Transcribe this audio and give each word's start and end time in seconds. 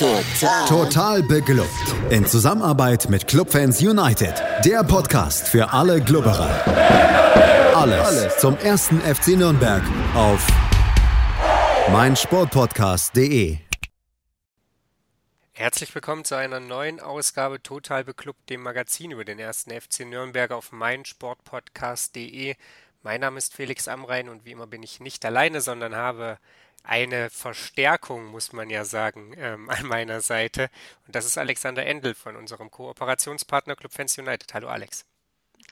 Total. 0.00 0.66
Total 0.66 1.22
beglückt. 1.22 1.68
In 2.08 2.24
Zusammenarbeit 2.24 3.10
mit 3.10 3.28
Clubfans 3.28 3.82
United. 3.82 4.32
Der 4.64 4.82
Podcast 4.82 5.46
für 5.46 5.74
alle 5.74 6.00
Glubberer. 6.00 6.48
Alles, 7.76 8.06
Alles 8.06 8.38
zum 8.38 8.56
ersten 8.56 9.02
FC 9.02 9.36
Nürnberg 9.36 9.82
auf 10.14 10.46
meinsportpodcast.de. 11.92 13.58
Herzlich 15.52 15.94
willkommen 15.94 16.24
zu 16.24 16.34
einer 16.34 16.60
neuen 16.60 16.98
Ausgabe 17.00 17.62
Total 17.62 18.02
Beklubbt, 18.02 18.48
dem 18.48 18.62
Magazin 18.62 19.10
über 19.10 19.26
den 19.26 19.38
ersten 19.38 19.70
FC 19.78 20.06
Nürnberg 20.06 20.50
auf 20.50 20.72
meinsportpodcast.de. 20.72 22.54
Mein 23.02 23.20
Name 23.20 23.36
ist 23.36 23.54
Felix 23.54 23.86
Amrein 23.86 24.30
und 24.30 24.46
wie 24.46 24.52
immer 24.52 24.66
bin 24.66 24.82
ich 24.82 25.00
nicht 25.00 25.26
alleine, 25.26 25.60
sondern 25.60 25.94
habe 25.94 26.38
eine 26.82 27.30
Verstärkung, 27.30 28.26
muss 28.26 28.52
man 28.52 28.70
ja 28.70 28.84
sagen, 28.84 29.34
ähm, 29.36 29.68
an 29.70 29.86
meiner 29.86 30.20
Seite. 30.20 30.70
Und 31.06 31.14
das 31.14 31.26
ist 31.26 31.38
Alexander 31.38 31.84
Endel 31.86 32.14
von 32.14 32.36
unserem 32.36 32.70
Kooperationspartner 32.70 33.76
Club 33.76 33.92
Fans 33.92 34.16
United. 34.18 34.52
Hallo 34.54 34.68
Alex. 34.68 35.04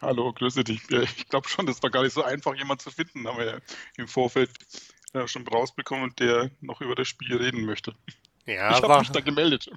Hallo, 0.01 0.33
grüße 0.33 0.65
dich. 0.65 0.83
Ich 0.91 1.29
glaube 1.29 1.49
schon, 1.49 1.67
das 1.67 1.83
war 1.83 1.91
gar 1.91 2.03
nicht 2.03 2.13
so 2.13 2.23
einfach, 2.23 2.55
jemanden 2.55 2.83
zu 2.83 2.91
finden, 2.91 3.27
haben 3.27 3.39
wir 3.39 3.47
ja 3.47 3.59
im 3.97 4.07
Vorfeld 4.07 4.51
ja, 5.15 5.27
schon 5.27 5.47
rausbekommen, 5.47 6.15
der 6.19 6.51
noch 6.61 6.81
über 6.81 6.95
das 6.95 7.09
Spiel 7.09 7.37
reden 7.37 7.65
möchte. 7.65 7.95
Ja, 8.47 8.71
ich 8.71 8.83
habe 8.83 8.99
mich 9.01 9.11
da 9.11 9.21
gemeldet. 9.21 9.71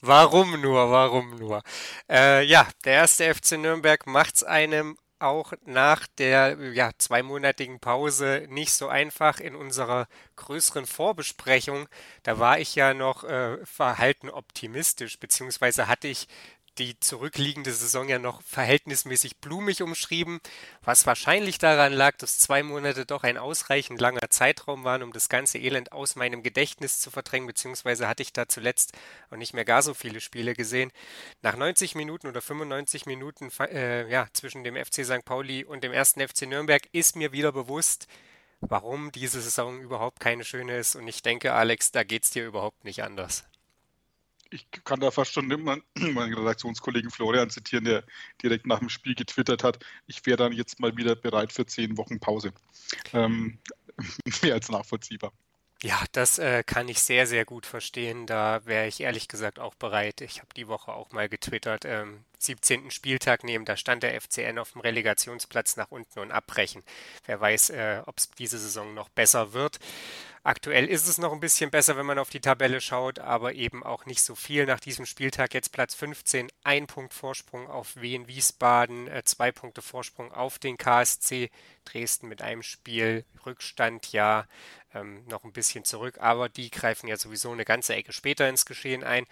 Warum 0.00 0.60
nur, 0.60 0.90
warum 0.90 1.36
nur? 1.36 1.62
Äh, 2.08 2.44
ja, 2.44 2.66
der 2.84 2.94
erste 2.94 3.32
FC 3.32 3.52
Nürnberg 3.52 4.06
macht 4.06 4.36
es 4.36 4.44
einem 4.44 4.96
auch 5.20 5.52
nach 5.64 6.06
der 6.18 6.56
ja, 6.72 6.90
zweimonatigen 6.98 7.80
Pause 7.80 8.46
nicht 8.48 8.72
so 8.72 8.88
einfach 8.88 9.40
in 9.40 9.54
unserer 9.54 10.08
größeren 10.36 10.86
Vorbesprechung. 10.86 11.88
Da 12.22 12.38
war 12.38 12.58
ich 12.58 12.74
ja 12.74 12.94
noch 12.94 13.24
äh, 13.24 13.64
verhalten 13.64 14.30
optimistisch, 14.30 15.18
beziehungsweise 15.18 15.88
hatte 15.88 16.08
ich 16.08 16.28
die 16.78 16.98
zurückliegende 16.98 17.72
Saison 17.72 18.08
ja 18.08 18.18
noch 18.18 18.42
verhältnismäßig 18.42 19.38
blumig 19.38 19.82
umschrieben, 19.82 20.40
was 20.82 21.06
wahrscheinlich 21.06 21.58
daran 21.58 21.92
lag, 21.92 22.16
dass 22.16 22.38
zwei 22.38 22.62
Monate 22.62 23.06
doch 23.06 23.22
ein 23.22 23.36
ausreichend 23.36 24.00
langer 24.00 24.30
Zeitraum 24.30 24.84
waren, 24.84 25.02
um 25.02 25.12
das 25.12 25.28
ganze 25.28 25.58
Elend 25.58 25.92
aus 25.92 26.16
meinem 26.16 26.42
Gedächtnis 26.42 27.00
zu 27.00 27.10
verdrängen, 27.10 27.46
beziehungsweise 27.46 28.08
hatte 28.08 28.22
ich 28.22 28.32
da 28.32 28.48
zuletzt 28.48 28.92
auch 29.30 29.36
nicht 29.36 29.54
mehr 29.54 29.64
gar 29.64 29.82
so 29.82 29.94
viele 29.94 30.20
Spiele 30.20 30.54
gesehen. 30.54 30.90
Nach 31.42 31.56
90 31.56 31.94
Minuten 31.94 32.28
oder 32.28 32.40
95 32.40 33.06
Minuten 33.06 33.50
äh, 33.60 34.10
ja, 34.10 34.28
zwischen 34.32 34.64
dem 34.64 34.76
FC 34.76 35.04
St. 35.04 35.24
Pauli 35.24 35.64
und 35.64 35.84
dem 35.84 35.92
ersten 35.92 36.26
FC 36.26 36.42
Nürnberg 36.42 36.82
ist 36.92 37.16
mir 37.16 37.32
wieder 37.32 37.52
bewusst, 37.52 38.06
warum 38.60 39.12
diese 39.12 39.40
Saison 39.40 39.80
überhaupt 39.80 40.20
keine 40.20 40.44
schöne 40.44 40.78
ist. 40.78 40.96
Und 40.96 41.08
ich 41.08 41.22
denke, 41.22 41.52
Alex, 41.52 41.92
da 41.92 42.04
geht 42.04 42.24
es 42.24 42.30
dir 42.30 42.46
überhaupt 42.46 42.84
nicht 42.84 43.02
anders 43.02 43.44
ich 44.50 44.66
kann 44.84 45.00
da 45.00 45.10
fast 45.10 45.32
schon 45.32 45.48
meinen, 45.48 46.34
Redaktionskollegen 46.34 47.10
Florian 47.10 47.50
zitieren, 47.50 47.84
der 47.84 48.04
direkt 48.42 48.66
nach 48.66 48.80
dem 48.80 48.88
Spiel 48.88 49.14
getwittert 49.14 49.64
hat, 49.64 49.78
ich 50.06 50.24
wäre 50.26 50.36
dann 50.36 50.52
jetzt 50.52 50.80
mal 50.80 50.96
wieder 50.96 51.14
bereit 51.14 51.52
für 51.52 51.66
zehn 51.66 51.96
Wochen 51.96 52.20
Pause. 52.20 52.52
Ähm, 53.12 53.58
mehr 54.42 54.54
als 54.54 54.68
nachvollziehbar. 54.68 55.32
Ja, 55.82 55.98
das 56.12 56.38
äh, 56.38 56.62
kann 56.62 56.88
ich 56.88 57.00
sehr, 57.00 57.26
sehr 57.26 57.46
gut 57.46 57.64
verstehen. 57.64 58.26
Da 58.26 58.66
wäre 58.66 58.86
ich 58.86 59.00
ehrlich 59.00 59.28
gesagt 59.28 59.58
auch 59.58 59.74
bereit. 59.74 60.20
Ich 60.20 60.40
habe 60.40 60.52
die 60.54 60.68
Woche 60.68 60.92
auch 60.92 61.10
mal 61.12 61.30
getwittert, 61.30 61.86
ähm, 61.86 62.24
17. 62.38 62.90
Spieltag 62.90 63.44
nehmen, 63.44 63.64
da 63.64 63.76
stand 63.76 64.02
der 64.02 64.18
FCN 64.20 64.58
auf 64.58 64.72
dem 64.72 64.82
Relegationsplatz 64.82 65.76
nach 65.76 65.90
unten 65.90 66.18
und 66.20 66.32
abbrechen. 66.32 66.82
Wer 67.24 67.40
weiß, 67.40 67.70
äh, 67.70 68.02
ob 68.04 68.18
es 68.18 68.30
diese 68.30 68.58
Saison 68.58 68.92
noch 68.92 69.08
besser 69.08 69.54
wird. 69.54 69.78
Aktuell 70.42 70.86
ist 70.86 71.06
es 71.06 71.18
noch 71.18 71.32
ein 71.32 71.40
bisschen 71.40 71.70
besser, 71.70 71.98
wenn 71.98 72.06
man 72.06 72.18
auf 72.18 72.30
die 72.30 72.40
Tabelle 72.40 72.80
schaut, 72.80 73.18
aber 73.18 73.52
eben 73.52 73.82
auch 73.82 74.06
nicht 74.06 74.22
so 74.22 74.34
viel. 74.34 74.64
Nach 74.64 74.80
diesem 74.80 75.04
Spieltag 75.04 75.52
jetzt 75.52 75.70
Platz 75.70 75.94
15, 75.94 76.48
ein 76.64 76.86
Punkt 76.86 77.12
Vorsprung 77.12 77.68
auf 77.68 77.96
Wien 77.96 78.26
Wiesbaden, 78.26 79.06
äh, 79.08 79.22
zwei 79.22 79.52
Punkte 79.52 79.82
Vorsprung 79.82 80.32
auf 80.32 80.58
den 80.58 80.78
KSC 80.78 81.50
Dresden 81.84 82.28
mit 82.28 82.40
einem 82.40 82.62
Spiel 82.62 83.26
Rückstand, 83.44 84.12
ja, 84.12 84.46
ähm, 84.94 85.26
noch 85.26 85.44
ein 85.44 85.52
bisschen 85.52 85.84
zurück, 85.84 86.16
aber 86.20 86.48
die 86.48 86.70
greifen 86.70 87.06
ja 87.06 87.18
sowieso 87.18 87.52
eine 87.52 87.66
ganze 87.66 87.94
Ecke 87.94 88.14
später 88.14 88.48
ins 88.48 88.64
Geschehen 88.64 89.04
ein. 89.04 89.26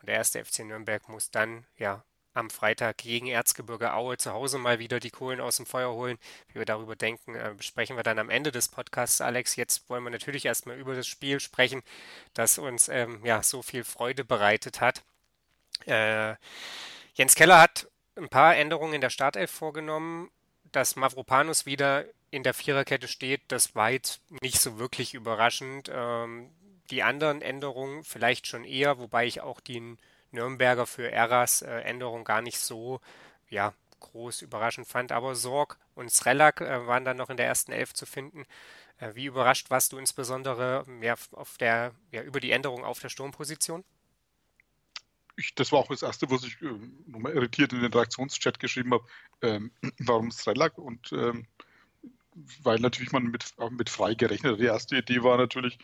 Und 0.00 0.08
der 0.08 0.16
erste 0.16 0.44
FC 0.44 0.60
Nürnberg 0.64 1.08
muss 1.08 1.30
dann 1.30 1.64
ja 1.78 2.04
am 2.34 2.50
Freitag 2.50 2.98
gegen 2.98 3.26
Erzgebirge 3.26 3.92
Aue 3.94 4.16
zu 4.16 4.32
Hause 4.32 4.58
mal 4.58 4.78
wieder 4.78 5.00
die 5.00 5.10
Kohlen 5.10 5.40
aus 5.40 5.56
dem 5.56 5.66
Feuer 5.66 5.92
holen. 5.92 6.18
Wie 6.48 6.58
wir 6.58 6.64
darüber 6.64 6.96
denken, 6.96 7.34
äh, 7.34 7.54
besprechen 7.56 7.96
wir 7.96 8.02
dann 8.02 8.18
am 8.18 8.30
Ende 8.30 8.52
des 8.52 8.68
Podcasts, 8.68 9.20
Alex. 9.20 9.56
Jetzt 9.56 9.88
wollen 9.88 10.04
wir 10.04 10.10
natürlich 10.10 10.46
erstmal 10.46 10.78
über 10.78 10.94
das 10.94 11.06
Spiel 11.06 11.40
sprechen, 11.40 11.82
das 12.34 12.58
uns 12.58 12.88
ähm, 12.88 13.24
ja 13.24 13.42
so 13.42 13.62
viel 13.62 13.84
Freude 13.84 14.24
bereitet 14.24 14.80
hat. 14.80 15.02
Äh, 15.86 16.34
Jens 17.14 17.34
Keller 17.34 17.60
hat 17.60 17.88
ein 18.16 18.28
paar 18.28 18.56
Änderungen 18.56 18.94
in 18.94 19.00
der 19.00 19.10
Startelf 19.10 19.50
vorgenommen. 19.50 20.30
Dass 20.70 20.96
Mavropanus 20.96 21.66
wieder 21.66 22.06
in 22.30 22.42
der 22.42 22.54
Viererkette 22.54 23.06
steht, 23.06 23.42
das 23.48 23.74
war 23.74 23.90
jetzt 23.90 24.22
nicht 24.40 24.58
so 24.58 24.78
wirklich 24.78 25.12
überraschend. 25.12 25.90
Ähm, 25.92 26.50
die 26.90 27.02
anderen 27.02 27.42
Änderungen 27.42 28.04
vielleicht 28.04 28.46
schon 28.46 28.64
eher, 28.64 28.98
wobei 28.98 29.26
ich 29.26 29.42
auch 29.42 29.60
den 29.60 29.98
Nürnberger 30.32 30.86
für 30.86 31.10
Eras 31.10 31.62
äh, 31.62 31.70
Änderung 31.80 32.24
gar 32.24 32.42
nicht 32.42 32.58
so 32.58 33.00
ja, 33.48 33.74
groß 34.00 34.42
überraschend 34.42 34.86
fand. 34.86 35.12
Aber 35.12 35.34
Sorg 35.34 35.78
und 35.94 36.10
Srelak 36.10 36.60
äh, 36.60 36.86
waren 36.86 37.04
dann 37.04 37.16
noch 37.16 37.30
in 37.30 37.36
der 37.36 37.46
ersten 37.46 37.72
Elf 37.72 37.94
zu 37.94 38.06
finden. 38.06 38.44
Äh, 38.98 39.14
wie 39.14 39.26
überrascht 39.26 39.70
warst 39.70 39.92
du 39.92 39.98
insbesondere 39.98 40.84
ja, 41.00 41.14
auf 41.32 41.58
der, 41.58 41.92
ja, 42.10 42.22
über 42.22 42.40
die 42.40 42.50
Änderung 42.50 42.84
auf 42.84 43.00
der 43.00 43.08
Sturmposition? 43.08 43.84
Ich, 45.36 45.54
das 45.54 45.72
war 45.72 45.78
auch 45.78 45.88
das 45.88 46.02
Erste, 46.02 46.30
was 46.30 46.44
ich 46.44 46.60
äh, 46.62 46.74
nochmal 47.06 47.32
irritiert 47.32 47.72
in 47.72 47.80
den 47.80 47.92
Reaktionschat 47.92 48.58
geschrieben 48.58 48.92
habe. 48.92 49.04
Ähm, 49.42 49.70
warum 49.98 50.30
Srelak? 50.30 50.78
Und 50.78 51.12
ähm, 51.12 51.46
weil 52.62 52.78
natürlich 52.78 53.12
man 53.12 53.24
mit, 53.24 53.54
mit 53.70 53.90
frei 53.90 54.14
gerechnet 54.14 54.54
hat. 54.54 54.60
Die 54.60 54.64
erste 54.64 54.96
Idee 54.96 55.22
war 55.22 55.36
natürlich, 55.36 55.78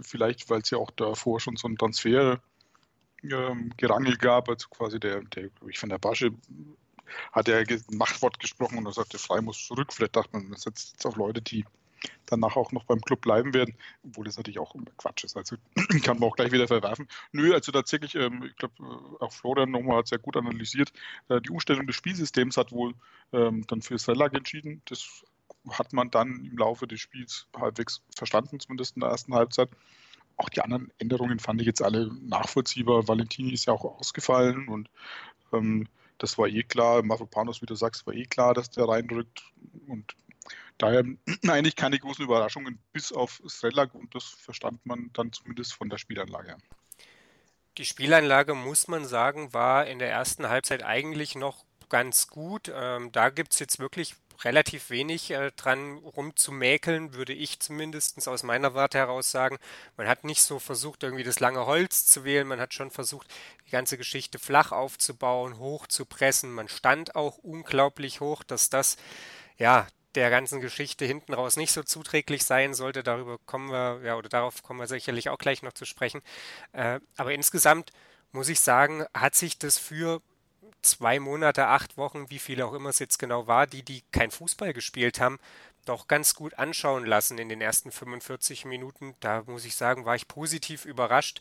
vielleicht, 0.00 0.48
weil 0.48 0.60
es 0.60 0.70
ja 0.70 0.78
auch 0.78 0.90
davor 0.90 1.40
schon 1.40 1.56
so 1.56 1.68
ein 1.68 1.76
Transfer 1.76 2.40
ähm, 3.22 3.72
Gerangel 3.76 4.16
gab, 4.16 4.48
also 4.48 4.68
quasi 4.68 5.00
der, 5.00 5.20
der 5.22 5.50
ich 5.68 5.78
von 5.78 5.88
der 5.88 5.98
Basche 5.98 6.32
hat 7.32 7.48
er 7.48 7.64
Machtwort 7.90 8.38
gesprochen 8.38 8.78
und 8.78 8.86
er 8.86 8.92
sagte, 8.92 9.18
Frei 9.18 9.40
muss 9.40 9.66
zurück. 9.66 9.92
Vielleicht 9.92 10.16
dachte 10.16 10.30
man, 10.32 10.50
das 10.50 10.62
setzt 10.62 10.92
jetzt 10.92 11.06
auch 11.06 11.16
Leute, 11.16 11.42
die 11.42 11.64
danach 12.26 12.56
auch 12.56 12.72
noch 12.72 12.84
beim 12.84 13.00
Club 13.00 13.20
bleiben 13.20 13.52
werden, 13.52 13.74
obwohl 14.04 14.24
das 14.24 14.36
natürlich 14.36 14.58
auch 14.58 14.74
Quatsch 14.96 15.24
ist. 15.24 15.36
Also 15.36 15.56
kann 16.02 16.18
man 16.18 16.28
auch 16.28 16.36
gleich 16.36 16.52
wieder 16.52 16.66
verwerfen. 16.66 17.08
Nö, 17.32 17.52
also 17.52 17.72
tatsächlich, 17.72 18.14
ähm, 18.14 18.44
ich 18.44 18.56
glaube, 18.56 18.74
äh, 18.80 19.24
auch 19.24 19.32
Florian 19.32 19.70
nochmal 19.70 19.98
hat 19.98 20.08
sehr 20.08 20.18
gut 20.18 20.36
analysiert. 20.36 20.92
Äh, 21.28 21.40
die 21.40 21.50
Umstellung 21.50 21.86
des 21.86 21.96
Spielsystems 21.96 22.56
hat 22.56 22.72
wohl 22.72 22.94
ähm, 23.32 23.66
dann 23.66 23.82
für 23.82 23.98
Sellag 23.98 24.34
entschieden. 24.34 24.82
Das 24.86 25.24
hat 25.70 25.92
man 25.92 26.10
dann 26.10 26.44
im 26.44 26.56
Laufe 26.56 26.86
des 26.86 27.00
Spiels 27.00 27.46
halbwegs 27.56 28.00
verstanden, 28.16 28.60
zumindest 28.60 28.96
in 28.96 29.00
der 29.00 29.10
ersten 29.10 29.34
Halbzeit. 29.34 29.68
Auch 30.40 30.48
die 30.48 30.62
anderen 30.62 30.90
Änderungen 30.96 31.38
fand 31.38 31.60
ich 31.60 31.66
jetzt 31.66 31.82
alle 31.82 32.10
nachvollziehbar. 32.22 33.06
Valentini 33.06 33.52
ist 33.52 33.66
ja 33.66 33.74
auch 33.74 33.84
ausgefallen 33.84 34.68
und 34.68 34.88
ähm, 35.52 35.86
das 36.16 36.38
war 36.38 36.48
eh 36.48 36.62
klar. 36.62 37.02
Mavropanos, 37.02 37.60
wie 37.60 37.66
du 37.66 37.74
sagst, 37.74 38.06
war 38.06 38.14
eh 38.14 38.24
klar, 38.24 38.54
dass 38.54 38.70
der 38.70 38.88
reinrückt. 38.88 39.42
Und 39.86 40.16
daher 40.78 41.04
eigentlich 41.46 41.76
keine 41.76 41.98
großen 41.98 42.24
Überraschungen, 42.24 42.78
bis 42.94 43.12
auf 43.12 43.42
Strelak 43.46 43.94
und 43.94 44.14
das 44.14 44.24
verstand 44.24 44.86
man 44.86 45.10
dann 45.12 45.30
zumindest 45.30 45.74
von 45.74 45.90
der 45.90 45.98
Spielanlage. 45.98 46.56
Die 47.76 47.84
Spielanlage, 47.84 48.54
muss 48.54 48.88
man 48.88 49.04
sagen, 49.04 49.52
war 49.52 49.86
in 49.86 49.98
der 49.98 50.10
ersten 50.10 50.48
Halbzeit 50.48 50.82
eigentlich 50.82 51.34
noch 51.34 51.66
ganz 51.90 52.28
gut. 52.28 52.72
Ähm, 52.74 53.12
da 53.12 53.28
gibt 53.28 53.52
es 53.52 53.58
jetzt 53.58 53.78
wirklich 53.78 54.16
relativ 54.44 54.90
wenig 54.90 55.30
äh, 55.30 55.50
dran 55.52 55.98
rumzumäkeln, 55.98 57.14
würde 57.14 57.32
ich 57.32 57.60
zumindest 57.60 58.26
aus 58.28 58.42
meiner 58.42 58.74
Warte 58.74 58.98
heraus 58.98 59.30
sagen. 59.30 59.58
Man 59.96 60.08
hat 60.08 60.24
nicht 60.24 60.42
so 60.42 60.58
versucht, 60.58 61.02
irgendwie 61.02 61.24
das 61.24 61.40
lange 61.40 61.66
Holz 61.66 62.06
zu 62.06 62.24
wählen, 62.24 62.46
man 62.46 62.60
hat 62.60 62.74
schon 62.74 62.90
versucht, 62.90 63.28
die 63.66 63.70
ganze 63.70 63.96
Geschichte 63.98 64.38
flach 64.38 64.72
aufzubauen, 64.72 65.58
hoch 65.58 65.86
zu 65.86 66.06
pressen. 66.06 66.52
Man 66.52 66.68
stand 66.68 67.14
auch 67.16 67.38
unglaublich 67.38 68.20
hoch, 68.20 68.42
dass 68.42 68.70
das 68.70 68.96
ja 69.58 69.86
der 70.14 70.30
ganzen 70.30 70.60
Geschichte 70.60 71.04
hinten 71.04 71.34
raus 71.34 71.56
nicht 71.56 71.72
so 71.72 71.82
zuträglich 71.82 72.44
sein 72.44 72.74
sollte. 72.74 73.02
Darüber 73.02 73.38
kommen 73.46 73.70
wir, 73.70 74.00
ja, 74.04 74.16
oder 74.16 74.28
darauf 74.28 74.62
kommen 74.62 74.80
wir 74.80 74.88
sicherlich 74.88 75.28
auch 75.28 75.38
gleich 75.38 75.62
noch 75.62 75.72
zu 75.72 75.84
sprechen. 75.84 76.20
Äh, 76.72 77.00
aber 77.16 77.32
insgesamt 77.32 77.90
muss 78.32 78.48
ich 78.48 78.60
sagen, 78.60 79.04
hat 79.14 79.34
sich 79.34 79.58
das 79.58 79.78
für 79.78 80.20
zwei 80.82 81.20
Monate, 81.20 81.66
acht 81.66 81.96
Wochen, 81.96 82.30
wie 82.30 82.38
viel 82.38 82.62
auch 82.62 82.72
immer 82.72 82.90
es 82.90 82.98
jetzt 82.98 83.18
genau 83.18 83.46
war, 83.46 83.66
die, 83.66 83.82
die 83.82 84.02
kein 84.12 84.30
Fußball 84.30 84.72
gespielt 84.72 85.20
haben, 85.20 85.38
doch 85.84 86.08
ganz 86.08 86.34
gut 86.34 86.54
anschauen 86.58 87.04
lassen 87.04 87.38
in 87.38 87.48
den 87.48 87.60
ersten 87.60 87.90
45 87.90 88.64
Minuten. 88.64 89.14
Da 89.20 89.42
muss 89.46 89.64
ich 89.64 89.76
sagen, 89.76 90.04
war 90.04 90.14
ich 90.14 90.28
positiv 90.28 90.84
überrascht. 90.84 91.40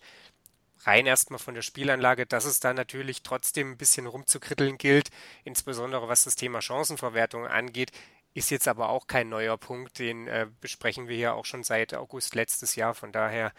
Rein 0.83 1.05
erstmal 1.05 1.39
von 1.39 1.55
der 1.55 1.61
Spielanlage, 1.61 2.25
dass 2.25 2.45
es 2.45 2.59
da 2.61 2.73
natürlich 2.73 3.21
trotzdem 3.21 3.71
ein 3.71 3.77
bisschen 3.77 4.07
rumzukritteln 4.07 4.77
gilt, 4.77 5.09
insbesondere 5.43 6.07
was 6.07 6.23
das 6.23 6.35
Thema 6.35 6.61
Chancenverwertung 6.61 7.45
angeht, 7.45 7.91
ist 8.33 8.51
jetzt 8.51 8.67
aber 8.67 8.89
auch 8.89 9.07
kein 9.07 9.27
neuer 9.27 9.57
Punkt, 9.57 9.99
den 9.99 10.27
äh, 10.27 10.47
besprechen 10.61 11.07
wir 11.07 11.17
ja 11.17 11.33
auch 11.33 11.45
schon 11.45 11.63
seit 11.63 11.93
August 11.93 12.35
letztes 12.35 12.75
Jahr. 12.75 12.93
Von 12.93 13.11
daher, 13.11 13.51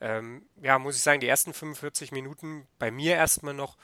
ähm, 0.00 0.46
ja, 0.60 0.78
muss 0.78 0.96
ich 0.96 1.02
sagen, 1.02 1.20
die 1.20 1.28
ersten 1.28 1.52
45 1.52 2.10
Minuten 2.10 2.66
bei 2.78 2.90
mir 2.90 3.14
erstmal 3.14 3.54
noch 3.54 3.76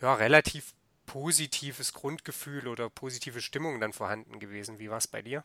ja, 0.00 0.14
relativ 0.14 0.74
positives 1.08 1.94
Grundgefühl 1.94 2.68
oder 2.68 2.90
positive 2.90 3.40
Stimmung 3.40 3.80
dann 3.80 3.92
vorhanden 3.92 4.38
gewesen. 4.38 4.78
Wie 4.78 4.90
war 4.90 4.98
es 4.98 5.08
bei 5.08 5.22
dir? 5.22 5.42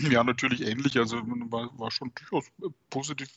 Ja, 0.00 0.24
natürlich 0.24 0.62
ähnlich. 0.62 0.98
Also 0.98 1.18
war, 1.22 1.78
war 1.78 1.90
schon 1.90 2.10
durchaus 2.14 2.46
äh, 2.62 2.70
positiv 2.88 3.28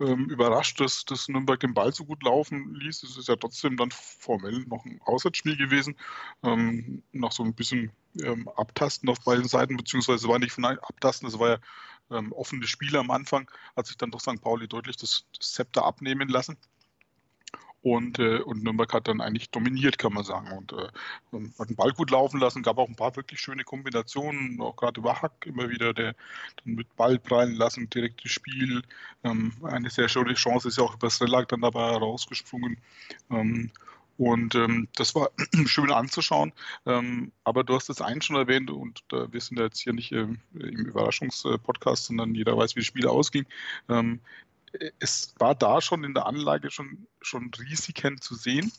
ähm, 0.00 0.30
überrascht, 0.30 0.80
dass, 0.80 1.04
dass 1.04 1.28
Nürnberg 1.28 1.58
den 1.58 1.74
Ball 1.74 1.92
so 1.92 2.04
gut 2.04 2.22
laufen 2.22 2.72
ließ. 2.76 3.02
Es 3.02 3.16
ist 3.16 3.28
ja 3.28 3.34
trotzdem 3.34 3.76
dann 3.76 3.90
formell 3.90 4.64
noch 4.66 4.84
ein 4.84 5.00
Auswärtsspiel 5.04 5.56
gewesen. 5.56 5.96
Ähm, 6.44 7.02
nach 7.12 7.32
so 7.32 7.42
ein 7.42 7.52
bisschen 7.52 7.90
ähm, 8.22 8.48
Abtasten 8.56 9.08
auf 9.08 9.20
beiden 9.24 9.48
Seiten, 9.48 9.76
beziehungsweise 9.76 10.28
war 10.28 10.38
nicht 10.38 10.52
von 10.52 10.64
Abtasten, 10.64 11.26
es 11.26 11.38
war 11.38 11.48
ja 11.48 11.58
ähm, 12.16 12.32
offene 12.32 12.66
Spiele 12.66 13.00
am 13.00 13.10
Anfang, 13.10 13.50
hat 13.76 13.86
sich 13.86 13.96
dann 13.96 14.12
doch 14.12 14.20
St. 14.20 14.40
Pauli 14.40 14.68
deutlich 14.68 14.96
das, 14.96 15.24
das 15.36 15.52
Zepter 15.52 15.84
abnehmen 15.84 16.28
lassen. 16.28 16.56
Und, 17.88 18.18
äh, 18.18 18.40
und 18.40 18.62
Nürnberg 18.62 18.92
hat 18.92 19.08
dann 19.08 19.22
eigentlich 19.22 19.50
dominiert, 19.50 19.96
kann 19.98 20.12
man 20.12 20.22
sagen. 20.22 20.52
Und 20.52 20.72
äh, 20.72 20.88
hat 21.58 21.70
den 21.70 21.76
Ball 21.76 21.92
gut 21.92 22.10
laufen 22.10 22.38
lassen, 22.38 22.62
gab 22.62 22.76
auch 22.76 22.86
ein 22.86 22.96
paar 22.96 23.16
wirklich 23.16 23.40
schöne 23.40 23.64
Kombinationen, 23.64 24.60
auch 24.60 24.76
gerade 24.76 25.02
Hack 25.02 25.46
immer 25.46 25.70
wieder, 25.70 25.94
der 25.94 26.14
dann 26.64 26.74
mit 26.74 26.94
Ball 26.96 27.18
prallen 27.18 27.54
lassen, 27.54 27.88
direktes 27.88 28.30
Spiel. 28.30 28.82
Ähm, 29.24 29.52
eine 29.62 29.88
sehr 29.88 30.08
schöne 30.08 30.34
Chance 30.34 30.68
ist 30.68 30.76
ja 30.76 30.84
auch 30.84 30.96
über 30.96 31.08
Strelak 31.08 31.48
dann 31.48 31.62
dabei 31.62 31.92
herausgesprungen. 31.92 32.76
Ähm, 33.30 33.70
und 34.18 34.54
ähm, 34.54 34.88
das 34.96 35.14
war 35.14 35.30
schön 35.66 35.90
anzuschauen. 35.90 36.52
Ähm, 36.84 37.32
aber 37.44 37.64
du 37.64 37.74
hast 37.74 37.88
das 37.88 38.02
einen 38.02 38.20
schon 38.20 38.36
erwähnt 38.36 38.70
und 38.70 39.02
äh, 39.12 39.32
wir 39.32 39.40
sind 39.40 39.58
ja 39.58 39.64
jetzt 39.64 39.80
hier 39.80 39.94
nicht 39.94 40.12
äh, 40.12 40.26
im 40.26 40.86
Überraschungspodcast, 40.86 42.06
sondern 42.06 42.34
jeder 42.34 42.54
weiß, 42.54 42.76
wie 42.76 42.80
das 42.80 42.86
Spiel 42.86 43.06
ausging. 43.06 43.46
Ähm, 43.88 44.20
es 44.98 45.34
war 45.38 45.54
da 45.54 45.80
schon 45.80 46.04
in 46.04 46.14
der 46.14 46.26
Anlage 46.26 46.70
schon, 46.70 47.06
schon 47.20 47.50
Risiken 47.58 48.20
zu 48.20 48.34
sehen, 48.34 48.72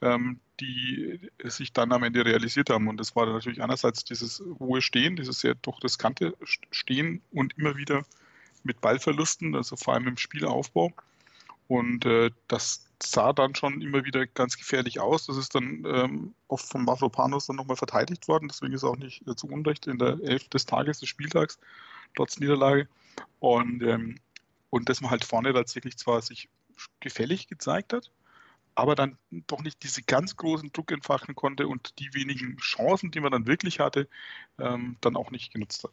ähm, 0.00 0.40
die 0.60 1.20
sich 1.44 1.72
dann 1.72 1.92
am 1.92 2.02
Ende 2.02 2.24
realisiert 2.24 2.70
haben. 2.70 2.88
Und 2.88 2.98
das 2.98 3.14
war 3.16 3.26
natürlich 3.26 3.62
einerseits 3.62 4.04
dieses 4.04 4.42
hohe 4.58 4.82
Stehen, 4.82 5.16
dieses 5.16 5.40
sehr 5.40 5.54
doch 5.54 5.82
riskante 5.82 6.36
Stehen 6.70 7.22
und 7.32 7.56
immer 7.58 7.76
wieder 7.76 8.04
mit 8.62 8.80
Ballverlusten, 8.80 9.54
also 9.54 9.76
vor 9.76 9.94
allem 9.94 10.08
im 10.08 10.16
Spielaufbau. 10.16 10.92
Und 11.68 12.04
äh, 12.04 12.30
das 12.48 12.86
sah 13.02 13.32
dann 13.32 13.54
schon 13.54 13.80
immer 13.82 14.04
wieder 14.04 14.26
ganz 14.26 14.56
gefährlich 14.56 15.00
aus. 15.00 15.26
Das 15.26 15.36
ist 15.36 15.54
dann 15.54 15.84
ähm, 15.86 16.34
oft 16.48 16.66
von 16.68 16.84
Mavropanos 16.84 17.46
dann 17.46 17.56
nochmal 17.56 17.76
verteidigt 17.76 18.28
worden. 18.28 18.48
Deswegen 18.48 18.74
ist 18.74 18.84
auch 18.84 18.96
nicht 18.96 19.26
äh, 19.26 19.34
zu 19.34 19.48
Unrecht 19.48 19.86
in 19.86 19.98
der 19.98 20.18
Elf 20.22 20.48
des 20.48 20.66
Tages 20.66 21.00
des 21.00 21.08
Spieltags 21.08 21.58
trotz 22.16 22.38
Niederlage. 22.38 22.88
Und 23.40 23.82
ähm, 23.82 24.16
und 24.74 24.88
dass 24.88 25.00
man 25.00 25.12
halt 25.12 25.24
vorne 25.24 25.52
tatsächlich 25.52 25.96
zwar 25.96 26.20
sich 26.20 26.48
gefällig 26.98 27.46
gezeigt 27.46 27.92
hat, 27.92 28.10
aber 28.74 28.96
dann 28.96 29.16
doch 29.30 29.62
nicht 29.62 29.84
diese 29.84 30.02
ganz 30.02 30.36
großen 30.36 30.72
Druck 30.72 30.90
entfachen 30.90 31.36
konnte 31.36 31.68
und 31.68 32.00
die 32.00 32.12
wenigen 32.12 32.56
Chancen, 32.56 33.12
die 33.12 33.20
man 33.20 33.30
dann 33.30 33.46
wirklich 33.46 33.78
hatte, 33.78 34.08
ähm, 34.58 34.96
dann 35.00 35.14
auch 35.14 35.30
nicht 35.30 35.52
genutzt 35.52 35.84
hat. 35.84 35.92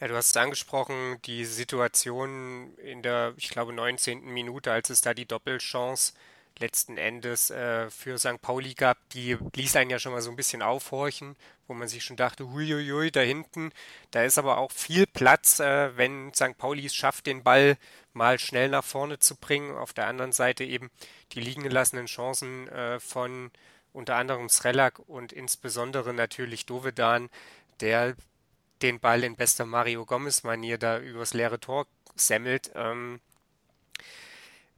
Ja, 0.00 0.08
du 0.08 0.16
hast 0.16 0.28
es 0.28 0.36
angesprochen, 0.36 1.16
die 1.24 1.46
Situation 1.46 2.76
in 2.76 3.00
der, 3.00 3.32
ich 3.38 3.48
glaube, 3.48 3.72
19. 3.72 4.22
Minute, 4.22 4.70
als 4.70 4.90
es 4.90 5.00
da 5.00 5.14
die 5.14 5.26
Doppelchance 5.26 6.12
letzten 6.60 6.96
Endes 6.96 7.50
äh, 7.50 7.90
für 7.90 8.18
St. 8.18 8.40
Pauli 8.40 8.74
gab, 8.74 8.96
die 9.10 9.36
ließ 9.54 9.76
einen 9.76 9.90
ja 9.90 9.98
schon 9.98 10.12
mal 10.12 10.22
so 10.22 10.30
ein 10.30 10.36
bisschen 10.36 10.62
aufhorchen, 10.62 11.36
wo 11.66 11.74
man 11.74 11.88
sich 11.88 12.04
schon 12.04 12.16
dachte, 12.16 12.52
huiuiui, 12.52 13.10
da 13.10 13.20
hinten, 13.20 13.72
da 14.10 14.22
ist 14.22 14.38
aber 14.38 14.58
auch 14.58 14.70
viel 14.70 15.06
Platz, 15.06 15.60
äh, 15.60 15.96
wenn 15.96 16.32
St. 16.34 16.56
Pauli 16.58 16.86
es 16.86 16.94
schafft, 16.94 17.26
den 17.26 17.42
Ball 17.42 17.76
mal 18.12 18.38
schnell 18.38 18.68
nach 18.68 18.84
vorne 18.84 19.18
zu 19.18 19.36
bringen. 19.36 19.76
Auf 19.76 19.92
der 19.92 20.06
anderen 20.06 20.32
Seite 20.32 20.64
eben 20.64 20.90
die 21.32 21.40
liegen 21.40 21.62
gelassenen 21.62 22.06
Chancen 22.06 22.68
äh, 22.68 23.00
von 23.00 23.50
unter 23.92 24.16
anderem 24.16 24.48
Srelak 24.48 25.00
und 25.00 25.32
insbesondere 25.32 26.14
natürlich 26.14 26.66
Dovedan, 26.66 27.28
der 27.80 28.14
den 28.82 29.00
Ball 29.00 29.24
in 29.24 29.36
bester 29.36 29.66
Mario 29.66 30.04
Gomez-Manier 30.06 30.78
da 30.78 30.98
übers 30.98 31.34
leere 31.34 31.60
Tor 31.60 31.86
semmelt. 32.14 32.70
Ähm, 32.74 33.20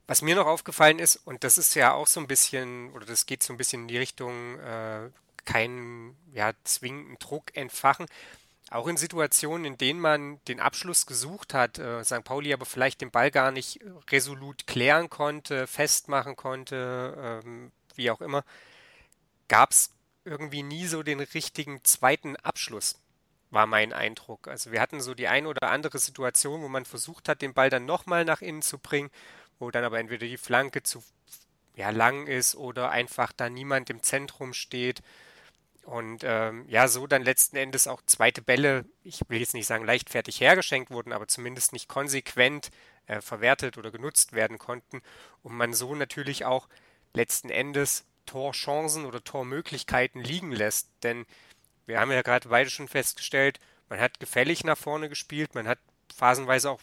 was 0.07 0.21
mir 0.21 0.35
noch 0.35 0.47
aufgefallen 0.47 0.99
ist, 0.99 1.15
und 1.15 1.43
das 1.43 1.57
ist 1.57 1.75
ja 1.75 1.93
auch 1.93 2.07
so 2.07 2.19
ein 2.19 2.27
bisschen, 2.27 2.91
oder 2.91 3.05
das 3.05 3.25
geht 3.25 3.43
so 3.43 3.53
ein 3.53 3.57
bisschen 3.57 3.83
in 3.83 3.87
die 3.87 3.97
Richtung, 3.97 4.59
äh, 4.59 5.09
keinen 5.45 6.15
ja, 6.33 6.51
zwingenden 6.63 7.17
Druck 7.19 7.55
entfachen. 7.55 8.05
Auch 8.69 8.87
in 8.87 8.97
Situationen, 8.97 9.65
in 9.65 9.77
denen 9.77 9.99
man 9.99 10.43
den 10.47 10.59
Abschluss 10.59 11.05
gesucht 11.05 11.53
hat, 11.53 11.77
äh, 11.79 12.03
St. 12.03 12.23
Pauli 12.23 12.53
aber 12.53 12.65
vielleicht 12.65 13.01
den 13.01 13.11
Ball 13.11 13.29
gar 13.29 13.51
nicht 13.51 13.79
resolut 14.09 14.67
klären 14.67 15.09
konnte, 15.09 15.67
festmachen 15.67 16.35
konnte, 16.35 17.41
ähm, 17.45 17.71
wie 17.95 18.09
auch 18.09 18.21
immer, 18.21 18.43
gab 19.47 19.71
es 19.71 19.91
irgendwie 20.25 20.63
nie 20.63 20.87
so 20.87 21.03
den 21.03 21.19
richtigen 21.19 21.83
zweiten 21.83 22.35
Abschluss, 22.37 22.95
war 23.51 23.67
mein 23.67 23.93
Eindruck. 23.93 24.47
Also 24.47 24.71
wir 24.71 24.81
hatten 24.81 25.01
so 25.01 25.13
die 25.13 25.27
ein 25.27 25.45
oder 25.45 25.69
andere 25.69 25.99
Situation, 25.99 26.61
wo 26.61 26.69
man 26.69 26.85
versucht 26.85 27.29
hat, 27.29 27.41
den 27.41 27.53
Ball 27.53 27.69
dann 27.69 27.85
nochmal 27.85 28.25
nach 28.25 28.41
innen 28.41 28.61
zu 28.61 28.79
bringen 28.79 29.11
wo 29.59 29.71
dann 29.71 29.83
aber 29.83 29.99
entweder 29.99 30.27
die 30.27 30.37
Flanke 30.37 30.83
zu 30.83 31.03
ja, 31.75 31.89
lang 31.89 32.27
ist 32.27 32.55
oder 32.55 32.91
einfach 32.91 33.31
da 33.31 33.49
niemand 33.49 33.89
im 33.89 34.03
Zentrum 34.03 34.53
steht. 34.53 35.01
Und 35.83 36.23
ähm, 36.23 36.65
ja, 36.69 36.87
so 36.87 37.07
dann 37.07 37.23
letzten 37.23 37.57
Endes 37.57 37.87
auch 37.87 38.01
zweite 38.05 38.41
Bälle, 38.41 38.85
ich 39.03 39.21
will 39.27 39.39
jetzt 39.39 39.53
nicht 39.53 39.67
sagen 39.67 39.85
leichtfertig 39.85 40.39
hergeschenkt 40.39 40.91
wurden, 40.91 41.11
aber 41.11 41.27
zumindest 41.27 41.73
nicht 41.73 41.89
konsequent 41.89 42.69
äh, 43.07 43.19
verwertet 43.19 43.77
oder 43.77 43.91
genutzt 43.91 44.33
werden 44.33 44.59
konnten. 44.59 45.01
Und 45.41 45.55
man 45.55 45.73
so 45.73 45.93
natürlich 45.93 46.45
auch 46.45 46.69
letzten 47.13 47.49
Endes 47.49 48.05
Torchancen 48.25 49.05
oder 49.05 49.23
Tormöglichkeiten 49.23 50.21
liegen 50.21 50.53
lässt. 50.53 50.89
Denn 51.03 51.25
wir 51.85 51.99
haben 51.99 52.11
ja 52.11 52.21
gerade 52.21 52.47
beide 52.47 52.69
schon 52.69 52.87
festgestellt, 52.87 53.59
man 53.89 53.99
hat 53.99 54.19
gefällig 54.19 54.63
nach 54.63 54.77
vorne 54.77 55.09
gespielt, 55.09 55.53
man 55.53 55.67
hat 55.67 55.79
phasenweise 56.15 56.71
auch 56.71 56.79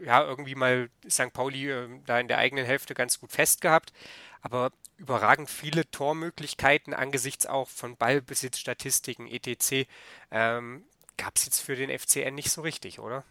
ja, 0.00 0.22
irgendwie 0.22 0.54
mal 0.54 0.90
St. 1.08 1.32
Pauli 1.32 1.70
äh, 1.70 1.88
da 2.06 2.20
in 2.20 2.28
der 2.28 2.38
eigenen 2.38 2.64
Hälfte 2.64 2.94
ganz 2.94 3.20
gut 3.20 3.32
festgehabt. 3.32 3.92
Aber 4.40 4.72
überragend 4.96 5.50
viele 5.50 5.90
Tormöglichkeiten 5.90 6.94
angesichts 6.94 7.46
auch 7.46 7.68
von 7.68 7.96
Ballbesitzstatistiken 7.96 9.26
etc. 9.26 9.88
Ähm, 10.30 10.84
gab 11.16 11.36
es 11.36 11.44
jetzt 11.44 11.60
für 11.60 11.76
den 11.76 11.96
FCN 11.96 12.34
nicht 12.34 12.50
so 12.50 12.62
richtig, 12.62 12.98
oder? 13.00 13.24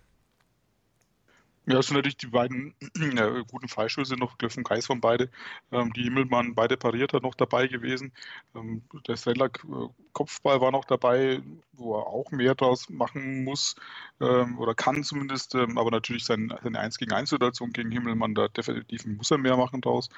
Ja, 1.67 1.79
es 1.79 1.87
sind 1.87 1.95
natürlich 1.95 2.17
die 2.17 2.27
beiden 2.27 2.75
ja, 3.15 3.41
guten 3.41 3.67
Freischüsse 3.67 4.15
noch, 4.15 4.35
und 4.39 4.63
Geis 4.63 4.85
von 4.85 5.01
beide, 5.01 5.29
ähm, 5.71 5.91
die 5.93 6.03
Himmelmann 6.03 6.53
beide 6.53 6.77
pariert 6.77 7.13
hat, 7.13 7.23
noch 7.23 7.33
dabei 7.33 7.67
gewesen. 7.67 8.11
Ähm, 8.55 8.83
der 9.07 9.17
Strelak 9.17 9.65
äh, 9.65 9.87
Kopfball 10.13 10.61
war 10.61 10.71
noch 10.71 10.85
dabei, 10.85 11.41
wo 11.73 11.97
er 11.97 12.05
auch 12.05 12.29
mehr 12.31 12.53
draus 12.53 12.89
machen 12.89 13.43
muss 13.43 13.75
ähm, 14.21 14.59
oder 14.59 14.75
kann 14.75 15.03
zumindest, 15.03 15.55
ähm, 15.55 15.77
aber 15.77 15.89
natürlich 15.89 16.25
sein, 16.25 16.53
seine 16.63 16.79
1 16.79 16.99
gegen 16.99 17.13
1 17.13 17.31
Situation 17.31 17.73
gegen 17.73 17.91
Himmelmann, 17.91 18.35
da 18.35 18.47
definitiv 18.47 19.05
muss 19.07 19.31
er 19.31 19.39
mehr 19.39 19.57
machen 19.57 19.81
draus. 19.81 20.09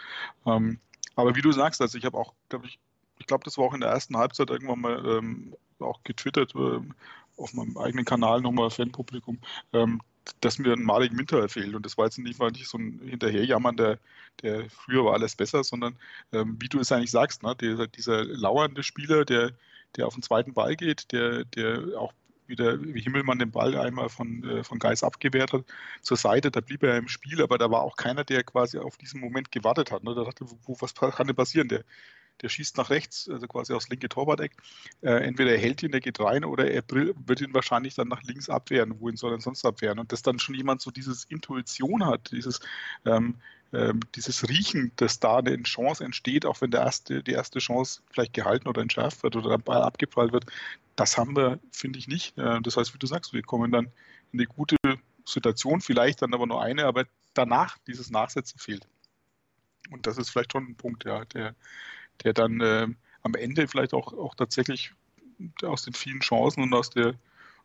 Ähm, 0.45 0.79
aber 1.15 1.35
wie 1.35 1.41
du 1.41 1.51
sagst, 1.53 1.81
also 1.81 1.97
ich 1.97 2.05
habe 2.05 2.17
auch, 2.17 2.33
glaube 2.49 2.67
ich, 2.67 2.77
ich 3.19 3.25
glaube, 3.25 3.43
das 3.45 3.57
war 3.57 3.65
auch 3.65 3.73
in 3.73 3.81
der 3.81 3.89
ersten 3.89 4.17
Halbzeit 4.17 4.49
irgendwann 4.49 4.81
mal 4.81 5.17
ähm, 5.17 5.55
auch 5.79 6.03
getwittert, 6.03 6.53
äh, 6.55 6.79
auf 7.37 7.53
meinem 7.53 7.77
eigenen 7.77 8.05
Kanal 8.05 8.41
nochmal 8.41 8.69
Fanpublikum, 8.69 9.39
ähm, 9.73 10.01
dass 10.41 10.59
mir 10.59 10.73
ein 10.73 10.83
Marek 10.83 11.13
Minter 11.13 11.47
fehlt. 11.49 11.75
Und 11.75 11.85
das 11.85 11.97
war 11.97 12.05
jetzt 12.05 12.17
nicht, 12.17 12.39
war 12.39 12.51
nicht 12.51 12.67
so 12.67 12.77
ein 12.77 12.99
Hinterherjammern, 13.03 13.77
der, 13.77 13.99
der 14.41 14.69
früher 14.69 15.05
war 15.05 15.13
alles 15.13 15.35
besser, 15.35 15.63
sondern 15.63 15.97
ähm, 16.31 16.57
wie 16.59 16.69
du 16.69 16.79
es 16.79 16.91
eigentlich 16.91 17.11
sagst, 17.11 17.43
ne, 17.43 17.55
dieser, 17.55 17.87
dieser 17.87 18.23
lauernde 18.23 18.83
Spieler, 18.83 19.25
der, 19.25 19.51
der 19.95 20.07
auf 20.07 20.13
den 20.13 20.23
zweiten 20.23 20.53
Ball 20.53 20.75
geht, 20.75 21.11
der, 21.11 21.45
der 21.45 21.97
auch 21.97 22.13
wieder 22.47 22.81
wie 22.81 23.01
Himmelmann 23.01 23.39
den 23.39 23.51
Ball 23.51 23.75
einmal 23.77 24.09
von, 24.09 24.43
äh, 24.43 24.63
von 24.63 24.79
Geis 24.79 25.03
abgewehrt 25.03 25.53
hat, 25.53 25.65
zur 26.01 26.17
Seite, 26.17 26.51
da 26.51 26.61
blieb 26.61 26.83
er 26.83 26.97
im 26.97 27.07
Spiel, 27.07 27.41
aber 27.41 27.57
da 27.57 27.69
war 27.71 27.81
auch 27.81 27.97
keiner, 27.97 28.23
der 28.23 28.43
quasi 28.43 28.77
auf 28.77 28.97
diesen 28.97 29.19
Moment 29.19 29.51
gewartet 29.51 29.91
hat. 29.91 30.03
Ne? 30.03 30.15
Da 30.15 30.23
dachte, 30.23 30.45
wo, 30.63 30.77
was 30.79 30.93
kann 30.95 31.27
denn 31.27 31.35
passieren? 31.35 31.67
Der, 31.67 31.83
der 32.41 32.49
schießt 32.49 32.77
nach 32.77 32.89
rechts, 32.89 33.29
also 33.29 33.47
quasi 33.47 33.73
aufs 33.73 33.89
linke 33.89 34.09
Torwart-Eck. 34.09 34.51
Äh, 35.01 35.25
entweder 35.25 35.51
er 35.51 35.57
hält 35.57 35.83
ihn, 35.83 35.91
der 35.91 36.01
geht 36.01 36.19
rein, 36.19 36.45
oder 36.45 36.69
er 36.69 36.83
wird 36.89 37.41
ihn 37.41 37.53
wahrscheinlich 37.53 37.95
dann 37.95 38.07
nach 38.07 38.23
links 38.23 38.49
abwehren. 38.49 38.99
Wohin 38.99 39.17
soll 39.17 39.33
er 39.33 39.41
sonst 39.41 39.65
abwehren? 39.65 39.99
Und 39.99 40.11
dass 40.11 40.21
dann 40.21 40.39
schon 40.39 40.55
jemand 40.55 40.81
so 40.81 40.91
dieses 40.91 41.25
Intuition 41.25 42.05
hat, 42.05 42.31
dieses, 42.31 42.59
ähm, 43.05 43.35
ähm, 43.73 43.99
dieses 44.15 44.47
Riechen, 44.47 44.91
dass 44.95 45.19
da 45.19 45.37
eine 45.37 45.61
Chance 45.63 46.03
entsteht, 46.03 46.45
auch 46.45 46.61
wenn 46.61 46.71
der 46.71 46.81
erste, 46.81 47.23
die 47.23 47.33
erste 47.33 47.59
Chance 47.59 48.01
vielleicht 48.11 48.33
gehalten 48.33 48.67
oder 48.67 48.81
entschärft 48.81 49.23
wird 49.23 49.35
oder 49.35 49.49
der 49.49 49.57
Ball 49.57 49.81
abgeprallt 49.81 50.31
wird, 50.31 50.45
das 50.95 51.17
haben 51.17 51.35
wir, 51.35 51.59
finde 51.71 51.99
ich, 51.99 52.07
nicht. 52.07 52.37
Äh, 52.37 52.61
das 52.61 52.77
heißt, 52.77 52.93
wie 52.93 52.99
du 52.99 53.07
sagst, 53.07 53.33
wir 53.33 53.41
kommen 53.41 53.71
dann 53.71 53.87
in 54.31 54.39
eine 54.39 54.47
gute 54.47 54.77
Situation, 55.25 55.81
vielleicht 55.81 56.21
dann 56.21 56.33
aber 56.33 56.47
nur 56.47 56.61
eine, 56.61 56.85
aber 56.85 57.05
danach 57.33 57.77
dieses 57.87 58.09
Nachsetzen 58.09 58.59
fehlt. 58.59 58.87
Und 59.91 60.07
das 60.07 60.17
ist 60.17 60.29
vielleicht 60.29 60.51
schon 60.51 60.65
ein 60.65 60.75
Punkt, 60.75 61.05
ja, 61.05 61.25
der, 61.25 61.55
der 62.23 62.33
dann 62.33 62.61
äh, 62.61 62.87
am 63.23 63.35
Ende 63.35 63.67
vielleicht 63.67 63.93
auch, 63.93 64.13
auch 64.13 64.35
tatsächlich 64.35 64.93
aus 65.63 65.83
den 65.83 65.93
vielen 65.93 66.21
Chancen 66.21 66.63
und 66.63 66.73
aus 66.73 66.89
der, 66.89 67.15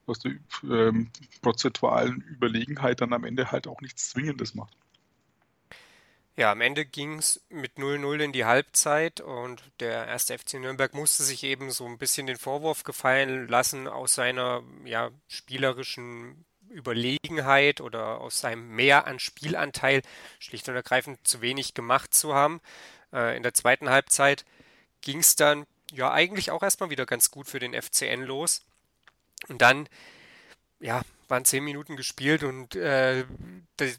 aus 0.07 0.19
der 0.19 0.33
ähm, 0.65 1.11
prozentualen 1.41 2.21
Überlegenheit 2.23 3.01
dann 3.01 3.13
am 3.13 3.25
Ende 3.25 3.51
halt 3.51 3.67
auch 3.67 3.81
nichts 3.81 4.11
Zwingendes 4.11 4.55
macht. 4.55 4.77
Ja, 6.35 6.51
am 6.51 6.63
Ende 6.63 6.87
ging 6.87 7.19
es 7.19 7.45
mit 7.51 7.77
0-0 7.77 8.21
in 8.21 8.33
die 8.33 8.47
Halbzeit 8.47 9.21
und 9.21 9.63
der 9.81 10.07
erste 10.07 10.39
FC 10.39 10.55
Nürnberg 10.55 10.95
musste 10.95 11.25
sich 11.25 11.45
eben 11.45 11.71
so 11.71 11.85
ein 11.87 11.99
bisschen 11.99 12.27
den 12.27 12.39
Vorwurf 12.39 12.85
gefallen 12.85 13.49
lassen 13.49 13.87
aus 13.87 14.15
seiner 14.15 14.63
ja, 14.87 15.11
spielerischen 15.29 16.47
Überlegenheit 16.71 17.83
oder 17.83 18.23
aus 18.23 18.41
seinem 18.41 18.75
Mehr 18.75 19.07
an 19.07 19.19
Spielanteil 19.19 20.01
schlicht 20.39 20.67
und 20.71 20.75
ergreifend 20.75 21.19
zu 21.27 21.43
wenig 21.43 21.75
gemacht 21.75 22.15
zu 22.15 22.35
haben. 22.35 22.63
Äh, 23.13 23.37
in 23.37 23.43
der 23.43 23.55
zweiten 23.55 23.91
Halbzeit 23.91 24.45
ging 25.01 25.19
es 25.19 25.37
dann 25.37 25.67
ja 25.93 26.11
eigentlich 26.13 26.51
auch 26.51 26.63
erstmal 26.63 26.91
wieder 26.91 27.07
ganz 27.07 27.31
gut 27.31 27.47
für 27.47 27.59
den 27.59 27.75
FCN 27.81 28.23
los. 28.23 28.63
Und 29.49 29.61
dann, 29.61 29.89
ja, 30.81 31.03
waren 31.29 31.45
zehn 31.45 31.65
Minuten 31.65 31.97
gespielt 31.97 32.43
und 32.43 32.77
äh, 32.77 33.25
die, 33.81 33.95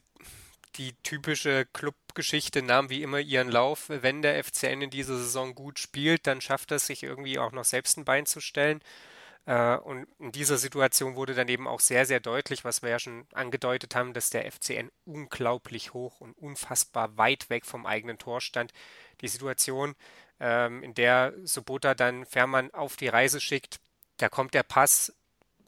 die 0.76 0.94
typische 1.04 1.66
Clubgeschichte 1.74 2.62
nahm 2.62 2.90
wie 2.90 3.04
immer 3.04 3.20
ihren 3.20 3.50
Lauf. 3.50 3.86
Wenn 3.90 4.22
der 4.22 4.44
FCN 4.44 4.84
in 4.84 4.90
dieser 4.90 5.18
Saison 5.18 5.56
gut 5.56 5.80
spielt, 5.80 6.28
dann 6.28 6.42
schafft 6.42 6.72
er 6.72 6.80
sich 6.80 7.04
irgendwie 7.04 7.40
auch 7.40 7.52
noch 7.52 7.66
selbst 7.66 7.98
ein 7.98 8.06
Bein 8.06 8.26
zu 8.26 8.40
stellen. 8.40 8.82
Äh, 9.46 9.78
und 9.78 10.08
in 10.20 10.32
dieser 10.32 10.58
Situation 10.58 11.16
wurde 11.16 11.34
dann 11.34 11.48
eben 11.48 11.68
auch 11.68 11.80
sehr, 11.80 12.06
sehr 12.06 12.20
deutlich, 12.20 12.64
was 12.64 12.82
wir 12.82 12.90
ja 12.90 13.00
schon 13.00 13.28
angedeutet 13.34 13.96
haben, 13.96 14.14
dass 14.14 14.30
der 14.30 14.50
FCN 14.52 14.92
unglaublich 15.06 15.94
hoch 15.94 16.22
und 16.22 16.38
unfassbar 16.38 17.18
weit 17.18 17.50
weg 17.50 17.66
vom 17.66 17.86
eigenen 17.86 18.18
Tor 18.18 18.42
stand. 18.42 18.74
Die 19.22 19.28
Situation, 19.28 19.96
ähm, 20.40 20.84
in 20.84 20.94
der 20.94 21.34
Sobota 21.44 21.94
dann 21.96 22.26
Fährmann 22.26 22.74
auf 22.74 22.96
die 22.96 23.08
Reise 23.08 23.40
schickt, 23.42 23.80
da 24.18 24.30
kommt 24.30 24.54
der 24.54 24.64
Pass 24.64 25.14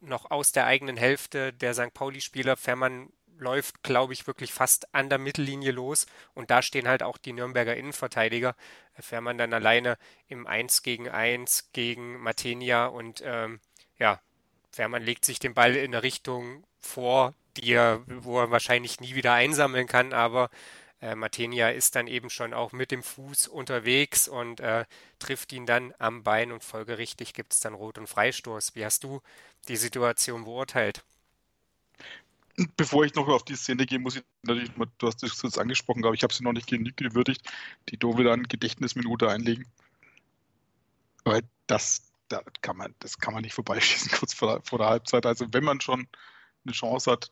noch 0.02 0.30
aus 0.32 0.52
der 0.52 0.66
eigenen 0.66 0.98
Hälfte 0.98 1.52
der 1.52 1.74
St. 1.74 1.94
Pauli-Spieler. 1.94 2.58
Fährmann 2.58 3.10
läuft, 3.38 3.84
glaube 3.84 4.14
ich, 4.14 4.28
wirklich 4.28 4.54
fast 4.54 4.94
an 4.94 5.10
der 5.10 5.20
Mittellinie 5.20 5.72
los. 5.72 6.06
Und 6.34 6.52
da 6.52 6.62
stehen 6.62 6.88
halt 6.88 7.04
auch 7.04 7.18
die 7.18 7.34
Nürnberger 7.34 7.76
Innenverteidiger. 7.76 8.56
Fährmann 9.00 9.38
dann 9.38 9.54
alleine 9.54 9.98
im 10.28 10.48
1 10.48 10.84
gegen 10.84 11.10
1 11.10 11.70
gegen 11.74 12.20
Matenia 12.20 12.88
und 12.88 13.22
ähm, 13.26 13.60
ja, 13.98 14.22
Fährmann 14.72 15.04
legt 15.04 15.26
sich 15.26 15.40
den 15.40 15.54
Ball 15.54 15.76
in 15.76 15.94
eine 15.94 16.04
Richtung 16.04 16.64
vor, 16.80 17.34
die 17.58 17.72
er, 17.72 18.02
wo 18.08 18.40
er 18.40 18.52
wahrscheinlich 18.52 19.00
nie 19.00 19.16
wieder 19.16 19.34
einsammeln 19.34 19.88
kann, 19.88 20.14
aber 20.14 20.50
äh, 21.02 21.16
Matenia 21.16 21.70
ist 21.70 21.96
dann 21.96 22.08
eben 22.08 22.30
schon 22.30 22.54
auch 22.54 22.72
mit 22.72 22.92
dem 22.92 23.04
Fuß 23.04 23.48
unterwegs 23.48 24.28
und 24.28 24.60
äh, 24.60 24.86
trifft 25.20 25.54
ihn 25.54 25.66
dann 25.66 25.94
am 26.00 26.24
Bein 26.24 26.52
und 26.52 26.64
folgerichtig 26.64 27.34
gibt 27.34 27.54
es 27.54 27.60
dann 27.60 27.74
Rot- 27.74 27.98
und 27.98 28.08
Freistoß. 28.08 28.76
Wie 28.76 28.86
hast 28.86 29.04
du 29.04 29.22
die 29.68 29.78
Situation 29.78 30.46
beurteilt? 30.46 31.04
Bevor 32.78 33.06
ich 33.06 33.16
noch 33.16 33.28
auf 33.28 33.44
die 33.44 33.56
Szene 33.56 33.86
gehe, 33.86 34.00
muss 34.00 34.16
ich 34.16 34.24
natürlich, 34.44 34.72
du 34.98 35.08
hast 35.08 35.24
es 35.24 35.42
jetzt 35.42 35.60
angesprochen, 35.60 36.06
aber 36.06 36.14
ich 36.14 36.24
habe 36.24 36.34
sie 36.34 36.44
noch 36.44 36.54
nicht 36.54 36.68
genug 36.68 36.96
gewürdigt, 36.96 37.50
die 37.90 37.98
Dove 37.98 38.24
dann 38.24 38.44
Gedächtnisminute 38.44 39.30
einlegen. 39.30 39.66
Weil 41.24 41.42
das, 41.68 42.12
da 42.30 42.42
kann 42.62 42.78
man, 42.78 42.94
das 43.00 43.18
kann 43.18 43.34
man 43.34 43.44
nicht 43.44 43.56
vorbeischießen 43.56 44.12
kurz 44.18 44.34
vor, 44.34 44.62
vor 44.64 44.80
der 44.80 44.88
Halbzeit. 44.88 45.26
Also 45.26 45.48
wenn 45.52 45.64
man 45.64 45.82
schon 45.82 46.08
eine 46.66 46.74
Chance 46.74 47.12
hat 47.12 47.32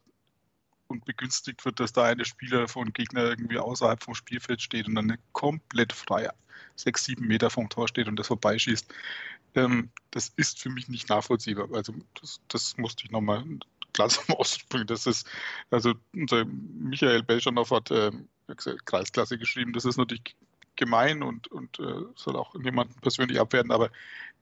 und 0.87 1.05
begünstigt 1.05 1.63
wird, 1.65 1.79
dass 1.79 1.93
da 1.93 2.03
eine 2.03 2.25
Spieler 2.25 2.67
von 2.67 2.91
Gegner 2.91 3.23
irgendwie 3.23 3.59
außerhalb 3.59 4.03
vom 4.03 4.15
Spielfeld 4.15 4.61
steht 4.61 4.87
und 4.87 4.95
dann 4.95 5.17
komplett 5.31 5.93
frei 5.93 6.29
sechs, 6.75 7.05
sieben 7.05 7.27
Meter 7.27 7.49
vom 7.49 7.69
Tor 7.69 7.87
steht 7.87 8.07
und 8.07 8.17
das 8.17 8.27
vorbeischießt, 8.27 8.93
ähm, 9.55 9.91
das 10.11 10.29
ist 10.35 10.59
für 10.59 10.69
mich 10.69 10.87
nicht 10.87 11.09
nachvollziehbar. 11.09 11.69
Also 11.73 11.93
das, 12.19 12.41
das 12.47 12.77
musste 12.77 13.05
ich 13.05 13.11
nochmal 13.11 13.45
klar 13.93 14.09
zum 14.09 14.35
Ausdruck 14.35 14.87
Das 14.87 15.07
ist, 15.07 15.27
also 15.71 15.93
unser 16.13 16.45
Michael 16.45 17.23
Belschanow 17.23 17.69
hat 17.71 17.91
äh, 17.91 18.11
Kreisklasse 18.85 19.37
geschrieben, 19.37 19.73
das 19.73 19.85
ist 19.85 19.97
natürlich 19.97 20.35
gemein 20.75 21.23
und, 21.23 21.47
und 21.47 21.79
äh, 21.79 22.03
soll 22.15 22.35
auch 22.35 22.53
niemanden 22.55 22.99
persönlich 23.01 23.39
abwerten, 23.39 23.71
aber 23.71 23.89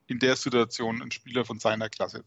in 0.08 0.20
der 0.20 0.36
Situation 0.36 1.02
ein 1.02 1.12
Spieler 1.12 1.46
von 1.46 1.60
seiner 1.60 1.90
Klasse 1.90 2.24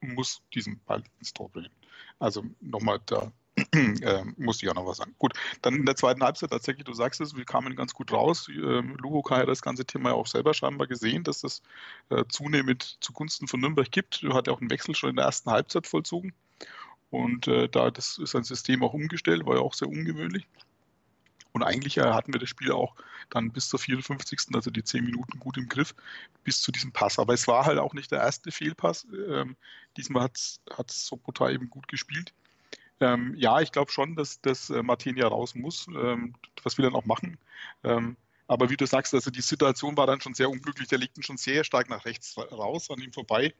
muss 0.00 0.42
diesen 0.54 0.78
Ball 0.86 1.02
ins 1.18 1.32
Tor 1.32 1.50
bringen. 1.50 1.70
Also 2.18 2.44
nochmal 2.60 3.00
da 3.06 3.32
äh, 3.74 4.24
musste 4.36 4.66
ich 4.66 4.70
auch 4.70 4.74
noch 4.74 4.86
was 4.86 4.98
sagen. 4.98 5.14
Gut, 5.18 5.32
dann 5.62 5.74
in 5.74 5.86
der 5.86 5.96
zweiten 5.96 6.22
Halbzeit 6.22 6.50
tatsächlich, 6.50 6.84
du 6.84 6.92
sagst 6.92 7.20
es, 7.22 7.36
wir 7.36 7.44
kamen 7.46 7.74
ganz 7.74 7.94
gut 7.94 8.12
raus. 8.12 8.48
Ähm, 8.48 8.96
Luhokai 8.98 9.40
hat 9.40 9.48
das 9.48 9.62
ganze 9.62 9.86
Thema 9.86 10.10
ja 10.10 10.14
auch 10.14 10.26
selber 10.26 10.52
scheinbar 10.52 10.86
gesehen, 10.86 11.24
dass 11.24 11.40
das 11.40 11.62
äh, 12.10 12.24
zunehmend 12.28 12.98
zugunsten 13.00 13.48
von 13.48 13.60
Nürnberg 13.60 13.90
gibt. 13.90 14.22
Hat 14.30 14.46
ja 14.46 14.52
auch 14.52 14.60
einen 14.60 14.70
Wechsel 14.70 14.94
schon 14.94 15.10
in 15.10 15.16
der 15.16 15.24
ersten 15.24 15.50
Halbzeit 15.50 15.86
vollzogen. 15.86 16.34
Und 17.10 17.48
äh, 17.48 17.68
da 17.68 17.90
das 17.90 18.18
ist 18.18 18.34
ein 18.34 18.44
System 18.44 18.82
auch 18.82 18.92
umgestellt, 18.92 19.46
war 19.46 19.56
ja 19.56 19.60
auch 19.60 19.74
sehr 19.74 19.88
ungewöhnlich. 19.88 20.46
Und 21.52 21.62
eigentlich 21.62 21.96
äh, 21.96 22.02
hatten 22.02 22.34
wir 22.34 22.40
das 22.40 22.50
Spiel 22.50 22.70
auch 22.72 22.94
dann 23.30 23.50
bis 23.50 23.68
zur 23.68 23.78
54. 23.78 24.54
also 24.54 24.70
die 24.70 24.84
10 24.84 25.04
Minuten 25.04 25.38
gut 25.38 25.56
im 25.56 25.68
Griff, 25.68 25.94
bis 26.44 26.60
zu 26.60 26.70
diesem 26.70 26.92
Pass. 26.92 27.18
Aber 27.18 27.32
es 27.32 27.48
war 27.48 27.64
halt 27.64 27.78
auch 27.78 27.94
nicht 27.94 28.12
der 28.12 28.20
erste 28.20 28.50
Fehlpass. 28.50 29.06
Ähm, 29.28 29.56
diesmal 29.96 30.28
hat 30.70 30.90
Sobota 30.90 31.48
eben 31.50 31.70
gut 31.70 31.88
gespielt. 31.88 32.34
Ähm, 33.00 33.34
ja, 33.36 33.60
ich 33.60 33.72
glaube 33.72 33.90
schon, 33.90 34.16
dass, 34.16 34.40
dass 34.40 34.70
äh, 34.70 34.82
Martinia 34.82 35.28
raus 35.28 35.54
muss, 35.54 35.86
ähm, 35.88 36.34
was 36.62 36.76
wir 36.78 36.84
dann 36.84 36.94
auch 36.94 37.04
machen. 37.04 37.38
Ähm, 37.84 38.16
aber 38.48 38.70
wie 38.70 38.76
du 38.76 38.86
sagst, 38.86 39.12
also 39.12 39.30
die 39.30 39.40
Situation 39.40 39.96
war 39.96 40.06
dann 40.06 40.20
schon 40.20 40.34
sehr 40.34 40.48
unglücklich. 40.48 40.88
Der 40.88 40.98
liegt 40.98 41.22
schon 41.24 41.36
sehr 41.36 41.64
stark 41.64 41.88
nach 41.88 42.04
rechts 42.04 42.36
raus, 42.36 42.90
an 42.90 43.00
ihm 43.00 43.12
vorbei. 43.12 43.54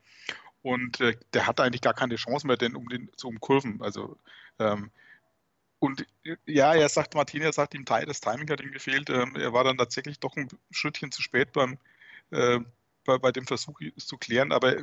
Und 0.61 0.99
äh, 1.01 1.17
der 1.33 1.47
hat 1.47 1.59
eigentlich 1.59 1.81
gar 1.81 1.93
keine 1.93 2.15
Chance 2.15 2.47
mehr, 2.47 2.57
denn 2.57 2.75
um 2.75 2.89
den 2.89 3.09
zu 3.15 3.27
umkurven. 3.27 3.81
Also 3.81 4.17
ähm, 4.59 4.91
und 5.79 6.05
ja, 6.45 6.73
er 6.73 6.89
sagt, 6.89 7.13
Martina 7.13 7.51
sagt 7.51 7.75
ihm, 7.75 7.85
das 7.85 8.21
Timing 8.21 8.49
hat 8.49 8.61
ihm 8.61 8.71
gefehlt. 8.71 9.09
Ähm, 9.09 9.35
er 9.35 9.53
war 9.53 9.63
dann 9.63 9.77
tatsächlich 9.77 10.19
doch 10.19 10.35
ein 10.35 10.49
Schrittchen 10.71 11.11
zu 11.11 11.21
spät 11.21 11.51
beim, 11.53 11.77
äh, 12.31 12.59
bei, 13.05 13.17
bei, 13.19 13.31
dem 13.31 13.45
Versuch, 13.45 13.79
es 13.95 14.07
zu 14.07 14.17
klären. 14.17 14.51
Aber 14.51 14.75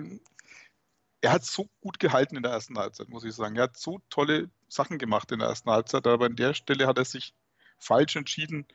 er 1.21 1.33
hat 1.33 1.45
so 1.45 1.69
gut 1.81 1.99
gehalten 1.99 2.37
in 2.37 2.43
der 2.45 2.53
ersten 2.53 2.79
Halbzeit, 2.79 3.09
muss 3.09 3.25
ich 3.25 3.35
sagen. 3.35 3.57
Er 3.57 3.65
hat 3.65 3.77
so 3.77 4.01
tolle 4.09 4.51
Sachen 4.69 4.99
gemacht 4.99 5.33
in 5.33 5.41
der 5.41 5.49
ersten 5.49 5.71
Halbzeit, 5.71 6.07
aber 6.07 6.27
an 6.27 6.37
der 6.37 6.55
Stelle 6.55 6.87
hat 6.87 6.99
er 6.99 7.05
sich 7.05 7.35
falsch 7.79 8.15
entschieden. 8.15 8.67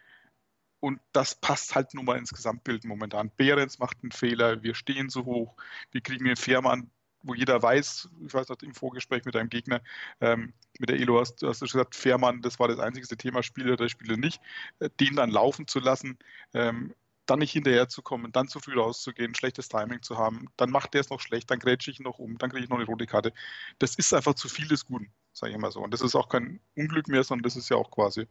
Und 0.80 1.00
das 1.12 1.36
passt 1.36 1.76
halt 1.76 1.94
nur 1.94 2.04
mal 2.04 2.18
ins 2.18 2.32
Gesamtbild 2.32 2.86
momentan. 2.86 3.32
Behrens 3.36 3.80
macht 3.80 3.98
einen 4.02 4.12
Fehler, 4.12 4.64
wir 4.64 4.76
stehen 4.76 5.10
so 5.10 5.26
hoch, 5.26 5.56
wir 5.92 6.02
kriegen 6.02 6.26
den 6.26 6.36
Fährmann, 6.36 6.90
wo 7.22 7.34
jeder 7.34 7.62
weiß, 7.62 8.10
ich 8.26 8.34
weiß 8.34 8.48
noch 8.48 8.62
im 8.62 8.74
Vorgespräch 8.74 9.26
mit 9.26 9.36
deinem 9.36 9.50
Gegner, 9.50 9.82
ähm, 10.22 10.54
mit 10.80 10.90
der 10.90 10.98
Elo 11.00 11.20
hast, 11.20 11.42
hast, 11.44 11.62
du 11.62 11.66
gesagt, 11.66 11.96
Fährmann, 11.96 12.42
das 12.42 12.60
war 12.60 12.70
das 12.70 12.80
einzigste 12.80 13.18
Thema, 13.18 13.44
Spieler 13.44 13.74
oder 13.74 13.90
Spieler 13.90 14.16
nicht, 14.16 14.42
äh, 14.80 14.90
den 15.00 15.16
dann 15.16 15.30
laufen 15.30 15.68
zu 15.68 15.80
lassen. 15.80 16.18
Ähm, 16.54 16.94
dann 17.30 17.40
nicht 17.40 17.52
hinterherzukommen, 17.52 18.32
dann 18.32 18.48
zu 18.48 18.60
früh 18.60 18.74
rauszugehen, 18.74 19.36
schlechtes 19.36 19.70
Timing 19.70 20.02
zu 20.02 20.18
haben, 20.18 20.48
dann 20.58 20.72
macht 20.72 20.94
der 20.94 21.02
es 21.02 21.10
noch 21.10 21.20
schlecht, 21.20 21.52
dann 21.52 21.60
grätsche 21.60 21.92
ich 21.92 22.00
ihn 22.00 22.04
noch 22.04 22.20
um, 22.20 22.38
dann 22.38 22.50
kriege 22.50 22.64
ich 22.64 22.70
noch 22.70 22.78
eine 22.78 22.88
rote 22.88 23.06
Karte. 23.06 23.34
Das 23.78 23.96
ist 23.96 24.14
einfach 24.14 24.34
zu 24.34 24.50
viel 24.50 24.68
des 24.68 24.86
Guten, 24.86 25.12
sage 25.34 25.54
ich 25.54 25.60
mal 25.60 25.72
so. 25.72 25.82
Und 25.82 25.94
das 25.94 26.02
ist 26.02 26.16
auch 26.16 26.30
kein 26.30 26.60
Unglück 26.76 27.08
mehr, 27.08 27.24
sondern 27.24 27.44
das 27.44 27.56
ist 27.56 27.70
ja 27.70 27.78
auch 27.78 27.92
quasi, 27.92 28.28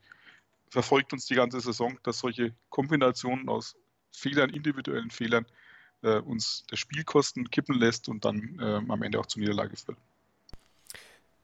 verfolgt 0.70 1.12
uns 1.12 1.26
die 1.26 1.34
ganze 1.34 1.60
Saison, 1.60 1.98
dass 2.02 2.18
solche 2.18 2.54
Kombinationen 2.70 3.48
aus 3.48 3.76
Fehlern, 4.12 4.50
individuellen 4.50 5.10
Fehlern, 5.10 5.46
äh, 6.02 6.18
uns 6.18 6.64
das 6.68 6.78
Spielkosten 6.78 7.50
kippen 7.50 7.76
lässt 7.76 8.08
und 8.08 8.24
dann 8.24 8.58
äh, 8.60 8.90
am 8.90 9.02
Ende 9.02 9.18
auch 9.18 9.26
zur 9.26 9.40
Niederlage 9.40 9.76
führt. 9.76 9.98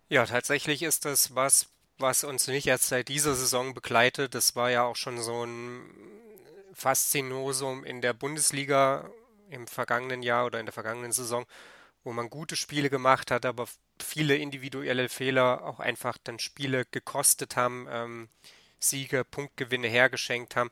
Ja, 0.09 0.27
tatsächlich 0.27 0.83
ist 0.83 1.05
das 1.05 1.35
was, 1.35 1.69
was 1.99 2.25
uns 2.25 2.47
nicht 2.47 2.67
erst 2.67 2.89
seit 2.89 3.09
dieser 3.09 3.35
Saison 3.35 3.75
begleitet. 3.75 4.35
Das 4.35 4.55
war 4.55 4.71
ja 4.71 4.85
auch 4.85 4.97
schon 4.97 5.21
so 5.21 5.45
ein 5.45 5.83
Faszinosum 6.73 7.85
in 7.85 8.01
der 8.01 8.13
Bundesliga 8.13 9.11
im 9.51 9.67
vergangenen 9.67 10.23
Jahr 10.23 10.47
oder 10.47 10.61
in 10.61 10.67
der 10.67 10.73
vergangenen 10.73 11.13
Saison, 11.13 11.47
wo 12.03 12.13
man 12.13 12.31
gute 12.31 12.57
Spiele 12.57 12.91
gemacht 12.91 13.31
hat, 13.31 13.47
aber 13.47 13.67
viele 14.01 14.37
individuelle 14.37 15.09
Fehler 15.09 15.65
auch 15.65 15.81
einfach 15.81 16.19
dann 16.23 16.39
Spiele 16.39 16.85
gekostet 16.91 17.57
haben, 17.57 17.87
ähm, 17.89 18.29
Siege, 18.89 19.25
Punktgewinne 19.25 19.89
hergeschenkt 19.89 20.57
haben. 20.57 20.71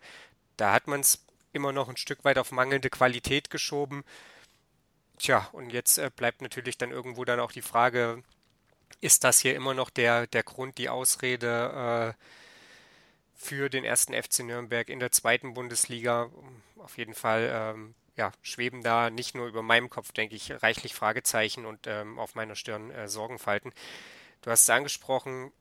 Da 0.56 0.72
hat 0.72 0.86
man 0.86 1.00
es 1.00 1.24
immer 1.52 1.72
noch 1.72 1.88
ein 1.88 1.96
Stück 1.96 2.24
weit 2.24 2.38
auf 2.38 2.52
mangelnde 2.52 2.90
Qualität 2.90 3.50
geschoben. 3.50 4.04
Tja, 5.18 5.48
und 5.52 5.70
jetzt 5.70 5.98
äh, 5.98 6.10
bleibt 6.14 6.42
natürlich 6.42 6.78
dann 6.78 6.90
irgendwo 6.90 7.24
dann 7.24 7.40
auch 7.40 7.52
die 7.52 7.62
Frage, 7.62 8.22
ist 9.00 9.24
das 9.24 9.40
hier 9.40 9.54
immer 9.54 9.74
noch 9.74 9.90
der, 9.90 10.26
der 10.26 10.42
Grund, 10.42 10.78
die 10.78 10.88
Ausrede, 10.88 12.14
äh, 12.16 12.24
für 13.42 13.68
den 13.68 13.84
ersten 13.84 14.14
FC 14.14 14.40
Nürnberg 14.44 14.88
in 14.88 15.00
der 15.00 15.10
zweiten 15.10 15.52
Bundesliga. 15.54 16.30
Auf 16.78 16.96
jeden 16.96 17.14
Fall 17.14 17.50
ähm, 17.52 17.94
ja, 18.16 18.30
schweben 18.40 18.82
da 18.84 19.10
nicht 19.10 19.34
nur 19.34 19.48
über 19.48 19.62
meinem 19.62 19.90
Kopf, 19.90 20.12
denke 20.12 20.36
ich, 20.36 20.62
reichlich 20.62 20.94
Fragezeichen 20.94 21.66
und 21.66 21.86
ähm, 21.86 22.20
auf 22.20 22.36
meiner 22.36 22.54
Stirn 22.54 22.90
äh, 22.92 23.08
Sorgenfalten. 23.08 23.72
Du 24.42 24.50
hast 24.50 24.62
es 24.62 24.70
angesprochen, 24.70 25.52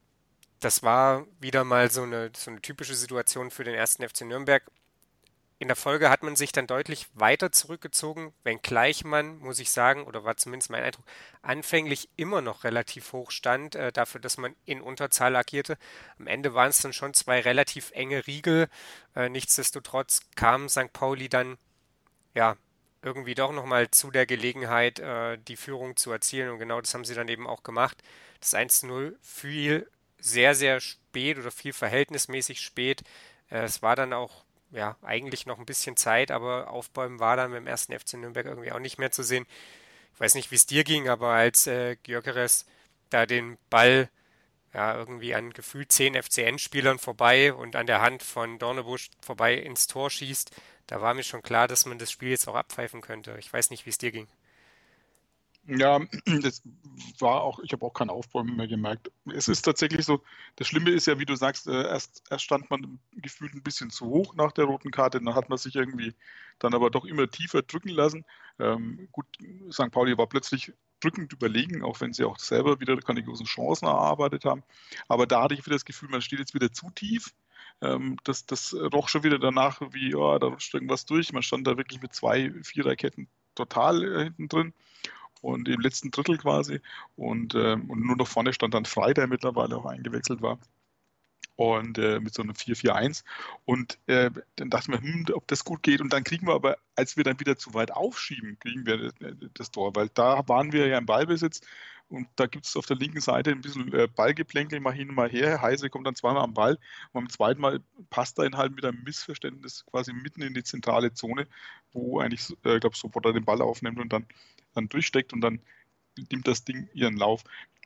das 0.62 0.84
war 0.84 1.26
wieder 1.40 1.64
mal 1.64 1.92
so 1.92 2.04
eine, 2.04 2.32
so 2.36 2.52
eine 2.52 2.62
typische 2.62 2.96
Situation 2.96 3.52
für 3.52 3.64
den 3.64 3.76
ersten 3.76 4.08
FC 4.08 4.22
Nürnberg. 4.22 4.64
in 5.60 5.68
der 5.68 5.76
Folge 5.78 6.10
hat 6.10 6.24
man 6.24 6.36
sich 6.36 6.52
dann 6.52 6.66
deutlich 6.66 7.08
weiter 7.14 7.52
zurückgezogen, 7.52 8.34
wenngleich 8.44 9.04
man, 9.04 9.38
muss 9.40 9.60
ich 9.60 9.70
sagen, 9.72 10.06
oder 10.06 10.24
war 10.24 10.38
zumindest 10.38 10.72
mein 10.72 10.84
Eindruck, 10.84 11.06
anfänglich 11.44 12.10
immer 12.16 12.42
noch 12.42 12.64
relativ 12.64 13.14
hoch 13.14 13.30
stand, 13.32 13.76
äh, 13.76 13.92
dafür, 13.92 14.22
dass 14.22 14.38
man 14.38 14.56
in 14.66 14.82
Unterzahl 14.82 15.36
agierte. 15.36 15.78
Am 16.20 16.28
Ende 16.28 16.56
waren 16.56 16.70
es 16.70 16.80
dann 16.80 16.94
schon 16.94 17.14
zwei 17.14 17.42
relativ 17.42 17.92
enge 17.92 18.26
Riegel. 18.26 18.70
Äh, 19.16 19.30
nichtsdestotrotz 19.30 20.22
kam 20.36 20.68
St. 20.70 20.94
Pauli 20.94 21.30
dann, 21.30 21.58
ja, 22.34 22.58
irgendwie 23.04 23.36
doch 23.36 23.52
nochmal 23.52 23.90
zu 23.92 24.12
der 24.12 24.26
Gelegenheit, 24.26 25.00
äh, 25.00 25.38
die 25.38 25.58
Führung 25.58 25.96
zu 25.96 26.12
erzielen. 26.12 26.50
Und 26.50 26.60
genau 26.60 26.82
das 26.82 26.94
haben 26.94 27.06
sie 27.06 27.16
dann 27.16 27.28
eben 27.28 27.48
auch 27.48 27.64
gemacht. 27.64 28.02
Das 28.40 28.54
1-0 28.56 29.16
fiel 29.22 29.88
sehr, 30.22 30.56
sehr 30.56 30.80
spät 30.80 31.38
oder 31.38 31.52
viel 31.52 31.74
verhältnismäßig 31.74 32.62
spät. 32.62 33.02
Äh, 33.50 33.64
es 33.64 33.82
war 33.82 33.96
dann 33.96 34.14
auch 34.14 34.46
ja, 34.72 34.96
eigentlich 35.02 35.46
noch 35.46 35.60
ein 35.60 35.66
bisschen 35.66 35.98
Zeit, 35.98 36.32
aber 36.32 36.70
Aufbäumen 36.70 37.20
war 37.20 37.36
dann 37.36 37.52
dem 37.52 37.68
ersten 37.68 37.98
FC 37.98 38.14
Nürnberg 38.14 38.46
irgendwie 38.46 38.72
auch 38.72 38.80
nicht 38.80 38.98
mehr 38.98 39.12
zu 39.12 39.24
sehen. 39.24 39.46
Ich 40.14 40.20
weiß 40.20 40.36
nicht, 40.36 40.52
wie 40.52 40.56
es 40.56 40.66
dir 40.66 40.84
ging, 40.84 41.10
aber 41.10 41.30
als 41.30 41.68
äh, 41.68 41.98
Gyökeres 42.04 42.66
da 43.10 43.26
den 43.26 43.58
Ball 43.70 44.10
ja, 44.74 44.96
irgendwie 44.96 45.36
an 45.36 45.52
gefühlt 45.52 45.92
zehn 45.92 46.16
FCN-Spielern 46.16 47.00
vorbei 47.00 47.54
und 47.54 47.76
an 47.76 47.88
der 47.88 48.02
Hand 48.02 48.24
von 48.24 48.58
Dornebusch 48.58 49.10
vorbei 49.22 49.56
ins 49.56 49.88
Tor 49.88 50.10
schießt, 50.10 50.52
da 50.88 51.02
war 51.02 51.14
mir 51.14 51.24
schon 51.24 51.42
klar, 51.42 51.68
dass 51.68 51.86
man 51.86 52.00
das 52.00 52.12
Spiel 52.12 52.30
jetzt 52.30 52.48
auch 52.48 52.56
abpfeifen 52.56 53.02
könnte. 53.02 53.36
Ich 53.40 53.52
weiß 53.52 53.70
nicht, 53.70 53.86
wie 53.86 53.90
es 53.90 53.98
dir 53.98 54.12
ging. 54.12 54.28
Ja, 55.68 56.00
das 56.42 56.64
war 57.20 57.42
auch, 57.42 57.60
ich 57.60 57.72
habe 57.72 57.86
auch 57.86 57.94
kein 57.94 58.10
Aufbäumen 58.10 58.56
mehr 58.56 58.68
gemerkt. 58.68 59.12
Es 59.32 59.48
ist 59.48 59.62
tatsächlich 59.62 60.06
so, 60.06 60.22
das 60.56 60.68
Schlimme 60.68 60.90
ist 60.90 61.08
ja, 61.08 61.20
wie 61.20 61.26
du 61.26 61.36
sagst, 61.36 61.68
äh, 61.68 61.84
erst, 61.88 62.24
erst 62.30 62.44
stand 62.44 62.70
man 62.70 63.00
gefühlt 63.12 63.54
ein 63.54 63.62
bisschen 63.64 63.90
zu 63.90 64.06
hoch 64.08 64.36
nach 64.36 64.52
der 64.52 64.66
roten 64.66 64.92
Karte, 64.92 65.22
dann 65.22 65.36
hat 65.36 65.50
man 65.50 65.58
sich 65.58 65.76
irgendwie 65.76 66.16
dann 66.60 66.74
aber 66.74 66.90
doch 66.90 67.06
immer 67.06 67.30
tiefer 67.30 67.62
drücken 67.62 67.90
lassen. 67.90 68.26
Ähm, 68.60 69.08
gut, 69.12 69.26
St. 69.72 69.92
Pauli 69.92 70.18
war 70.18 70.28
plötzlich 70.28 70.74
drückend 71.00 71.34
überlegen, 71.34 71.84
auch 71.84 72.02
wenn 72.02 72.14
sie 72.14 72.24
auch 72.26 72.38
selber 72.40 72.80
wieder 72.80 72.96
keine 72.98 73.24
großen 73.24 73.46
Chancen 73.46 73.86
erarbeitet 73.86 74.46
haben. 74.46 74.64
Aber 75.08 75.26
da 75.28 75.44
hatte 75.44 75.54
ich 75.54 75.66
wieder 75.66 75.76
das 75.76 75.86
Gefühl, 75.86 76.10
man 76.10 76.22
steht 76.22 76.40
jetzt 76.40 76.54
wieder 76.54 76.72
zu 76.72 76.90
tief. 76.92 77.34
Ähm, 77.82 78.18
das, 78.24 78.46
das 78.46 78.74
roch 78.74 79.10
schon 79.10 79.24
wieder 79.24 79.40
danach, 79.40 79.82
wie, 79.92 80.12
ja, 80.12 80.40
da 80.40 80.48
rutscht 80.48 80.74
irgendwas 80.74 81.06
durch. 81.06 81.34
Man 81.34 81.44
stand 81.44 81.66
da 81.68 81.78
wirklich 81.78 82.02
mit 82.02 82.14
zwei 82.14 82.52
Viererketten 82.64 83.28
total 83.56 84.04
äh, 84.04 84.24
hinten 84.26 84.48
drin 84.48 84.74
und 85.42 85.68
im 85.68 85.82
letzten 85.82 86.12
Drittel 86.12 86.38
quasi. 86.38 86.80
Und, 87.16 87.56
äh, 87.56 87.74
und 87.74 88.06
nur 88.06 88.16
noch 88.16 88.28
vorne 88.28 88.54
stand 88.54 88.74
dann 88.74 88.86
Frei, 88.86 89.14
der 89.14 89.28
mittlerweile 89.28 89.76
auch 89.78 89.86
eingewechselt 89.86 90.42
war. 90.42 90.60
Und 91.56 91.98
äh, 91.98 92.20
mit 92.20 92.34
so 92.34 92.42
einem 92.42 92.54
4-4-1. 92.54 93.24
Und 93.66 94.00
äh, 94.08 94.32
dann 94.56 94.70
dachten 94.70 94.94
wir, 94.94 95.02
hm, 95.02 95.26
ob 95.34 95.48
das 95.48 95.66
gut 95.66 95.84
geht. 95.84 96.02
Und 96.02 96.14
dann 96.14 96.24
kriegen 96.24 96.48
wir 96.48 96.54
aber, 96.54 96.78
als 96.96 97.18
wir 97.18 97.24
dann 97.24 97.40
wieder 97.40 97.58
zu 97.58 97.74
weit 97.74 97.92
aufschieben, 97.92 98.58
kriegen 98.60 98.86
wir 98.86 99.12
äh, 99.22 99.36
das 99.54 99.72
Tor. 99.72 99.96
Weil 99.96 100.10
da 100.10 100.48
waren 100.48 100.72
wir 100.72 100.88
ja 100.88 100.98
im 100.98 101.06
Ballbesitz. 101.06 101.62
Und 102.12 102.28
da 102.36 102.46
gibt 102.46 102.66
es 102.66 102.76
auf 102.76 102.86
der 102.86 102.98
linken 102.98 103.22
Seite 103.22 103.52
ein 103.52 103.62
bisschen 103.62 103.94
äh, 103.94 104.08
Ballgeplänkel, 104.08 104.80
mal 104.80 104.94
hin, 104.94 105.14
mal 105.14 105.30
her. 105.30 105.62
Heise 105.62 105.90
kommt 105.90 106.06
dann 106.06 106.16
zweimal 106.16 106.44
am 106.44 106.54
Ball. 106.54 106.78
Und 107.12 107.14
beim 107.14 107.30
zweiten 107.30 107.62
Mal 107.62 107.80
passt 108.10 108.38
er 108.38 108.46
ihn 108.46 108.58
halt 108.58 108.76
mit 108.76 108.86
einem 108.86 109.02
Missverständnis 109.04 109.86
quasi 109.86 110.14
mitten 110.14 110.42
in 110.42 110.54
die 110.54 110.64
zentrale 110.64 111.14
Zone, 111.14 111.48
wo 111.94 112.20
eigentlich, 112.20 112.50
äh, 112.66 112.76
ich 112.76 112.82
glaube, 112.82 112.98
Sobotta 112.98 113.32
den 113.32 113.46
Ball 113.46 113.62
aufnimmt 113.62 114.00
und 114.00 114.12
dann 114.12 114.26
dann 114.74 114.90
durchsteckt 114.90 115.34
und 115.34 115.42
dann 115.42 115.60
nimmt 116.32 116.48
das 116.48 116.64
Ding 116.64 116.90
ihren 116.94 117.18
Lauf. 117.18 117.44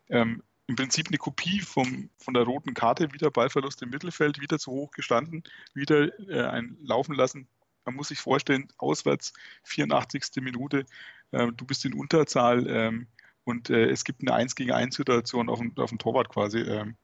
Ähm, 0.10 0.44
Im 0.68 0.76
Prinzip 0.76 1.08
eine 1.08 1.18
Kopie 1.18 1.62
vom, 1.62 2.10
von 2.18 2.34
der 2.34 2.44
roten 2.44 2.74
Karte, 2.74 3.14
wieder 3.14 3.32
Ballverlust 3.32 3.82
im 3.82 3.90
Mittelfeld, 3.90 4.42
wieder 4.42 4.60
zu 4.60 4.72
hoch 4.72 4.92
gestanden, 4.92 5.44
wieder 5.74 6.18
äh, 6.30 6.46
ein 6.48 6.78
Laufen 6.82 7.16
lassen. 7.16 7.48
Man 7.86 7.96
muss 7.96 8.08
sich 8.08 8.20
vorstellen, 8.20 8.68
auswärts 8.78 9.34
84. 9.64 10.42
Minute, 10.42 10.86
äh, 11.32 11.52
du 11.52 11.66
bist 11.66 11.86
in 11.86 11.94
Unterzahl 11.94 12.68
ähm, 12.68 13.08
und 13.46 13.70
äh, 13.70 13.90
es 13.90 14.04
gibt 14.04 14.22
eine 14.22 14.34
1 14.34 14.56
gegen 14.56 14.72
1 14.72 14.96
Situation 14.96 15.50
auf 15.50 15.60
dem, 15.60 15.72
auf 15.78 15.90
dem 15.90 16.00
Torwart 16.00 16.30
quasi. 16.30 16.60
Ähm, 16.60 16.96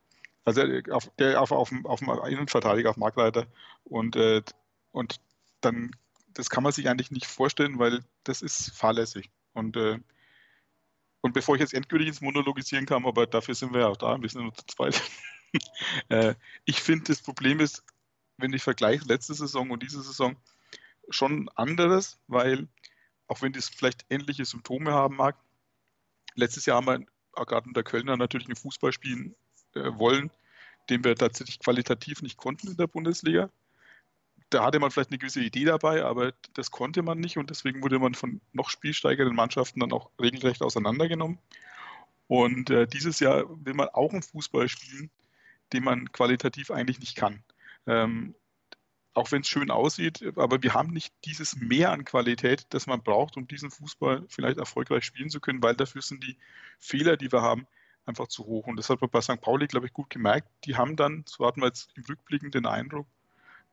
also 0.44 0.62
äh, 0.62 0.84
auf, 0.92 1.10
der, 1.18 1.42
auf, 1.42 1.52
auf, 1.52 1.72
auf 1.86 2.00
dem 2.00 2.10
Innenverteidiger, 2.10 2.90
auf 2.90 2.98
Marktleiter 2.98 3.48
und, 3.86 4.16
äh, 4.16 4.42
und 4.92 5.22
dann 5.62 5.92
das 6.34 6.50
kann 6.50 6.64
man 6.64 6.72
sich 6.72 6.90
eigentlich 6.90 7.12
nicht 7.12 7.26
vorstellen, 7.26 7.80
weil 7.80 8.04
das 8.24 8.42
ist 8.42 8.72
fahrlässig. 8.72 9.30
Und, 9.54 9.76
äh, 9.78 10.00
und 11.22 11.34
bevor 11.34 11.56
ich 11.56 11.62
jetzt 11.62 11.74
endgültig 11.74 12.08
ins 12.08 12.22
Monologisieren 12.22 12.86
kam, 12.86 13.06
aber 13.06 13.28
dafür 13.28 13.56
sind 13.56 13.74
wir 13.74 13.82
ja 13.82 13.88
auch 13.88 13.98
da, 13.98 14.22
wir 14.22 14.30
sind 14.30 14.44
nur 14.44 14.54
zu 14.54 14.66
zweit. 14.66 15.02
äh, 16.10 16.36
ich 16.66 16.82
finde, 16.82 17.06
das 17.06 17.22
Problem 17.22 17.60
ist, 17.60 17.84
wenn 18.38 18.54
ich 18.54 18.64
vergleiche 18.64 19.06
letzte 19.06 19.34
Saison 19.34 19.70
und 19.70 19.84
diese 19.84 20.02
Saison, 20.02 20.36
schon 21.10 21.50
anderes, 21.50 22.20
weil 22.28 22.68
auch 23.28 23.42
wenn 23.42 23.54
das 23.54 23.70
vielleicht 23.70 24.06
ähnliche 24.10 24.46
Symptome 24.46 24.94
haben 24.94 25.18
mag, 25.18 25.38
letztes 26.36 26.66
Jahr 26.66 26.78
haben 26.78 26.88
wir 26.88 27.46
gerade 27.46 27.68
unter 27.68 27.84
Kölner 27.84 28.18
natürlich 28.18 28.48
einen 28.48 28.56
Fußball 28.56 28.92
spielen 28.92 29.36
äh, 29.76 29.92
wollen, 29.98 30.32
den 30.90 31.04
wir 31.04 31.16
tatsächlich 31.16 31.60
qualitativ 31.60 32.22
nicht 32.22 32.38
konnten 32.38 32.68
in 32.68 32.78
der 32.78 32.88
Bundesliga 32.88 33.50
da 34.52 34.66
hatte 34.66 34.80
man 34.80 34.92
vielleicht 34.92 35.10
eine 35.10 35.18
gewisse 35.18 35.42
Idee 35.42 35.66
dabei, 35.66 36.04
aber 36.04 36.34
das 36.54 36.72
konnte 36.72 37.02
man 37.02 37.20
nicht 37.20 37.38
und 37.38 37.50
deswegen 37.50 37.82
wurde 37.82 38.00
man 38.00 38.14
von 38.14 38.42
noch 38.52 38.70
spielsteigeren 38.70 39.34
Mannschaften 39.34 39.80
dann 39.80 39.94
auch 39.94 40.12
regelrecht 40.20 40.62
auseinandergenommen. 40.62 41.40
Und 42.28 42.70
äh, 42.70 42.86
dieses 42.86 43.20
Jahr 43.20 43.46
will 43.66 43.74
man 43.74 43.90
auch 43.90 44.12
einen 44.12 44.22
Fußball 44.22 44.70
spielen, 44.70 45.10
den 45.74 45.84
man 45.84 46.12
qualitativ 46.12 46.70
eigentlich 46.70 47.00
nicht 47.00 47.16
kann. 47.16 47.44
Ähm, 47.88 48.36
auch 49.14 49.32
wenn 49.32 49.42
es 49.42 49.50
schön 49.50 49.72
aussieht, 49.72 50.24
aber 50.38 50.64
wir 50.64 50.74
haben 50.74 50.92
nicht 50.92 51.14
dieses 51.26 51.56
Mehr 51.58 51.92
an 51.92 52.06
Qualität, 52.06 52.66
das 52.70 52.88
man 52.88 53.02
braucht, 53.02 53.36
um 53.38 53.48
diesen 53.48 53.70
Fußball 53.70 54.24
vielleicht 54.30 54.58
erfolgreich 54.58 55.04
spielen 55.04 55.30
zu 55.30 55.40
können, 55.40 55.62
weil 55.62 55.76
dafür 55.76 56.02
sind 56.02 56.24
die 56.24 56.38
Fehler, 56.80 57.18
die 57.18 57.32
wir 57.32 57.42
haben, 57.42 57.68
einfach 58.06 58.28
zu 58.28 58.46
hoch. 58.46 58.68
Und 58.68 58.78
das 58.78 58.90
hat 58.90 59.02
man 59.02 59.10
bei 59.10 59.22
St. 59.22 59.42
Pauli, 59.42 59.68
glaube 59.68 59.86
ich, 59.86 59.94
gut 59.94 60.10
gemerkt. 60.10 60.48
Die 60.66 60.76
haben 60.76 60.96
dann, 60.96 61.24
so 61.28 61.46
hatten 61.46 61.62
wir 61.62 61.68
jetzt 61.68 61.90
im 61.96 62.04
Rückblicken 62.04 62.52
den 62.52 62.66
Eindruck, 62.66 63.06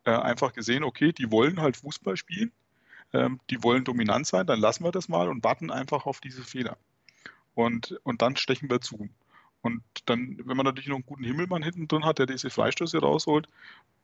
äh, 0.05 0.11
einfach 0.11 0.53
gesehen, 0.53 0.85
okay, 0.85 1.13
die 1.13 1.31
wollen 1.31 1.61
halt 1.61 1.77
Fußball 1.77 2.17
spielen, 2.17 2.53
ähm, 3.13 3.41
die 3.51 3.63
wollen 3.63 3.85
dominant 3.85 4.27
sein, 4.27 4.47
dann 4.47 4.61
lassen 4.61 4.85
wir 4.85 4.93
das 4.93 5.09
mal 5.09 5.29
und 5.29 5.45
warten 5.45 5.71
einfach 5.71 6.07
auf 6.07 6.21
diese 6.21 6.43
Fehler. 6.43 6.77
Und, 7.55 7.99
und 8.03 8.23
dann 8.23 8.37
stechen 8.37 8.71
wir 8.71 8.81
zu. 8.81 9.09
Und 9.63 9.83
dann, 10.07 10.39
wenn 10.45 10.57
man 10.57 10.65
natürlich 10.65 10.89
noch 10.89 10.97
einen 10.97 11.07
guten 11.07 11.25
Himmelmann 11.25 11.63
hinten 11.63 11.89
drin 11.89 12.05
hat, 12.05 12.19
der 12.19 12.27
diese 12.27 12.51
Freistöße 12.51 12.99
rausholt 12.99 13.49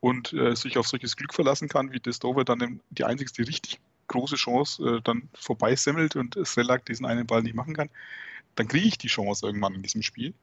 und 0.00 0.32
äh, 0.32 0.54
sich 0.56 0.78
auf 0.78 0.86
solches 0.86 1.16
Glück 1.16 1.32
verlassen 1.32 1.68
kann, 1.68 1.92
wie 1.92 2.00
das 2.00 2.18
Dover 2.18 2.44
dann 2.44 2.80
die 2.90 3.04
einzigste 3.04 3.46
richtig 3.46 3.80
große 4.08 4.36
Chance 4.36 4.96
äh, 4.96 5.00
dann 5.02 5.28
vorbeisemmelt 5.34 6.16
und 6.16 6.36
Srelak 6.44 6.84
diesen 6.86 7.06
einen 7.06 7.26
Ball 7.26 7.42
nicht 7.42 7.54
machen 7.54 7.74
kann, 7.74 7.88
dann 8.56 8.68
kriege 8.68 8.86
ich 8.86 8.98
die 8.98 9.08
Chance 9.08 9.46
irgendwann 9.46 9.74
in 9.74 9.82
diesem 9.82 10.02
Spiel. 10.02 10.34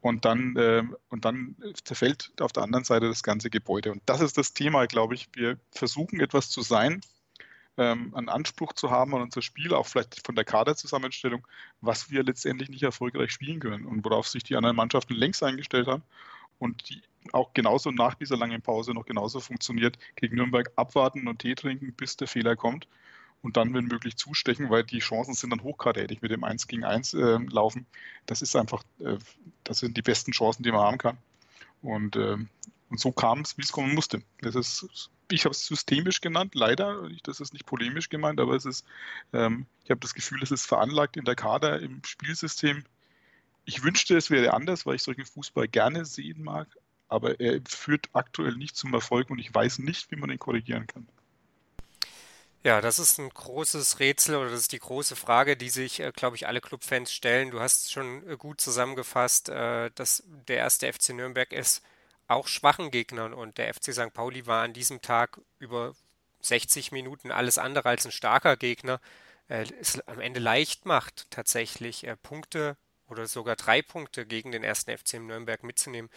Und 0.00 0.24
dann, 0.24 0.56
äh, 0.56 0.84
und 1.08 1.24
dann 1.24 1.56
zerfällt 1.84 2.32
auf 2.40 2.52
der 2.52 2.62
anderen 2.62 2.84
Seite 2.84 3.08
das 3.08 3.22
ganze 3.22 3.50
Gebäude. 3.50 3.90
Und 3.90 4.02
das 4.06 4.20
ist 4.20 4.38
das 4.38 4.54
Thema, 4.54 4.86
glaube 4.86 5.14
ich. 5.14 5.28
Wir 5.32 5.58
versuchen 5.72 6.20
etwas 6.20 6.50
zu 6.50 6.62
sein, 6.62 7.00
ähm, 7.78 8.14
einen 8.14 8.28
Anspruch 8.28 8.72
zu 8.74 8.90
haben 8.90 9.14
an 9.14 9.22
unser 9.22 9.40
Spiel, 9.40 9.72
auch 9.72 9.86
vielleicht 9.86 10.26
von 10.26 10.34
der 10.34 10.44
Kaderzusammenstellung, 10.44 11.46
was 11.80 12.10
wir 12.10 12.22
letztendlich 12.22 12.68
nicht 12.68 12.82
erfolgreich 12.82 13.30
spielen 13.30 13.60
können 13.60 13.86
und 13.86 14.04
worauf 14.04 14.28
sich 14.28 14.42
die 14.42 14.56
anderen 14.56 14.76
Mannschaften 14.76 15.14
längst 15.14 15.42
eingestellt 15.42 15.86
haben 15.86 16.02
und 16.58 16.90
die 16.90 17.02
auch 17.32 17.52
genauso 17.54 17.90
nach 17.90 18.14
dieser 18.14 18.36
langen 18.36 18.62
Pause 18.62 18.92
noch 18.92 19.06
genauso 19.06 19.40
funktioniert, 19.40 19.98
gegen 20.16 20.36
Nürnberg 20.36 20.70
abwarten 20.76 21.28
und 21.28 21.38
Tee 21.40 21.54
trinken, 21.54 21.92
bis 21.92 22.16
der 22.16 22.26
Fehler 22.26 22.56
kommt 22.56 22.88
und 23.42 23.56
dann, 23.56 23.72
wenn 23.74 23.84
möglich, 23.84 24.16
zustechen, 24.16 24.70
weil 24.70 24.84
die 24.84 24.98
Chancen 24.98 25.34
sind 25.34 25.50
dann 25.50 25.62
hochkarätig 25.62 26.22
mit 26.22 26.30
dem 26.30 26.44
1 26.44 26.66
gegen 26.66 26.84
1 26.84 27.14
äh, 27.14 27.38
laufen. 27.50 27.86
Das 28.26 28.42
ist 28.42 28.56
einfach, 28.56 28.82
äh, 28.98 29.18
das 29.64 29.78
sind 29.78 29.96
die 29.96 30.02
besten 30.02 30.32
Chancen, 30.32 30.62
die 30.62 30.72
man 30.72 30.80
haben 30.80 30.98
kann. 30.98 31.18
Und, 31.82 32.16
äh, 32.16 32.36
und 32.90 32.98
so 32.98 33.12
kam 33.12 33.40
es, 33.40 33.56
wie 33.56 33.62
es 33.62 33.72
kommen 33.72 33.94
musste. 33.94 34.22
Das 34.40 34.54
ist, 34.54 35.10
ich 35.34 35.44
habe 35.44 35.52
es 35.52 35.66
systemisch 35.66 36.20
genannt, 36.20 36.54
leider. 36.54 37.08
Das 37.22 37.40
ist 37.40 37.52
nicht 37.52 37.66
polemisch 37.66 38.08
gemeint, 38.08 38.40
aber 38.40 38.54
es 38.54 38.64
ist, 38.64 38.84
ähm, 39.32 39.66
ich 39.84 39.90
habe 39.90 40.00
das 40.00 40.14
Gefühl, 40.14 40.42
es 40.42 40.50
ist 40.50 40.66
veranlagt 40.66 41.16
in 41.16 41.24
der 41.24 41.36
Kader, 41.36 41.80
im 41.80 42.02
Spielsystem. 42.04 42.84
Ich 43.64 43.82
wünschte, 43.82 44.16
es 44.16 44.30
wäre 44.30 44.54
anders, 44.54 44.86
weil 44.86 44.96
ich 44.96 45.02
solchen 45.02 45.26
Fußball 45.26 45.68
gerne 45.68 46.04
sehen 46.04 46.42
mag, 46.42 46.68
aber 47.08 47.40
er 47.40 47.60
führt 47.68 48.08
aktuell 48.12 48.54
nicht 48.54 48.76
zum 48.76 48.94
Erfolg 48.94 49.30
und 49.30 49.38
ich 49.38 49.54
weiß 49.54 49.80
nicht, 49.80 50.10
wie 50.10 50.16
man 50.16 50.30
ihn 50.30 50.38
korrigieren 50.38 50.86
kann. 50.86 51.06
Ja, 52.64 52.80
das 52.80 52.98
ist 52.98 53.18
ein 53.18 53.28
großes 53.28 54.00
Rätsel 54.00 54.36
oder 54.36 54.50
das 54.50 54.60
ist 54.60 54.72
die 54.72 54.80
große 54.80 55.16
Frage, 55.16 55.56
die 55.56 55.70
sich, 55.70 56.00
äh, 56.00 56.12
glaube 56.14 56.36
ich, 56.36 56.46
alle 56.48 56.60
Clubfans 56.60 57.12
stellen. 57.12 57.50
Du 57.50 57.60
hast 57.60 57.92
schon 57.92 58.28
äh, 58.28 58.36
gut 58.36 58.60
zusammengefasst, 58.60 59.48
äh, 59.48 59.90
dass 59.94 60.24
der 60.48 60.56
erste 60.56 60.92
FC 60.92 61.10
Nürnberg 61.10 61.52
ist 61.52 61.82
auch 62.28 62.46
schwachen 62.48 62.90
Gegnern 62.90 63.34
und 63.34 63.58
der 63.58 63.72
FC 63.74 63.92
St. 63.92 64.12
Pauli 64.12 64.46
war 64.46 64.62
an 64.62 64.72
diesem 64.72 65.02
Tag 65.02 65.40
über 65.58 65.94
60 66.40 66.92
Minuten 66.92 67.32
alles 67.32 67.58
andere 67.58 67.88
als 67.88 68.06
ein 68.06 68.12
starker 68.12 68.56
Gegner. 68.56 69.00
es 69.48 70.00
am 70.06 70.20
Ende 70.20 70.40
leicht 70.40 70.86
macht, 70.86 71.30
tatsächlich 71.30 72.06
Punkte 72.22 72.76
oder 73.08 73.26
sogar 73.26 73.56
drei 73.56 73.82
Punkte 73.82 74.26
gegen 74.26 74.52
den 74.52 74.62
ersten 74.62 74.96
FC 74.96 75.14
Nürnberg 75.14 75.62
mitzunehmen. 75.62 76.10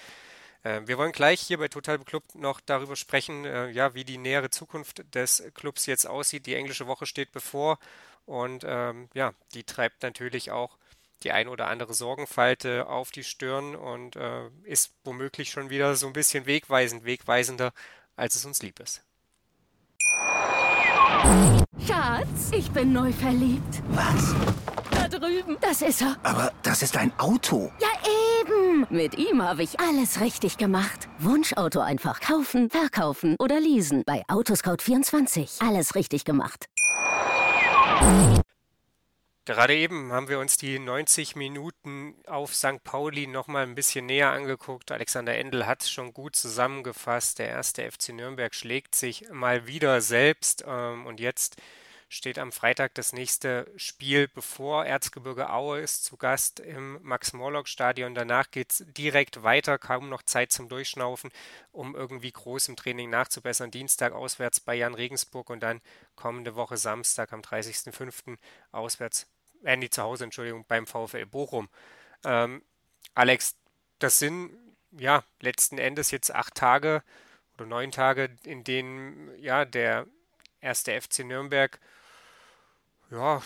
Äh, 0.63 0.81
wir 0.85 0.97
wollen 0.97 1.11
gleich 1.11 1.41
hier 1.41 1.57
bei 1.57 1.67
Total 1.67 1.97
Beklubbt 1.97 2.35
noch 2.35 2.59
darüber 2.59 2.95
sprechen, 2.95 3.45
äh, 3.45 3.69
ja, 3.69 3.93
wie 3.93 4.03
die 4.03 4.17
nähere 4.17 4.49
Zukunft 4.49 5.03
des 5.15 5.43
Clubs 5.53 5.85
jetzt 5.85 6.07
aussieht. 6.07 6.45
Die 6.45 6.55
englische 6.55 6.87
Woche 6.87 7.05
steht 7.05 7.31
bevor 7.31 7.79
und 8.25 8.63
ähm, 8.65 9.09
ja, 9.13 9.33
die 9.53 9.63
treibt 9.63 10.03
natürlich 10.03 10.51
auch 10.51 10.77
die 11.23 11.31
ein 11.31 11.47
oder 11.47 11.67
andere 11.67 11.93
Sorgenfalte 11.93 12.87
auf 12.87 13.11
die 13.11 13.23
Stirn 13.23 13.75
und 13.75 14.15
äh, 14.15 14.49
ist 14.63 14.93
womöglich 15.03 15.51
schon 15.51 15.69
wieder 15.69 15.95
so 15.95 16.07
ein 16.07 16.13
bisschen 16.13 16.45
wegweisend, 16.45 17.05
wegweisender, 17.05 17.71
als 18.15 18.35
es 18.35 18.45
uns 18.45 18.61
lieb 18.61 18.79
ist. 18.79 19.03
Schatz, 21.85 22.51
ich 22.51 22.71
bin 22.71 22.93
neu 22.93 23.11
verliebt. 23.11 23.81
Was? 23.89 24.35
Da 24.91 25.07
drüben. 25.07 25.57
Das 25.61 25.81
ist 25.81 26.01
er. 26.01 26.17
Aber 26.23 26.51
das 26.63 26.81
ist 26.81 26.97
ein 26.97 27.11
Auto. 27.19 27.71
Ja, 27.79 27.87
eben. 28.41 28.87
Mit 28.89 29.17
ihm 29.17 29.41
habe 29.41 29.63
ich 29.63 29.79
alles 29.79 30.19
richtig 30.19 30.57
gemacht. 30.57 31.07
Wunschauto 31.19 31.79
einfach 31.79 32.19
kaufen, 32.19 32.69
verkaufen 32.69 33.35
oder 33.39 33.59
leasen. 33.59 34.03
Bei 34.05 34.23
Autoscout24. 34.27 35.65
Alles 35.67 35.95
richtig 35.95 36.25
gemacht. 36.25 36.67
Gerade 39.51 39.75
eben 39.75 40.13
haben 40.13 40.29
wir 40.29 40.39
uns 40.39 40.55
die 40.55 40.79
90 40.79 41.35
Minuten 41.35 42.15
auf 42.25 42.55
St. 42.55 42.81
Pauli 42.85 43.27
nochmal 43.27 43.63
ein 43.63 43.75
bisschen 43.75 44.05
näher 44.05 44.29
angeguckt. 44.29 44.93
Alexander 44.93 45.37
Endel 45.37 45.67
hat 45.67 45.81
es 45.81 45.91
schon 45.91 46.13
gut 46.13 46.37
zusammengefasst. 46.37 47.37
Der 47.37 47.49
erste 47.49 47.91
FC 47.91 48.13
Nürnberg 48.13 48.55
schlägt 48.55 48.95
sich 48.95 49.29
mal 49.29 49.67
wieder 49.67 49.99
selbst 49.99 50.63
ähm, 50.65 51.05
und 51.05 51.19
jetzt 51.19 51.57
steht 52.07 52.39
am 52.39 52.53
Freitag 52.53 52.93
das 52.95 53.11
nächste 53.11 53.69
Spiel 53.75 54.29
bevor. 54.29 54.85
Erzgebirge 54.85 55.49
Aue 55.49 55.81
ist 55.81 56.05
zu 56.05 56.15
Gast 56.15 56.61
im 56.61 56.99
Max-Morlock-Stadion. 57.01 58.15
Danach 58.15 58.51
geht 58.51 58.71
es 58.71 58.85
direkt 58.95 59.43
weiter, 59.43 59.77
kaum 59.77 60.07
noch 60.07 60.23
Zeit 60.23 60.53
zum 60.53 60.69
Durchschnaufen, 60.69 61.29
um 61.73 61.93
irgendwie 61.93 62.31
groß 62.31 62.69
im 62.69 62.77
Training 62.77 63.09
nachzubessern. 63.09 63.69
Dienstag 63.69 64.13
auswärts 64.13 64.61
bei 64.61 64.75
Jan 64.75 64.93
Regensburg 64.93 65.49
und 65.49 65.61
dann 65.61 65.81
kommende 66.15 66.55
Woche 66.55 66.77
Samstag 66.77 67.33
am 67.33 67.41
30.05. 67.41 68.37
auswärts, 68.71 69.27
äh, 69.63 69.77
nee, 69.77 69.89
zu 69.89 70.01
Hause, 70.03 70.25
Entschuldigung, 70.25 70.65
beim 70.67 70.87
VfL 70.87 71.25
Bochum. 71.25 71.69
Ähm, 72.23 72.63
Alex, 73.15 73.55
das 73.99 74.19
sind 74.19 74.51
ja 74.91 75.23
letzten 75.41 75.77
Endes 75.77 76.11
jetzt 76.11 76.33
acht 76.33 76.55
Tage 76.55 77.03
oder 77.55 77.65
neun 77.65 77.91
Tage, 77.91 78.29
in 78.43 78.63
denen 78.63 79.31
ja 79.39 79.65
der 79.65 80.05
erste 80.61 80.99
FC 80.99 81.19
Nürnberg 81.19 81.79
ja, 83.11 83.41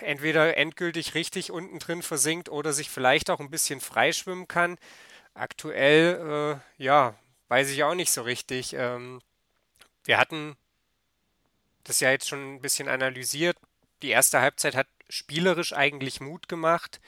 entweder 0.00 0.56
endgültig 0.56 1.14
richtig 1.14 1.50
unten 1.50 1.78
drin 1.78 2.02
versinkt 2.02 2.48
oder 2.48 2.72
sich 2.72 2.90
vielleicht 2.90 3.30
auch 3.30 3.40
ein 3.40 3.50
bisschen 3.50 3.80
freischwimmen 3.80 4.48
kann. 4.48 4.78
Aktuell, 5.34 6.60
äh, 6.78 6.82
ja, 6.82 7.14
weiß 7.48 7.70
ich 7.70 7.84
auch 7.84 7.94
nicht 7.94 8.10
so 8.10 8.22
richtig. 8.22 8.74
Ähm, 8.74 9.20
wir 10.04 10.18
hatten 10.18 10.56
das 11.84 12.00
ja 12.00 12.10
jetzt 12.10 12.28
schon 12.28 12.54
ein 12.54 12.60
bisschen 12.62 12.88
analysiert. 12.88 13.56
Die 14.02 14.10
erste 14.10 14.40
Halbzeit 14.40 14.74
hat 14.74 14.86
spielerisch 15.12 15.74
eigentlich 15.74 16.20
Mut 16.20 16.48
gemacht. 16.48 17.00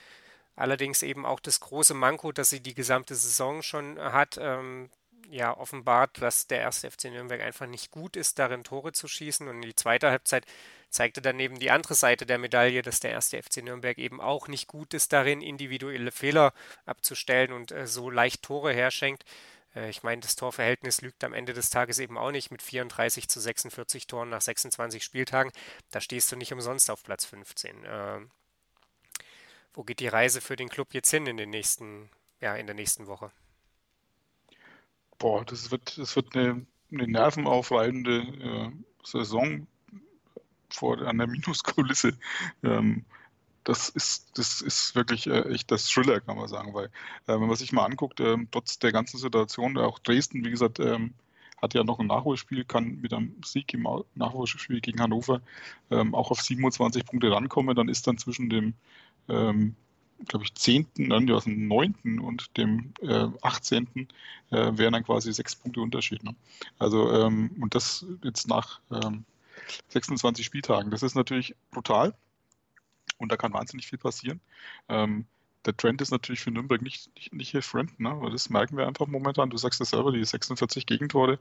Allerdings 0.57 1.03
eben 1.03 1.25
auch 1.25 1.41
das 1.41 1.61
große 1.61 1.95
Manko, 1.95 2.33
dass 2.33 2.51
sie 2.51 2.61
die 2.61 2.75
gesamte 2.75 3.15
Saison 3.15 3.63
schon 3.63 3.99
hat, 3.99 4.39
ähm, 4.39 4.91
ja 5.31 5.57
offenbart, 5.57 6.21
dass 6.21 6.47
der 6.47 6.61
erste 6.61 6.91
FC 6.91 7.05
Nürnberg 7.05 7.41
einfach 7.41 7.67
nicht 7.67 7.91
gut 7.91 8.15
ist, 8.17 8.39
darin 8.39 8.63
Tore 8.63 8.93
zu 8.93 9.09
schießen. 9.09 9.49
Und 9.49 9.63
die 9.63 9.75
zweite 9.75 10.11
Halbzeit 10.11 10.45
zeigte 10.91 11.23
dann 11.23 11.41
eben 11.41 11.59
die 11.59 11.71
andere 11.71 11.95
Seite 11.95 12.27
der 12.27 12.37
Medaille, 12.39 12.83
dass 12.83 13.01
der 13.01 13.11
erste 13.11 13.43
FC 13.43 13.65
Nürnberg 13.65 13.97
eben 13.97 14.21
auch 14.21 14.49
nicht 14.49 14.69
gut 14.69 14.93
ist 14.93 15.13
darin, 15.15 15.41
individuelle 15.41 16.13
Fehler 16.13 16.53
abzustellen 16.85 17.53
und 17.53 17.73
äh, 17.73 17.87
so 17.87 18.11
leicht 18.11 18.43
Tore 18.43 18.75
herschenkt. 18.75 19.25
Äh, 19.75 19.91
ich 19.91 20.03
meine, 20.03 20.21
das 20.21 20.37
Torverhältnis 20.37 21.01
lügt 21.01 21.25
am 21.25 21.33
Ende 21.33 21.53
des 21.53 21.71
Tages 21.71 21.99
eben 21.99 22.19
auch 22.19 22.31
nicht 22.31 22.51
mit 22.51 22.63
34 22.63 23.29
zu 23.29 23.41
46 23.41 24.07
Toren 24.07 24.31
nach 24.31 24.41
26 24.41 25.03
Spieltagen. 25.03 25.53
Da 25.91 26.01
stehst 26.01 26.31
du 26.33 26.37
nicht 26.37 26.53
umsonst 26.53 26.91
auf 26.91 27.03
Platz 27.03 27.25
15. 27.25 27.85
Äh, 27.85 28.21
wo 29.75 29.83
geht 29.83 30.01
die 30.01 30.09
Reise 30.09 30.41
für 30.41 30.57
den 30.57 30.69
Club 30.69 30.95
jetzt 30.95 31.11
hin 31.11 31.27
in 31.27 31.37
den 31.37 31.51
nächsten, 31.51 32.09
ja, 32.41 32.55
in 32.55 32.67
der 32.67 32.77
nächsten 32.77 33.07
Woche? 33.07 33.31
Boah, 35.19 35.45
das 35.45 35.71
wird, 35.71 35.99
das 35.99 36.15
wird 36.17 36.35
eine, 36.37 36.67
eine 36.93 37.09
nervenaufreibende 37.09 38.21
äh, 38.21 38.71
Saison 39.05 39.67
vor 40.71 41.01
einer 41.01 41.27
Minuskulisse. 41.27 42.17
Ähm, 42.63 43.05
das 43.65 43.89
ist, 43.89 44.39
das 44.39 44.61
ist 44.61 44.95
wirklich 44.95 45.27
äh, 45.27 45.43
echt 45.53 45.71
das 45.71 45.87
Thriller, 45.89 46.21
kann 46.21 46.37
man 46.37 46.49
sagen, 46.49 46.75
weil 46.75 46.87
äh, 47.27 47.41
wenn 47.41 47.47
man 47.47 47.57
sich 47.57 47.73
mal 47.73 47.85
anguckt, 47.85 48.21
äh, 48.21 48.37
trotz 48.51 48.79
der 48.79 48.93
ganzen 48.93 49.19
Situation, 49.19 49.77
auch 49.79 49.99
Dresden, 49.99 50.45
wie 50.45 50.51
gesagt, 50.51 50.79
ähm, 50.81 51.15
hat 51.61 51.75
ja 51.75 51.83
noch 51.83 51.99
ein 51.99 52.07
Nachholspiel, 52.07 52.65
kann 52.65 53.01
mit 53.01 53.13
einem 53.15 53.35
Sieg 53.45 53.73
im 53.73 53.89
Nachholspiel 54.15 54.81
gegen 54.81 55.01
Hannover 55.01 55.41
ähm, 55.91 56.15
auch 56.15 56.31
auf 56.31 56.43
27 56.43 57.07
Punkte 57.07 57.31
rankommen, 57.31 57.75
dann 57.75 57.89
ist 57.89 58.07
dann 58.07 58.19
zwischen 58.19 58.51
dem 58.51 58.75
ähm, 59.29 59.75
glaube 60.29 60.45
ich, 60.45 60.55
10., 60.55 60.87
dann 61.09 61.27
dem 61.27 61.69
9. 61.69 62.21
und 62.21 62.57
dem 62.57 62.93
äh, 63.03 63.27
18. 63.43 64.09
Äh, 64.51 64.79
wären 64.79 64.93
dann 64.93 65.05
quasi 65.05 65.33
sechs 65.33 65.57
Punkte 65.57 65.81
Unterschied. 65.81 66.23
Ne? 66.23 66.35
Also, 66.79 67.11
ähm, 67.13 67.51
und 67.61 67.75
das 67.75 68.07
jetzt 68.23 68.49
nach 68.49 68.81
ähm, 68.91 69.25
26 69.89 70.45
Spieltagen. 70.45 70.91
Das 70.91 71.03
ist 71.03 71.15
natürlich 71.15 71.55
brutal 71.71 72.15
und 73.19 73.33
da 73.33 73.37
kann 73.37 73.53
wahnsinnig 73.53 73.87
viel 73.87 73.99
passieren. 73.99 74.41
Ähm, 74.89 75.27
der 75.65 75.77
Trend 75.77 76.03
ist 76.03 76.11
natürlich 76.11 76.41
für 76.41 76.51
Nürnberg 76.51 76.83
nicht, 76.83 77.15
nicht, 77.15 77.33
nicht 77.33 77.51
hier 77.51 77.63
fremd, 77.63 77.99
ne? 77.99 78.19
das 78.31 78.51
merken 78.51 78.77
wir 78.77 78.87
einfach 78.87 79.07
momentan. 79.07 79.51
Du 79.51 79.57
sagst 79.57 79.81
es 79.81 79.91
selber, 79.91 80.13
die 80.13 80.25
46 80.25 80.85
Gegentore 80.85 81.39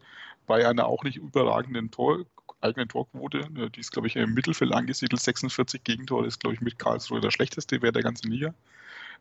bei 0.48 0.68
einer 0.68 0.86
auch 0.86 1.04
nicht 1.04 1.18
überragenden 1.18 1.92
Tor, 1.92 2.26
eigenen 2.62 2.88
Torquote, 2.88 3.40
äh, 3.58 3.70
die 3.70 3.82
ist, 3.82 3.92
glaube 3.92 4.08
ich, 4.08 4.16
im 4.16 4.34
Mittelfeld 4.34 4.72
angesiedelt. 4.72 5.22
46 5.22 5.84
Gegentore 5.84 6.26
ist, 6.26 6.40
glaube 6.40 6.56
ich, 6.56 6.62
mit 6.62 6.80
Karlsruhe 6.80 7.20
der 7.20 7.32
schlechteste 7.32 7.82
Wert 7.82 7.96
der 7.96 8.04
ganzen 8.04 8.32
Liga. 8.32 8.54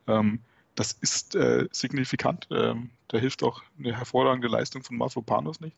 Ähm, 0.06 0.40
das 0.74 0.92
ist 0.92 1.34
äh, 1.34 1.68
signifikant. 1.72 2.46
Ähm, 2.50 2.90
da 3.08 3.18
hilft 3.18 3.42
auch 3.42 3.62
eine 3.78 3.96
hervorragende 3.96 4.48
Leistung 4.48 4.82
von 4.82 4.96
Mafropanos 4.96 5.60
nicht. 5.60 5.76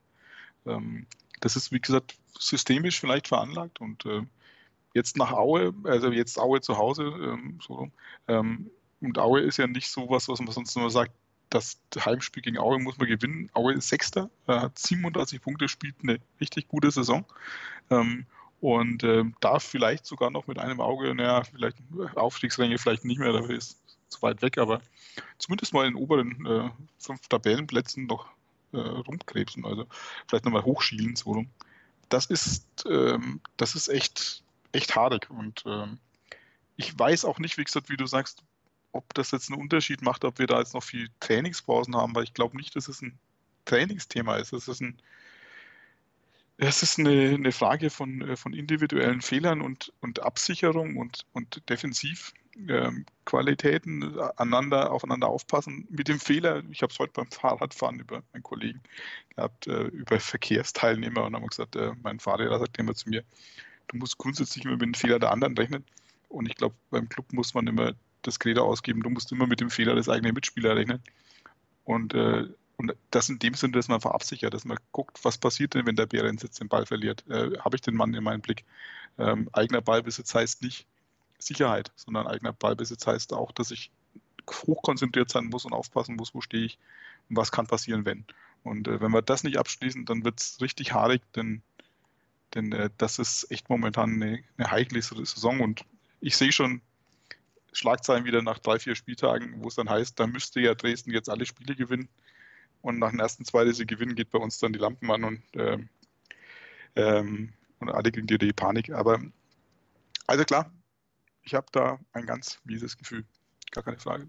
Ähm, 0.66 1.06
das 1.40 1.56
ist, 1.56 1.72
wie 1.72 1.80
gesagt, 1.80 2.14
systemisch 2.38 3.00
vielleicht 3.00 3.28
veranlagt 3.28 3.80
und 3.80 4.04
äh, 4.06 4.22
jetzt 4.94 5.16
nach 5.16 5.32
Aue, 5.32 5.74
also 5.84 6.10
jetzt 6.10 6.38
Aue 6.38 6.60
zu 6.60 6.78
Hause, 6.78 7.04
ähm, 7.04 7.58
so, 7.60 7.90
ähm, 8.28 8.70
und 9.00 9.18
Aue 9.18 9.40
ist 9.40 9.58
ja 9.58 9.66
nicht 9.66 9.88
so 9.88 10.08
was, 10.08 10.28
was 10.28 10.40
man 10.40 10.52
sonst 10.52 10.74
immer 10.76 10.88
sagt, 10.88 11.12
das 11.50 11.78
Heimspiel 11.96 12.42
gegen 12.42 12.58
Aue 12.58 12.78
muss 12.78 12.96
man 12.96 13.06
gewinnen. 13.06 13.50
Aue 13.52 13.74
ist 13.74 13.88
Sechster, 13.88 14.30
hat 14.48 14.78
37 14.78 15.42
Punkte, 15.42 15.68
spielt 15.68 15.94
eine 16.02 16.18
richtig 16.40 16.68
gute 16.68 16.90
Saison. 16.90 17.24
Ähm, 17.90 18.26
und 18.60 19.04
äh, 19.04 19.24
darf 19.40 19.62
vielleicht 19.62 20.06
sogar 20.06 20.30
noch 20.30 20.46
mit 20.46 20.58
einem 20.58 20.80
Auge, 20.80 21.14
naja, 21.14 21.44
vielleicht 21.44 21.76
Aufstiegsränge 22.14 22.78
vielleicht 22.78 23.04
nicht 23.04 23.18
mehr, 23.18 23.32
dafür 23.32 23.56
ist 23.56 23.78
zu 24.08 24.22
weit 24.22 24.40
weg, 24.40 24.56
aber 24.56 24.80
zumindest 25.36 25.74
mal 25.74 25.86
in 25.86 25.92
den 25.92 26.02
oberen 26.02 26.46
äh, 26.46 26.70
fünf 26.98 27.28
Tabellenplätzen 27.28 28.06
noch 28.06 28.26
äh, 28.72 28.78
rumkrebsen, 28.78 29.66
also 29.66 29.84
vielleicht 30.26 30.46
nochmal 30.46 30.64
hochschielen, 30.64 31.14
so 31.14 31.32
rum. 31.32 31.50
Das 32.08 32.26
ist, 32.26 32.86
ähm, 32.88 33.40
das 33.58 33.74
ist 33.74 33.88
echt, 33.88 34.43
echt 34.74 34.96
haarig 34.96 35.30
und 35.30 35.64
ähm, 35.66 35.98
ich 36.76 36.98
weiß 36.98 37.24
auch 37.24 37.38
nicht, 37.38 37.58
wie 37.58 37.64
gesagt, 37.64 37.88
wie 37.88 37.96
du 37.96 38.06
sagst, 38.06 38.42
ob 38.92 39.12
das 39.14 39.30
jetzt 39.30 39.50
einen 39.50 39.60
Unterschied 39.60 40.02
macht, 40.02 40.24
ob 40.24 40.38
wir 40.38 40.46
da 40.46 40.58
jetzt 40.58 40.74
noch 40.74 40.82
viel 40.82 41.08
Trainingspausen 41.20 41.96
haben, 41.96 42.14
weil 42.14 42.24
ich 42.24 42.34
glaube 42.34 42.56
nicht, 42.56 42.74
dass 42.76 42.88
es 42.88 43.02
ein 43.02 43.18
Trainingsthema 43.64 44.36
ist. 44.36 44.52
Es 44.52 44.68
ist 44.68 44.80
ein 44.80 45.00
es 46.56 46.82
ist 46.82 46.98
eine, 46.98 47.34
eine 47.34 47.52
Frage 47.52 47.90
von, 47.90 48.22
äh, 48.22 48.36
von 48.36 48.52
individuellen 48.52 49.22
Fehlern 49.22 49.60
und, 49.60 49.92
und 50.00 50.22
Absicherung 50.22 50.96
und, 50.96 51.26
und 51.32 51.68
Defensivqualitäten, 51.68 54.02
ähm, 54.02 54.20
aneinander, 54.36 54.92
aufeinander 54.92 55.28
aufpassen. 55.28 55.86
Mit 55.90 56.08
dem 56.08 56.20
Fehler, 56.20 56.62
ich 56.70 56.82
habe 56.82 56.92
es 56.92 56.98
heute 56.98 57.12
beim 57.12 57.30
Fahrradfahren 57.30 57.98
über 57.98 58.22
meinen 58.32 58.42
Kollegen 58.42 58.82
gehabt, 59.34 59.66
äh, 59.66 59.88
über 59.88 60.20
Verkehrsteilnehmer 60.20 61.24
und 61.24 61.34
haben 61.34 61.46
gesagt, 61.46 61.76
äh, 61.76 61.92
mein 62.02 62.20
Fahrlehrer 62.20 62.60
sagt 62.60 62.78
immer 62.78 62.94
zu 62.94 63.08
mir, 63.08 63.24
du 63.88 63.96
musst 63.96 64.18
grundsätzlich 64.18 64.64
immer 64.64 64.74
mit 64.74 64.82
dem 64.82 64.94
Fehler 64.94 65.18
der 65.18 65.32
anderen 65.32 65.56
rechnen. 65.56 65.84
Und 66.28 66.46
ich 66.46 66.56
glaube, 66.56 66.74
beim 66.90 67.08
Club 67.08 67.32
muss 67.32 67.54
man 67.54 67.66
immer 67.66 67.92
das 68.22 68.38
Credo 68.38 68.64
ausgeben, 68.64 69.02
du 69.02 69.10
musst 69.10 69.30
immer 69.32 69.46
mit 69.46 69.60
dem 69.60 69.70
Fehler 69.70 69.94
des 69.94 70.08
eigenen 70.08 70.34
Mitspielers 70.34 70.76
rechnen. 70.76 71.02
Und, 71.84 72.14
äh, 72.14 72.48
und 72.76 72.94
das 73.10 73.28
in 73.28 73.38
dem 73.38 73.54
Sinne, 73.54 73.74
dass 73.74 73.88
man 73.88 74.00
verabsichert, 74.00 74.54
dass 74.54 74.64
man 74.64 74.78
guckt, 74.92 75.20
was 75.22 75.38
passiert 75.38 75.74
denn, 75.74 75.86
wenn 75.86 75.96
der 75.96 76.06
Bärenz 76.06 76.42
jetzt 76.42 76.60
den 76.60 76.68
Ball 76.68 76.86
verliert? 76.86 77.24
Äh, 77.28 77.58
Habe 77.58 77.76
ich 77.76 77.82
den 77.82 77.94
Mann 77.94 78.14
in 78.14 78.24
meinem 78.24 78.40
Blick? 78.40 78.64
Ähm, 79.18 79.48
eigener 79.52 79.80
Ballbesitz 79.80 80.34
heißt 80.34 80.62
nicht 80.62 80.86
Sicherheit, 81.38 81.92
sondern 81.94 82.26
eigener 82.26 82.52
Ballbesitz 82.52 83.06
heißt 83.06 83.32
auch, 83.32 83.52
dass 83.52 83.70
ich 83.70 83.90
hochkonzentriert 84.50 85.30
sein 85.30 85.46
muss 85.46 85.64
und 85.64 85.72
aufpassen 85.72 86.16
muss, 86.16 86.34
wo 86.34 86.40
stehe 86.40 86.64
ich 86.64 86.78
und 87.28 87.36
was 87.36 87.52
kann 87.52 87.66
passieren, 87.66 88.04
wenn. 88.04 88.24
Und 88.62 88.88
äh, 88.88 89.00
wenn 89.00 89.12
wir 89.12 89.22
das 89.22 89.44
nicht 89.44 89.58
abschließen, 89.58 90.06
dann 90.06 90.24
wird 90.24 90.40
es 90.40 90.60
richtig 90.60 90.92
haarig, 90.92 91.22
denn, 91.34 91.62
denn 92.54 92.72
äh, 92.72 92.90
das 92.98 93.18
ist 93.18 93.50
echt 93.50 93.68
momentan 93.68 94.14
eine, 94.14 94.42
eine 94.56 94.70
heikle 94.70 95.02
Saison 95.02 95.60
und 95.60 95.84
ich 96.20 96.36
sehe 96.36 96.52
schon 96.52 96.80
Schlagzeilen 97.72 98.24
wieder 98.24 98.42
nach 98.42 98.58
drei, 98.58 98.78
vier 98.78 98.94
Spieltagen, 98.94 99.62
wo 99.62 99.68
es 99.68 99.74
dann 99.74 99.90
heißt, 99.90 100.18
da 100.18 100.26
müsste 100.26 100.60
ja 100.60 100.74
Dresden 100.74 101.12
jetzt 101.12 101.28
alle 101.28 101.46
Spiele 101.46 101.74
gewinnen. 101.74 102.08
und 102.82 102.98
nach 102.98 103.10
den 103.10 103.20
ersten 103.20 103.44
zwei, 103.44 103.64
die 103.64 103.72
sie 103.72 103.86
gewinnen, 103.86 104.14
geht 104.14 104.30
bei 104.30 104.38
uns 104.38 104.58
dann 104.58 104.72
die 104.72 104.78
Lampen 104.78 105.10
an 105.10 105.24
und, 105.24 105.42
ähm, 105.54 105.88
ähm, 106.96 107.52
und 107.80 107.90
alle 107.90 108.12
kriegen 108.12 108.26
die, 108.26 108.38
die 108.38 108.52
Panik. 108.52 108.90
Aber 108.90 109.20
also 110.26 110.44
klar, 110.44 110.70
ich 111.42 111.54
habe 111.54 111.66
da 111.72 111.98
ein 112.12 112.26
ganz 112.26 112.60
mieses 112.64 112.96
Gefühl. 112.96 113.24
Gar 113.72 113.84
keine 113.84 113.98
Frage 113.98 114.28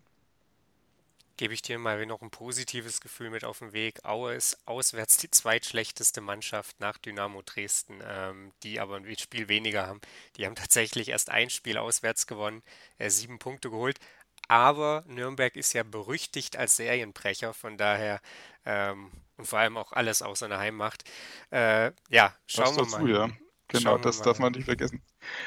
gebe 1.38 1.54
ich 1.54 1.62
dir 1.62 1.78
mal 1.80 2.06
noch 2.06 2.22
ein 2.22 2.30
positives 2.30 3.02
Gefühl 3.02 3.30
mit 3.30 3.44
auf 3.44 3.60
den 3.60 3.74
Weg. 3.74 4.04
Aue 4.06 4.34
ist 4.34 4.58
auswärts 4.66 5.18
die 5.18 5.30
zweitschlechteste 5.32 6.22
Mannschaft 6.22 6.80
nach 6.80 6.98
Dynamo 6.98 7.42
Dresden, 7.42 8.02
ähm, 8.08 8.52
die 8.64 8.80
aber 8.80 8.98
ein 8.98 9.18
Spiel 9.18 9.48
weniger 9.48 9.88
haben. 9.88 10.02
Die 10.38 10.46
haben 10.46 10.56
tatsächlich 10.56 11.10
erst 11.10 11.30
ein 11.30 11.50
Spiel 11.50 11.78
auswärts 11.78 12.28
gewonnen, 12.28 12.64
äh, 12.98 13.10
sieben 13.10 13.40
Punkte 13.40 13.70
geholt. 13.70 14.00
Aber 14.48 15.04
Nürnberg 15.08 15.56
ist 15.56 15.74
ja 15.74 15.84
berüchtigt 15.84 16.58
als 16.58 16.76
Serienbrecher, 16.76 17.54
von 17.54 17.78
daher 17.78 18.22
ähm, 18.66 19.12
und 19.38 19.46
vor 19.46 19.60
allem 19.60 19.78
auch 19.78 19.92
alles 19.92 20.22
außer 20.22 20.46
einer 20.46 20.60
Heimmacht. 20.60 21.04
Äh, 21.52 21.92
ja, 22.10 22.36
schauen 22.46 22.76
wir 22.76 22.86
mal. 22.86 23.10
Ja. 23.10 23.30
Genau, 23.68 23.98
das 23.98 24.22
darf 24.22 24.38
man 24.40 24.54
nicht 24.54 24.66
vergessen. 24.66 25.02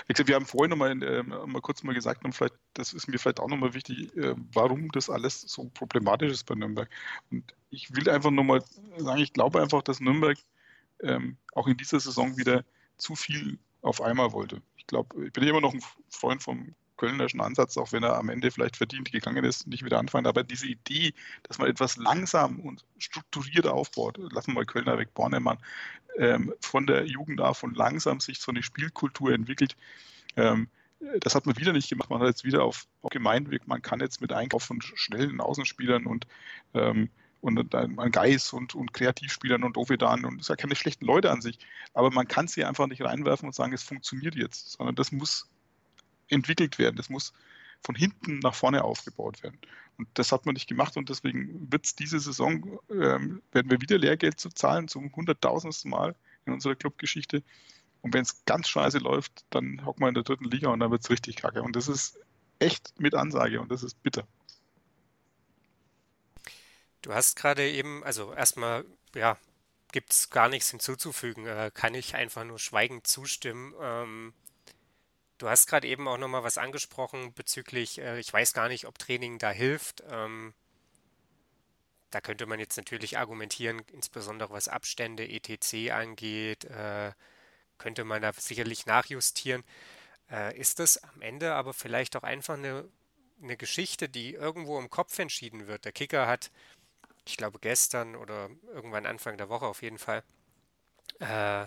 Wir 0.09 0.35
haben 0.35 0.45
vorhin 0.45 0.71
noch 0.71 0.77
mal, 0.77 1.03
äh, 1.03 1.23
mal 1.23 1.61
kurz 1.61 1.83
mal 1.85 1.95
gesagt, 1.95 2.25
und 2.25 2.33
vielleicht, 2.33 2.55
das 2.75 2.93
ist 2.93 3.07
mir 3.07 3.19
vielleicht 3.19 3.39
auch 3.39 3.49
nochmal 3.49 3.75
wichtig, 3.75 4.15
äh, 4.17 4.35
warum 4.53 4.91
das 4.91 5.09
alles 5.09 5.43
so 5.43 5.71
problematisch 5.73 6.33
ist 6.33 6.45
bei 6.45 6.57
Nürnberg. 6.57 6.91
Und 7.31 7.55
ich 7.71 7.95
will 7.95 8.09
einfach 8.11 8.31
nochmal 8.31 8.65
sagen, 8.97 9.21
ich 9.21 9.33
glaube 9.33 9.63
einfach, 9.63 9.83
dass 9.83 10.01
Nürnberg 10.01 10.37
ähm, 11.01 11.37
auch 11.53 11.69
in 11.69 11.77
dieser 11.77 12.01
Saison 12.01 12.37
wieder 12.37 12.65
zu 12.97 13.15
viel 13.15 13.59
auf 13.83 14.01
einmal 14.01 14.33
wollte. 14.33 14.61
Ich 14.77 14.87
glaube, 14.89 15.27
ich 15.27 15.33
bin 15.33 15.45
immer 15.45 15.61
noch 15.61 15.73
ein 15.73 15.83
Freund 16.11 16.43
vom 16.43 16.75
kölnerischen 16.99 17.41
Ansatz, 17.41 17.79
auch 17.79 17.93
wenn 17.93 18.03
er 18.03 18.17
am 18.17 18.29
Ende 18.29 18.51
vielleicht 18.51 18.77
verdient 18.77 19.11
gegangen 19.11 19.45
ist, 19.45 19.67
nicht 19.67 19.85
wieder 19.85 19.99
anfangen. 19.99 20.27
Aber 20.27 20.45
diese 20.45 20.67
Idee, 20.67 21.15
dass 21.45 21.59
man 21.59 21.69
etwas 21.69 21.97
langsam 21.97 22.61
und 22.61 22.85
strukturiert 22.99 23.67
aufbaut, 23.67 24.19
lassen 24.19 24.49
wir 24.49 24.57
mal 24.57 24.67
Kölner 24.67 24.99
weg, 24.99 25.15
Bornemann, 25.15 25.59
ähm, 26.19 26.53
von 26.61 26.87
der 26.87 27.07
Jugend 27.07 27.41
auf 27.41 27.63
und 27.63 27.77
langsam 27.77 28.21
sich 28.21 28.41
so 28.41 28.53
eine 28.53 28.63
Spielkultur 28.63 29.33
entwickelt. 29.33 29.77
Ähm, 30.37 30.69
das 31.21 31.35
hat 31.35 31.47
man 31.47 31.57
wieder 31.57 31.73
nicht 31.73 31.89
gemacht. 31.89 32.11
Man 32.11 32.21
hat 32.21 32.29
jetzt 32.29 32.45
wieder 32.45 32.65
auf, 32.65 32.87
auf 33.03 33.11
Gemeinweg, 33.11 33.67
man 33.67 33.81
kann 33.81 34.01
jetzt 34.01 34.21
mit 34.21 34.33
Einkauf 34.33 34.65
von 34.65 34.83
schnellen 34.83 35.41
Außenspielern 35.41 36.07
und 36.07 36.27
ähm, 36.75 37.09
und 37.41 37.73
an 37.75 38.11
Geist 38.11 38.53
und, 38.53 38.75
und 38.75 38.93
Kreativspielern 38.93 39.63
und 39.63 39.77
Ovedan 39.77 40.25
und 40.25 40.37
es 40.37 40.43
ist 40.43 40.49
ja 40.49 40.57
keine 40.57 40.75
schlechten 40.75 41.05
Leute 41.05 41.31
an 41.31 41.41
sich, 41.41 41.59
aber 41.95 42.11
man 42.11 42.27
kann 42.27 42.49
sie 42.49 42.65
einfach 42.65 42.89
nicht 42.89 43.03
reinwerfen 43.03 43.47
und 43.47 43.55
sagen, 43.55 43.73
es 43.73 43.83
funktioniert 43.83 44.35
jetzt, 44.35 44.73
sondern 44.73 44.97
das 44.97 45.13
muss 45.13 45.49
entwickelt 46.29 46.79
werden. 46.79 46.97
Das 46.97 47.09
muss 47.09 47.33
von 47.85 47.95
hinten 47.95 48.41
nach 48.41 48.55
vorne 48.55 48.85
aufgebaut 48.85 49.43
werden. 49.43 49.59
Und 49.99 50.09
das 50.15 50.33
hat 50.33 50.47
man 50.47 50.55
nicht 50.55 50.69
gemacht 50.69 50.97
und 50.97 51.09
deswegen 51.09 51.71
wird 51.73 51.87
es 51.87 51.97
diese 51.97 52.21
Saison, 52.21 52.79
ähm, 52.91 53.43
werden 53.53 53.71
wir 53.71 53.81
wieder 53.81 53.99
Lehrgeld 53.99 54.39
zu 54.39 54.49
zahlen, 54.49 54.89
zum 54.89 55.15
hunderttausendsten 55.15 55.91
Mal 55.91 56.15
in 56.47 56.53
unserer 56.53 56.77
Clubgeschichte. 56.77 57.43
Und 58.03 58.15
wenn 58.15 58.23
es 58.23 58.45
ganz 58.45 58.69
scheiße 58.69 58.99
läuft, 58.99 59.45
dann 59.51 59.85
hocken 59.85 60.03
wir 60.03 60.09
in 60.09 60.15
der 60.15 60.23
dritten 60.23 60.45
Liga 60.45 60.69
und 60.69 60.81
dann 60.81 60.91
wird 60.91 61.03
es 61.03 61.11
richtig 61.11 61.37
kacke. 61.37 61.63
Und 61.63 61.75
das 61.75 61.89
ist 61.89 62.19
echt 62.61 62.99
mit 63.01 63.15
Ansage 63.15 63.61
und 63.61 63.71
das 63.71 63.83
ist 63.83 64.01
bitter. 64.03 64.27
Du 67.03 67.13
hast 67.13 67.37
gerade 67.37 67.69
eben, 67.69 68.05
also 68.05 68.33
erstmal, 68.35 68.85
ja, 69.15 69.37
gibt 69.93 70.13
es 70.13 70.31
gar 70.31 70.49
nichts 70.49 70.71
hinzuzufügen. 70.71 71.47
Äh, 71.47 71.71
kann 71.73 71.95
ich 71.95 72.15
einfach 72.15 72.45
nur 72.45 72.59
schweigend 72.59 73.07
zustimmen. 73.07 73.75
Ähm, 73.81 74.35
Du 75.39 75.49
hast 75.49 75.69
gerade 75.69 75.87
eben 75.87 76.09
auch 76.09 76.19
nochmal 76.19 76.43
was 76.43 76.59
angesprochen 76.59 77.33
bezüglich, 77.33 77.99
äh, 78.01 78.19
ich 78.19 78.33
weiß 78.33 78.53
gar 78.53 78.69
nicht, 78.69 78.87
ob 78.87 78.99
Training 78.99 79.39
da 79.39 79.51
hilft. 79.51 80.03
Ähm, 80.11 80.53
da 82.11 82.21
könnte 82.21 82.47
man 82.47 82.59
jetzt 82.59 82.77
natürlich 82.77 83.19
argumentieren, 83.19 83.83
insbesondere 83.93 84.51
was 84.53 84.67
Abstände 84.69 85.29
etc. 85.29 85.93
angeht, 85.93 86.65
äh, 86.65 87.13
könnte 87.79 88.05
man 88.05 88.23
da 88.23 88.33
sicherlich 88.33 88.87
nachjustieren. 88.87 89.63
Äh, 90.31 90.59
ist 90.59 90.81
das 90.81 91.03
am 91.05 91.23
Ende 91.23 91.55
aber 91.55 91.73
vielleicht 91.73 92.17
auch 92.17 92.25
einfach 92.25 92.55
eine, 92.55 92.89
eine 93.43 93.57
Geschichte, 93.57 94.09
die 94.09 94.35
irgendwo 94.35 94.79
im 94.79 94.91
Kopf 94.91 95.19
entschieden 95.19 95.69
wird? 95.69 95.85
Der 95.85 95.93
Kicker 95.93 96.27
hat, 96.27 96.51
ich 97.27 97.37
glaube 97.37 97.59
gestern 97.61 98.17
oder 98.17 98.51
irgendwann 98.75 99.07
Anfang 99.07 99.37
der 99.39 99.49
Woche 99.49 99.67
auf 99.67 99.83
jeden 99.83 99.99
Fall, 99.99 100.25
äh, 101.21 101.67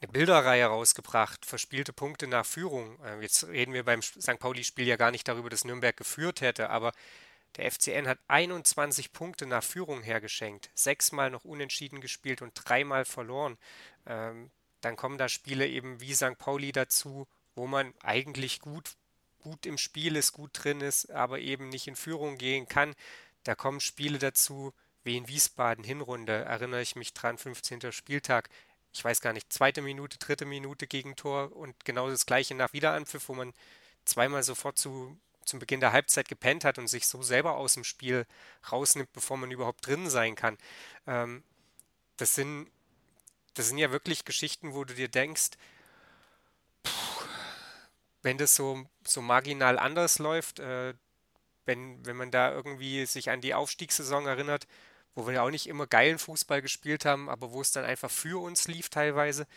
eine 0.00 0.12
Bilderreihe 0.12 0.66
rausgebracht, 0.66 1.44
verspielte 1.44 1.92
Punkte 1.92 2.26
nach 2.26 2.46
Führung. 2.46 3.02
Äh, 3.04 3.20
jetzt 3.20 3.46
reden 3.48 3.72
wir 3.72 3.84
beim 3.84 4.02
St. 4.02 4.38
Pauli-Spiel 4.38 4.86
ja 4.86 4.96
gar 4.96 5.10
nicht 5.10 5.26
darüber, 5.26 5.50
dass 5.50 5.64
Nürnberg 5.64 5.96
geführt 5.96 6.40
hätte, 6.40 6.70
aber 6.70 6.92
der 7.56 7.70
FCN 7.70 8.06
hat 8.06 8.18
21 8.28 9.12
Punkte 9.12 9.46
nach 9.46 9.64
Führung 9.64 10.02
hergeschenkt, 10.02 10.70
sechsmal 10.74 11.30
noch 11.30 11.44
unentschieden 11.44 12.00
gespielt 12.00 12.42
und 12.42 12.52
dreimal 12.54 13.04
verloren. 13.04 13.58
Ähm, 14.06 14.50
dann 14.80 14.96
kommen 14.96 15.18
da 15.18 15.28
Spiele 15.28 15.66
eben 15.66 16.00
wie 16.00 16.14
St. 16.14 16.38
Pauli 16.38 16.70
dazu, 16.70 17.26
wo 17.56 17.66
man 17.66 17.92
eigentlich 18.02 18.60
gut, 18.60 18.92
gut 19.40 19.66
im 19.66 19.78
Spiel 19.78 20.14
ist, 20.14 20.32
gut 20.32 20.50
drin 20.52 20.80
ist, 20.80 21.10
aber 21.10 21.40
eben 21.40 21.68
nicht 21.68 21.88
in 21.88 21.96
Führung 21.96 22.38
gehen 22.38 22.68
kann. 22.68 22.94
Da 23.42 23.56
kommen 23.56 23.80
Spiele 23.80 24.18
dazu, 24.18 24.72
wie 25.02 25.16
in 25.16 25.26
Wiesbaden 25.26 25.82
Hinrunde, 25.82 26.44
erinnere 26.44 26.82
ich 26.82 26.94
mich 26.94 27.14
dran, 27.14 27.38
15. 27.38 27.90
Spieltag 27.92 28.50
ich 28.98 29.04
weiß 29.04 29.20
gar 29.20 29.32
nicht, 29.32 29.52
zweite 29.52 29.80
Minute, 29.80 30.18
dritte 30.18 30.44
Minute 30.44 30.88
Gegentor 30.88 31.54
und 31.54 31.84
genau 31.84 32.10
das 32.10 32.26
gleiche 32.26 32.56
nach 32.56 32.72
Wiederanpfiff, 32.72 33.28
wo 33.28 33.34
man 33.34 33.54
zweimal 34.04 34.42
sofort 34.42 34.76
zu, 34.76 35.16
zum 35.44 35.60
Beginn 35.60 35.78
der 35.78 35.92
Halbzeit 35.92 36.28
gepennt 36.28 36.64
hat 36.64 36.78
und 36.78 36.88
sich 36.88 37.06
so 37.06 37.22
selber 37.22 37.56
aus 37.56 37.74
dem 37.74 37.84
Spiel 37.84 38.26
rausnimmt, 38.72 39.12
bevor 39.12 39.36
man 39.36 39.52
überhaupt 39.52 39.86
drin 39.86 40.10
sein 40.10 40.34
kann. 40.34 40.58
Ähm, 41.06 41.44
das 42.16 42.34
sind, 42.34 42.68
das 43.54 43.68
sind 43.68 43.78
ja 43.78 43.92
wirklich 43.92 44.24
Geschichten, 44.24 44.74
wo 44.74 44.84
du 44.84 44.94
dir 44.94 45.08
denkst, 45.08 45.50
pff, 46.84 47.28
wenn 48.22 48.36
das 48.36 48.56
so, 48.56 48.84
so 49.06 49.22
marginal 49.22 49.78
anders 49.78 50.18
läuft, 50.18 50.58
äh, 50.58 50.92
wenn, 51.66 52.04
wenn 52.04 52.16
man 52.16 52.32
da 52.32 52.50
irgendwie 52.50 53.06
sich 53.06 53.30
an 53.30 53.42
die 53.42 53.54
Aufstiegssaison 53.54 54.26
erinnert, 54.26 54.66
wo 55.18 55.26
wir 55.26 55.34
ja 55.34 55.42
auch 55.42 55.50
nicht 55.50 55.66
immer 55.66 55.88
geilen 55.88 56.18
Fußball 56.18 56.62
gespielt 56.62 57.04
haben, 57.04 57.28
aber 57.28 57.50
wo 57.50 57.60
es 57.60 57.72
dann 57.72 57.84
einfach 57.84 58.10
für 58.10 58.40
uns 58.40 58.68
lief 58.68 58.88
teilweise, 58.88 59.48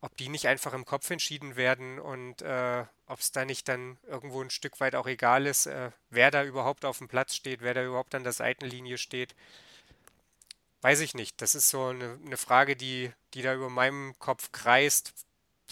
ob 0.00 0.16
die 0.16 0.28
nicht 0.28 0.46
einfach 0.46 0.72
im 0.74 0.84
Kopf 0.84 1.10
entschieden 1.10 1.56
werden 1.56 1.98
und 1.98 2.40
äh, 2.42 2.84
ob 3.06 3.18
es 3.18 3.32
da 3.32 3.44
nicht 3.44 3.66
dann 3.66 3.98
irgendwo 4.06 4.40
ein 4.40 4.50
Stück 4.50 4.78
weit 4.78 4.94
auch 4.94 5.08
egal 5.08 5.46
ist, 5.46 5.66
äh, 5.66 5.90
wer 6.10 6.30
da 6.30 6.44
überhaupt 6.44 6.84
auf 6.84 6.98
dem 6.98 7.08
Platz 7.08 7.34
steht, 7.34 7.62
wer 7.62 7.74
da 7.74 7.84
überhaupt 7.84 8.14
an 8.14 8.22
der 8.22 8.32
Seitenlinie 8.32 8.96
steht. 8.96 9.34
Weiß 10.82 11.00
ich 11.00 11.14
nicht. 11.14 11.42
Das 11.42 11.56
ist 11.56 11.68
so 11.68 11.86
eine, 11.86 12.20
eine 12.24 12.36
Frage, 12.36 12.76
die, 12.76 13.10
die 13.34 13.42
da 13.42 13.54
über 13.54 13.68
meinem 13.68 14.16
Kopf 14.20 14.52
kreist, 14.52 15.14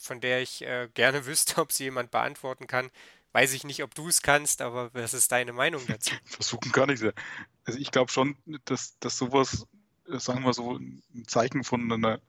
von 0.03 0.21
der 0.21 0.43
ich 0.43 0.63
äh, 0.63 0.89
gerne 0.95 1.25
wüsste, 1.27 1.61
ob 1.61 1.71
sie 1.71 1.85
jemand 1.85 2.11
beantworten 2.11 2.67
kann. 2.67 2.91
Weiß 3.31 3.53
ich 3.53 3.63
nicht, 3.63 3.85
ob 3.85 3.95
du 3.95 4.09
es 4.09 4.23
kannst, 4.23 4.61
aber 4.61 4.93
was 4.93 5.15
ist 5.15 5.31
deine 5.31 5.53
Meinung 5.53 5.87
dazu? 5.87 6.15
Versuchen 6.25 6.73
kann 6.73 6.91
ich 6.91 7.01
es. 7.01 7.13
Also 7.65 7.79
ich 7.79 7.91
glaube 7.91 8.11
schon, 8.11 8.37
dass, 8.65 8.99
dass 8.99 9.19
sowas, 9.19 9.67
äh, 10.09 10.19
sagen 10.19 10.45
wir 10.45 10.53
so, 10.53 10.77
ein 10.77 11.03
Zeichen 11.27 11.65
von 11.65 11.91
einer 11.91 12.21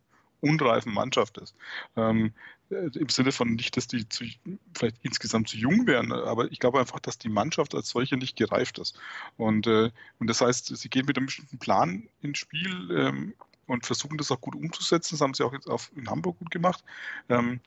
unreifen 0.42 0.94
Mannschaft 0.94 1.38
ist. 1.38 1.56
Ähm, 1.96 2.34
äh, 2.70 2.90
Im 2.98 3.10
Sinne 3.10 3.32
von 3.32 3.56
nicht, 3.56 3.78
dass 3.78 3.88
die 3.88 4.08
zu, 4.08 4.26
vielleicht 4.74 4.98
insgesamt 5.02 5.50
zu 5.50 5.58
jung 5.58 5.88
wären, 5.88 6.12
aber 6.12 6.52
ich 6.52 6.60
glaube 6.60 6.80
einfach, 6.80 7.00
dass 7.00 7.18
die 7.18 7.30
Mannschaft 7.30 7.76
als 7.76 7.90
solche 7.90 8.18
nicht 8.18 8.36
gereift 8.38 8.80
ist. 8.80 9.00
Und, 9.38 9.68
äh, 9.68 9.92
und 10.20 10.28
das 10.28 10.42
heißt, 10.42 10.76
sie 10.76 10.90
gehen 10.90 11.06
mit 11.06 11.18
einem 11.18 11.28
bestimmten 11.28 11.58
Plan 11.58 12.08
ins 12.22 12.38
Spiel 12.38 12.92
ähm, 12.92 13.34
und 13.68 13.86
versuchen 13.86 14.18
das 14.18 14.32
auch 14.32 14.42
gut 14.42 14.56
umzusetzen. 14.56 15.16
Das 15.16 15.22
haben 15.22 15.34
sie 15.34 15.44
auch 15.44 15.54
jetzt 15.54 15.68
auf, 15.68 15.92
in 15.96 16.10
Hamburg 16.10 16.38
gut 16.40 16.52
gemacht. 16.52 16.84
Ähm, 17.30 17.60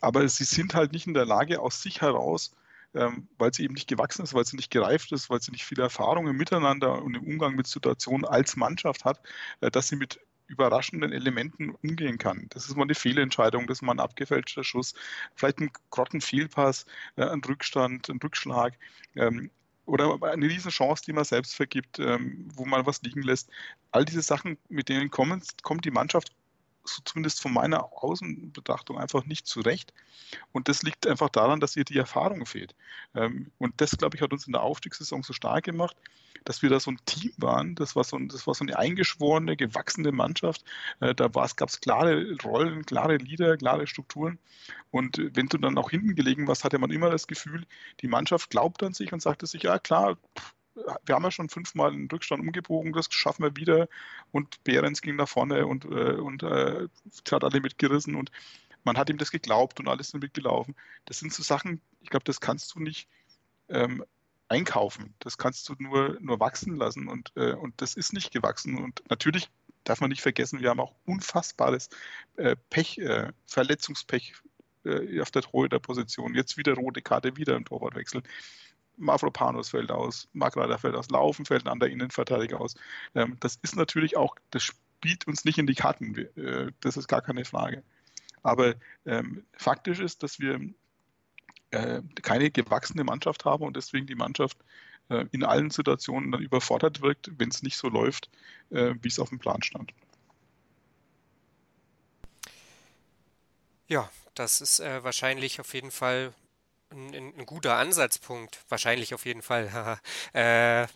aber 0.00 0.28
sie 0.28 0.44
sind 0.44 0.74
halt 0.74 0.92
nicht 0.92 1.06
in 1.06 1.14
der 1.14 1.26
Lage, 1.26 1.60
aus 1.60 1.80
sich 1.80 2.00
heraus 2.00 2.52
ähm, 2.94 3.28
weil 3.38 3.52
sie 3.54 3.64
eben 3.64 3.74
nicht 3.74 3.88
gewachsen 3.88 4.22
ist, 4.22 4.34
weil 4.34 4.44
sie 4.44 4.56
nicht 4.56 4.70
gereift 4.70 5.12
ist, 5.12 5.30
weil 5.30 5.40
sie 5.40 5.52
nicht 5.52 5.64
viele 5.64 5.82
Erfahrungen 5.82 6.36
miteinander 6.36 7.02
und 7.02 7.16
im 7.16 7.24
Umgang 7.24 7.54
mit 7.54 7.66
Situationen 7.66 8.24
als 8.26 8.56
Mannschaft 8.56 9.04
hat, 9.04 9.20
äh, 9.60 9.70
dass 9.70 9.88
sie 9.88 9.96
mit 9.96 10.20
überraschenden 10.46 11.12
Elementen 11.12 11.70
umgehen 11.82 12.18
kann. 12.18 12.46
Das 12.50 12.68
ist 12.68 12.76
mal 12.76 12.82
eine 12.82 12.94
Fehlentscheidung, 12.94 13.66
das 13.66 13.78
ist 13.78 13.82
mal 13.82 13.92
ein 13.92 14.00
abgefälschter 14.00 14.64
Schuss, 14.64 14.94
vielleicht 15.34 15.60
ein 15.60 15.70
Grottenfehlpass, 15.90 16.86
äh, 17.16 17.24
ein 17.24 17.40
Rückstand, 17.42 18.08
ein 18.08 18.18
Rückschlag. 18.22 18.74
Ähm, 19.16 19.50
oder 19.84 20.22
eine 20.22 20.46
riesen 20.46 20.70
Chance, 20.70 21.02
die 21.04 21.12
man 21.12 21.24
selbst 21.24 21.56
vergibt, 21.56 21.98
ähm, 21.98 22.48
wo 22.54 22.64
man 22.64 22.86
was 22.86 23.02
liegen 23.02 23.22
lässt. 23.22 23.50
All 23.90 24.04
diese 24.04 24.22
Sachen, 24.22 24.56
mit 24.68 24.88
denen 24.88 25.10
kommen, 25.10 25.42
kommt 25.62 25.84
die 25.84 25.90
Mannschaft 25.90 26.32
so 26.84 27.02
zumindest 27.04 27.40
von 27.40 27.52
meiner 27.52 27.92
Außenbetrachtung 27.92 28.98
einfach 28.98 29.24
nicht 29.24 29.46
zurecht. 29.46 29.92
Und 30.52 30.68
das 30.68 30.82
liegt 30.82 31.06
einfach 31.06 31.28
daran, 31.28 31.60
dass 31.60 31.76
ihr 31.76 31.84
die 31.84 31.98
Erfahrung 31.98 32.46
fehlt. 32.46 32.74
Ähm, 33.14 33.50
und 33.58 33.80
das, 33.80 33.96
glaube 33.96 34.16
ich, 34.16 34.22
hat 34.22 34.32
uns 34.32 34.46
in 34.46 34.52
der 34.52 34.62
Aufstiegssaison 34.62 35.22
so 35.22 35.32
stark 35.32 35.64
gemacht, 35.64 35.96
dass 36.44 36.62
wir 36.62 36.70
da 36.70 36.80
so 36.80 36.90
ein 36.90 36.98
Team 37.04 37.32
waren. 37.36 37.74
Das 37.74 37.94
war 37.94 38.04
so, 38.04 38.18
das 38.18 38.46
war 38.46 38.54
so 38.54 38.64
eine 38.64 38.78
eingeschworene, 38.78 39.56
gewachsene 39.56 40.12
Mannschaft. 40.12 40.64
Äh, 41.00 41.14
da 41.14 41.28
gab 41.28 41.68
es 41.68 41.80
klare 41.80 42.36
Rollen, 42.42 42.84
klare 42.84 43.16
Lieder, 43.16 43.56
klare 43.56 43.86
Strukturen. 43.86 44.38
Und 44.90 45.18
wenn 45.34 45.46
du 45.46 45.58
dann 45.58 45.78
auch 45.78 45.90
hinten 45.90 46.14
gelegen 46.14 46.48
warst, 46.48 46.64
hatte 46.64 46.78
man 46.78 46.90
immer 46.90 47.10
das 47.10 47.26
Gefühl, 47.26 47.64
die 48.00 48.08
Mannschaft 48.08 48.50
glaubt 48.50 48.82
an 48.82 48.92
sich 48.94 49.12
und 49.12 49.22
sagte 49.22 49.46
sich, 49.46 49.62
ja 49.62 49.78
klar, 49.78 50.18
wir 50.74 51.14
haben 51.14 51.24
ja 51.24 51.30
schon 51.30 51.48
fünfmal 51.48 51.92
einen 51.92 52.08
Rückstand 52.10 52.40
umgebogen, 52.40 52.92
das 52.92 53.08
schaffen 53.10 53.44
wir 53.44 53.56
wieder 53.56 53.88
und 54.30 54.62
Behrens 54.64 55.02
ging 55.02 55.16
nach 55.16 55.28
vorne 55.28 55.66
und, 55.66 55.84
äh, 55.84 56.14
und 56.14 56.42
äh, 56.42 56.88
hat 57.30 57.44
alle 57.44 57.60
mitgerissen 57.60 58.14
und 58.14 58.30
man 58.84 58.96
hat 58.96 59.10
ihm 59.10 59.18
das 59.18 59.30
geglaubt 59.30 59.80
und 59.80 59.88
alles 59.88 60.10
sind 60.10 60.22
mitgelaufen. 60.22 60.74
Das 61.04 61.18
sind 61.18 61.32
so 61.32 61.42
Sachen, 61.42 61.80
ich 62.00 62.10
glaube, 62.10 62.24
das 62.24 62.40
kannst 62.40 62.74
du 62.74 62.80
nicht 62.80 63.08
ähm, 63.68 64.04
einkaufen. 64.48 65.14
Das 65.18 65.38
kannst 65.38 65.68
du 65.68 65.74
nur, 65.78 66.18
nur 66.20 66.40
wachsen 66.40 66.76
lassen 66.76 67.08
und, 67.08 67.32
äh, 67.36 67.52
und 67.52 67.80
das 67.80 67.94
ist 67.94 68.12
nicht 68.12 68.32
gewachsen. 68.32 68.76
Und 68.76 69.02
natürlich 69.08 69.48
darf 69.84 70.00
man 70.00 70.10
nicht 70.10 70.22
vergessen, 70.22 70.60
wir 70.60 70.70
haben 70.70 70.80
auch 70.80 70.94
unfassbares 71.06 71.88
äh, 72.36 72.56
Pech, 72.70 72.98
äh, 72.98 73.32
Verletzungspech 73.46 74.34
äh, 74.84 75.20
auf 75.20 75.30
der 75.30 75.42
Torhüter-Position. 75.42 76.34
Jetzt 76.34 76.56
wieder 76.56 76.74
rote 76.74 77.02
Karte, 77.02 77.36
wieder 77.36 77.56
im 77.56 77.64
Torwartwechsel. 77.64 78.22
Mavropanos 78.96 79.70
fällt 79.70 79.90
aus, 79.90 80.28
Magrada 80.32 80.78
fällt 80.78 80.94
aus, 80.94 81.10
Laufen 81.10 81.44
fällt 81.44 81.66
an 81.66 81.80
der 81.80 81.90
Innenverteidiger 81.90 82.60
aus. 82.60 82.74
Ähm, 83.14 83.36
das 83.40 83.58
ist 83.62 83.76
natürlich 83.76 84.16
auch, 84.16 84.36
das 84.50 84.62
spielt 84.62 85.26
uns 85.26 85.44
nicht 85.44 85.58
in 85.58 85.66
die 85.66 85.74
Karten. 85.74 86.16
Äh, 86.36 86.72
das 86.80 86.96
ist 86.96 87.08
gar 87.08 87.22
keine 87.22 87.44
Frage. 87.44 87.82
Aber 88.42 88.74
ähm, 89.06 89.44
faktisch 89.54 90.00
ist, 90.00 90.22
dass 90.22 90.38
wir 90.38 90.60
äh, 91.70 92.02
keine 92.22 92.50
gewachsene 92.50 93.04
Mannschaft 93.04 93.44
haben 93.44 93.64
und 93.64 93.76
deswegen 93.76 94.06
die 94.06 94.14
Mannschaft 94.14 94.58
äh, 95.08 95.26
in 95.32 95.44
allen 95.44 95.70
Situationen 95.70 96.32
dann 96.32 96.42
überfordert 96.42 97.02
wirkt, 97.02 97.30
wenn 97.38 97.48
es 97.48 97.62
nicht 97.62 97.76
so 97.76 97.88
läuft, 97.88 98.30
äh, 98.70 98.94
wie 99.00 99.08
es 99.08 99.18
auf 99.18 99.30
dem 99.30 99.38
Plan 99.38 99.62
stand. 99.62 99.92
Ja, 103.88 104.10
das 104.34 104.60
ist 104.60 104.80
äh, 104.80 105.04
wahrscheinlich 105.04 105.60
auf 105.60 105.74
jeden 105.74 105.90
Fall 105.90 106.32
ein, 106.92 107.38
ein, 107.38 107.46
guter 107.46 107.76
Ansatzpunkt. 107.76 108.60
Wahrscheinlich 108.68 109.14
auf 109.14 109.24
jeden 109.26 109.42
Fall. 109.42 109.98
äh, 110.34 110.86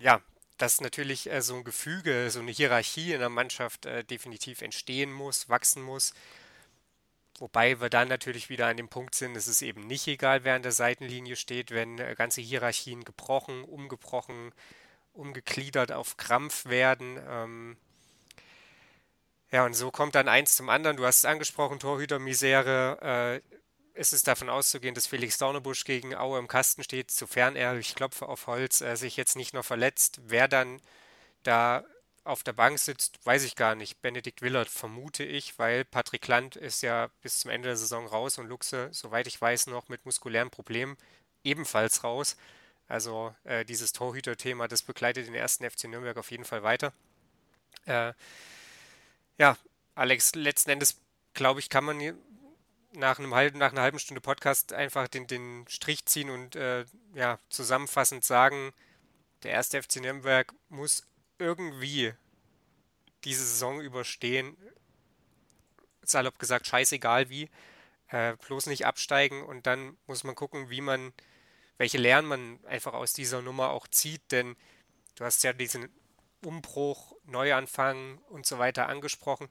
ja, 0.00 0.20
dass 0.58 0.80
natürlich 0.80 1.30
äh, 1.30 1.40
so 1.42 1.56
ein 1.56 1.64
Gefüge, 1.64 2.30
so 2.30 2.40
eine 2.40 2.50
Hierarchie 2.50 3.12
in 3.12 3.20
der 3.20 3.28
Mannschaft 3.28 3.86
äh, 3.86 4.04
definitiv 4.04 4.62
entstehen 4.62 5.12
muss, 5.12 5.48
wachsen 5.48 5.82
muss. 5.82 6.12
Wobei 7.38 7.80
wir 7.80 7.88
dann 7.88 8.08
natürlich 8.08 8.48
wieder 8.48 8.66
an 8.66 8.76
dem 8.76 8.88
Punkt 8.88 9.14
sind, 9.14 9.36
es 9.36 9.46
ist 9.46 9.62
eben 9.62 9.86
nicht 9.86 10.08
egal, 10.08 10.42
wer 10.42 10.56
an 10.56 10.62
der 10.62 10.72
Seitenlinie 10.72 11.36
steht, 11.36 11.70
wenn 11.70 11.98
äh, 11.98 12.14
ganze 12.16 12.40
Hierarchien 12.40 13.04
gebrochen, 13.04 13.62
umgebrochen, 13.64 14.52
umgegliedert 15.12 15.92
auf 15.92 16.16
Krampf 16.16 16.66
werden. 16.66 17.18
Ähm, 17.28 17.76
ja, 19.50 19.64
und 19.64 19.74
so 19.74 19.90
kommt 19.90 20.14
dann 20.14 20.28
eins 20.28 20.56
zum 20.56 20.68
anderen. 20.68 20.96
Du 20.96 21.06
hast 21.06 21.18
es 21.18 21.24
angesprochen, 21.24 21.78
Torhütermisere. 21.78 23.40
Äh, 23.44 23.58
es 23.98 24.12
ist 24.12 24.28
davon 24.28 24.48
auszugehen, 24.48 24.94
dass 24.94 25.08
Felix 25.08 25.38
Dornebusch 25.38 25.84
gegen 25.84 26.14
Aue 26.14 26.38
im 26.38 26.46
Kasten 26.46 26.84
steht, 26.84 27.10
sofern 27.10 27.56
er, 27.56 27.76
ich 27.76 27.96
klopfe 27.96 28.28
auf 28.28 28.46
Holz, 28.46 28.80
äh, 28.80 28.94
sich 28.94 29.16
jetzt 29.16 29.34
nicht 29.34 29.54
noch 29.54 29.64
verletzt. 29.64 30.20
Wer 30.24 30.46
dann 30.46 30.80
da 31.42 31.84
auf 32.22 32.44
der 32.44 32.52
Bank 32.52 32.78
sitzt, 32.78 33.18
weiß 33.26 33.42
ich 33.42 33.56
gar 33.56 33.74
nicht. 33.74 34.00
Benedikt 34.00 34.40
Willert 34.40 34.68
vermute 34.68 35.24
ich, 35.24 35.58
weil 35.58 35.84
Patrick 35.84 36.28
Land 36.28 36.54
ist 36.54 36.82
ja 36.82 37.08
bis 37.22 37.40
zum 37.40 37.50
Ende 37.50 37.68
der 37.68 37.76
Saison 37.76 38.06
raus 38.06 38.38
und 38.38 38.46
Luxe, 38.46 38.88
soweit 38.92 39.26
ich 39.26 39.40
weiß, 39.40 39.66
noch 39.66 39.88
mit 39.88 40.06
muskulären 40.06 40.50
Problemen 40.50 40.96
ebenfalls 41.42 42.04
raus. 42.04 42.36
Also 42.86 43.34
äh, 43.42 43.64
dieses 43.64 43.92
Torhüter-Thema, 43.92 44.68
das 44.68 44.82
begleitet 44.82 45.26
den 45.26 45.34
ersten 45.34 45.68
FC 45.68 45.84
Nürnberg 45.84 46.16
auf 46.16 46.30
jeden 46.30 46.44
Fall 46.44 46.62
weiter. 46.62 46.92
Äh, 47.84 48.12
ja, 49.38 49.56
Alex, 49.96 50.36
letzten 50.36 50.70
Endes, 50.70 51.00
glaube 51.34 51.58
ich, 51.58 51.68
kann 51.68 51.84
man 51.84 51.98
nach, 52.98 53.18
einem 53.18 53.34
halben, 53.34 53.58
nach 53.58 53.72
einer 53.72 53.82
halben 53.82 53.98
Stunde 53.98 54.20
Podcast 54.20 54.72
einfach 54.72 55.08
den, 55.08 55.26
den 55.26 55.66
Strich 55.68 56.04
ziehen 56.04 56.30
und 56.30 56.56
äh, 56.56 56.84
ja, 57.14 57.38
zusammenfassend 57.48 58.24
sagen, 58.24 58.72
der 59.42 59.52
erste 59.52 59.82
FC 59.82 59.96
Nürnberg 59.96 60.52
muss 60.68 61.06
irgendwie 61.38 62.12
diese 63.24 63.44
Saison 63.44 63.80
überstehen. 63.80 64.56
Salopp 66.02 66.38
gesagt, 66.38 66.66
scheißegal 66.66 67.28
wie. 67.30 67.48
Äh, 68.08 68.36
bloß 68.46 68.66
nicht 68.66 68.86
absteigen 68.86 69.44
und 69.44 69.66
dann 69.66 69.96
muss 70.06 70.24
man 70.24 70.34
gucken, 70.34 70.70
wie 70.70 70.80
man, 70.80 71.12
welche 71.76 71.98
Lehren 71.98 72.24
man 72.24 72.58
einfach 72.66 72.94
aus 72.94 73.12
dieser 73.12 73.42
Nummer 73.42 73.70
auch 73.70 73.86
zieht, 73.86 74.32
denn 74.32 74.56
du 75.14 75.24
hast 75.24 75.44
ja 75.44 75.52
diesen 75.52 75.88
Umbruch, 76.44 77.14
Neuanfang 77.26 78.18
und 78.28 78.46
so 78.46 78.58
weiter 78.58 78.88
angesprochen, 78.88 79.48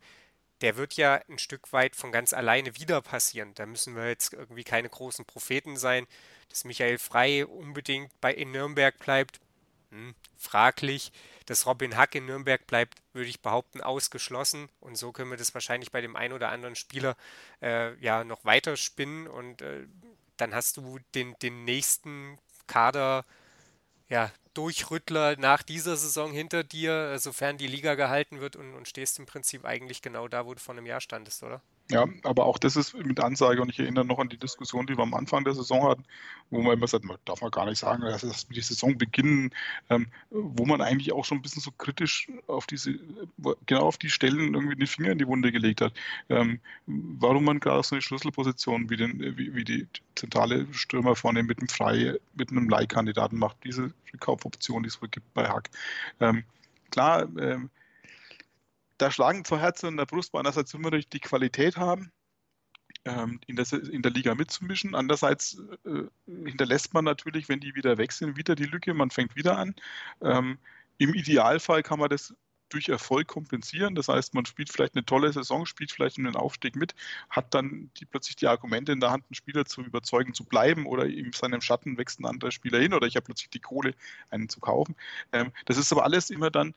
der 0.62 0.78
wird 0.78 0.96
ja 0.96 1.22
ein 1.30 1.40
Stück 1.40 1.72
weit 1.74 1.96
von 1.96 2.12
ganz 2.12 2.34
alleine 2.34 2.76
wieder 2.76 3.02
passieren. 3.02 3.54
Da 3.56 3.66
müssen 3.66 3.96
wir 3.96 4.08
jetzt 4.08 4.34
irgendwie 4.34 4.64
keine 4.64 4.90
großen 4.90 5.26
Propheten 5.26 5.78
sein. 5.78 6.08
Dass 6.50 6.66
Michael 6.66 6.98
Frey 6.98 7.44
unbedingt 7.44 8.12
bei 8.22 8.34
in 8.34 8.52
Nürnberg 8.52 8.98
bleibt, 8.98 9.40
hm, 9.92 10.16
fraglich. 10.38 11.12
Dass 11.46 11.66
Robin 11.66 11.96
Hack 11.96 12.16
in 12.16 12.26
Nürnberg 12.26 12.66
bleibt, 12.68 13.00
würde 13.14 13.30
ich 13.30 13.42
behaupten, 13.42 13.82
ausgeschlossen. 13.82 14.70
Und 14.80 14.98
so 14.98 15.12
können 15.12 15.30
wir 15.30 15.38
das 15.38 15.54
wahrscheinlich 15.54 15.92
bei 15.92 16.02
dem 16.02 16.16
einen 16.16 16.34
oder 16.34 16.50
anderen 16.50 16.76
Spieler 16.76 17.16
äh, 17.62 17.96
ja 18.04 18.24
noch 18.24 18.44
weiter 18.44 18.78
spinnen. 18.78 19.28
Und 19.28 19.62
äh, 19.62 19.86
dann 20.38 20.54
hast 20.54 20.78
du 20.78 21.00
den, 21.16 21.36
den 21.40 21.66
nächsten 21.66 22.38
Kader 22.68 23.26
ja, 24.10 24.32
Durchrüttler 24.54 25.38
nach 25.38 25.64
dieser 25.64 25.98
Saison 25.98 26.32
hinter 26.32 26.64
dir, 26.64 27.20
sofern 27.20 27.58
die 27.58 27.68
Liga 27.68 27.96
gehalten 27.96 28.40
wird 28.40 28.56
und, 28.56 28.74
und 28.74 28.88
stehst 28.88 29.20
im 29.20 29.26
Prinzip 29.26 29.66
eigentlich 29.66 30.02
genau 30.02 30.28
da, 30.28 30.46
wo 30.46 30.54
du 30.54 30.60
vor 30.60 30.76
einem 30.76 30.86
Jahr 30.86 31.02
standest, 31.02 31.44
oder? 31.44 31.62
Ja, 31.90 32.06
aber 32.24 32.46
auch 32.46 32.58
das 32.58 32.76
ist 32.76 32.96
mit 32.98 33.22
Ansage 33.22 33.62
und 33.62 33.70
ich 33.70 33.80
erinnere 33.80 34.04
noch 34.04 34.20
an 34.20 34.28
die 34.28 34.38
Diskussion, 34.38 34.86
die 34.88 34.98
wir 34.98 35.04
am 35.04 35.14
Anfang 35.14 35.46
der 35.46 35.54
Saison 35.54 35.88
hatten, 35.88 36.04
wo 36.50 36.62
man 36.62 36.74
immer 36.74 36.88
sagt, 36.88 37.06
man 37.06 37.18
darf 37.24 37.42
man 37.42 37.50
gar 37.50 37.66
nicht 37.66 37.80
sagen, 37.80 38.02
dass 38.02 38.24
es 38.24 38.46
die 38.48 38.60
Saison 38.60 38.98
beginnen, 38.98 39.52
ähm, 39.90 40.08
wo 40.30 40.66
man 40.66 40.82
eigentlich 40.82 41.14
auch 41.14 41.24
schon 41.24 41.38
ein 41.38 41.42
bisschen 41.42 41.62
so 41.62 41.72
kritisch 41.72 42.30
auf 42.48 42.68
diese, 42.68 43.00
genau 43.68 43.84
auf 43.84 43.98
die 43.98 44.10
Stellen 44.10 44.54
irgendwie 44.54 44.76
den 44.76 44.88
Finger 44.88 45.12
in 45.12 45.18
die 45.18 45.28
Wunde 45.28 45.50
gelegt 45.54 45.80
hat. 45.80 45.94
Ähm, 46.28 46.60
warum 46.88 47.46
man 47.46 47.62
gerade 47.62 47.84
so 47.84 47.96
eine 47.96 48.02
Schlüsselposition 48.02 48.90
wie, 48.90 48.98
den, 48.98 49.38
wie, 49.38 49.56
wie 49.56 49.64
die 49.64 49.88
zentrale 50.16 50.68
Stürmer 50.74 51.16
vorne 51.16 51.42
mit 51.42 51.60
einem 51.60 51.70
Frei, 51.70 52.16
mit 52.36 52.52
einem 52.52 52.68
Leihkandidaten 52.68 53.40
macht, 53.40 53.64
diese 53.64 53.94
Kaufoption, 54.20 54.84
die 54.84 54.90
es 54.90 55.02
wohl 55.02 55.08
gibt 55.08 55.34
bei 55.34 55.48
Hack. 55.48 55.70
Ähm, 56.20 56.44
klar, 56.92 57.30
ähm, 57.40 57.70
da 58.98 59.12
schlagen 59.12 59.46
zwei 59.46 59.60
Herzen 59.60 59.90
in 59.90 59.98
der 59.98 60.06
Brust, 60.06 60.34
weil 60.34 60.42
einerseits 60.42 60.74
will 60.74 60.82
man 60.82 61.04
die 61.12 61.20
Qualität 61.20 61.78
haben, 61.78 62.12
ähm, 63.06 63.40
in, 63.48 63.56
der, 63.56 63.66
in 63.74 64.02
der 64.02 64.12
Liga 64.12 64.36
mitzumischen. 64.36 64.96
Andererseits 64.96 65.62
äh, 65.86 66.04
hinterlässt 66.26 66.94
man 66.94 67.06
natürlich, 67.06 67.50
wenn 67.50 67.60
die 67.60 67.76
wieder 67.76 67.98
weg 67.98 68.12
sind, 68.12 68.38
wieder 68.38 68.56
die 68.56 68.66
Lücke, 68.66 68.94
man 68.94 69.12
fängt 69.12 69.36
wieder 69.36 69.58
an. 69.58 69.76
Ähm, 70.22 70.58
Im 70.98 71.14
Idealfall 71.14 71.84
kann 71.84 72.00
man 72.00 72.10
das 72.10 72.34
durch 72.70 72.90
Erfolg 72.90 73.28
kompensieren. 73.28 73.96
Das 73.96 74.08
heißt, 74.08 74.34
man 74.34 74.46
spielt 74.46 74.70
vielleicht 74.70 74.96
eine 74.96 75.06
tolle 75.06 75.32
Saison, 75.32 75.66
spielt 75.66 75.92
vielleicht 75.92 76.18
einen 76.18 76.36
Aufstieg 76.36 76.76
mit, 76.76 76.96
hat 77.30 77.54
dann 77.54 77.90
die, 77.98 78.06
plötzlich 78.06 78.36
die 78.36 78.48
Argumente 78.48 78.92
in 78.92 79.00
der 79.00 79.12
Hand, 79.12 79.26
einen 79.30 79.36
Spieler 79.36 79.66
zu 79.66 79.82
überzeugen, 79.82 80.34
zu 80.34 80.44
bleiben 80.44 80.86
oder 80.86 81.06
in 81.06 81.32
seinem 81.32 81.62
Schatten 81.62 81.98
wächst 81.98 82.20
ein 82.20 82.26
anderer 82.26 82.52
Spieler 82.52 82.80
hin 82.80 82.94
oder 82.94 83.08
ich 83.08 83.16
habe 83.16 83.26
plötzlich 83.26 83.50
die 83.50 83.60
Kohle, 83.60 83.94
einen 84.30 84.50
zu 84.50 84.60
kaufen. 84.60 84.96
Ähm, 85.32 85.52
das 85.66 85.78
ist 85.78 85.92
aber 85.92 86.04
alles 86.04 86.30
immer 86.30 86.52
dann 86.52 86.74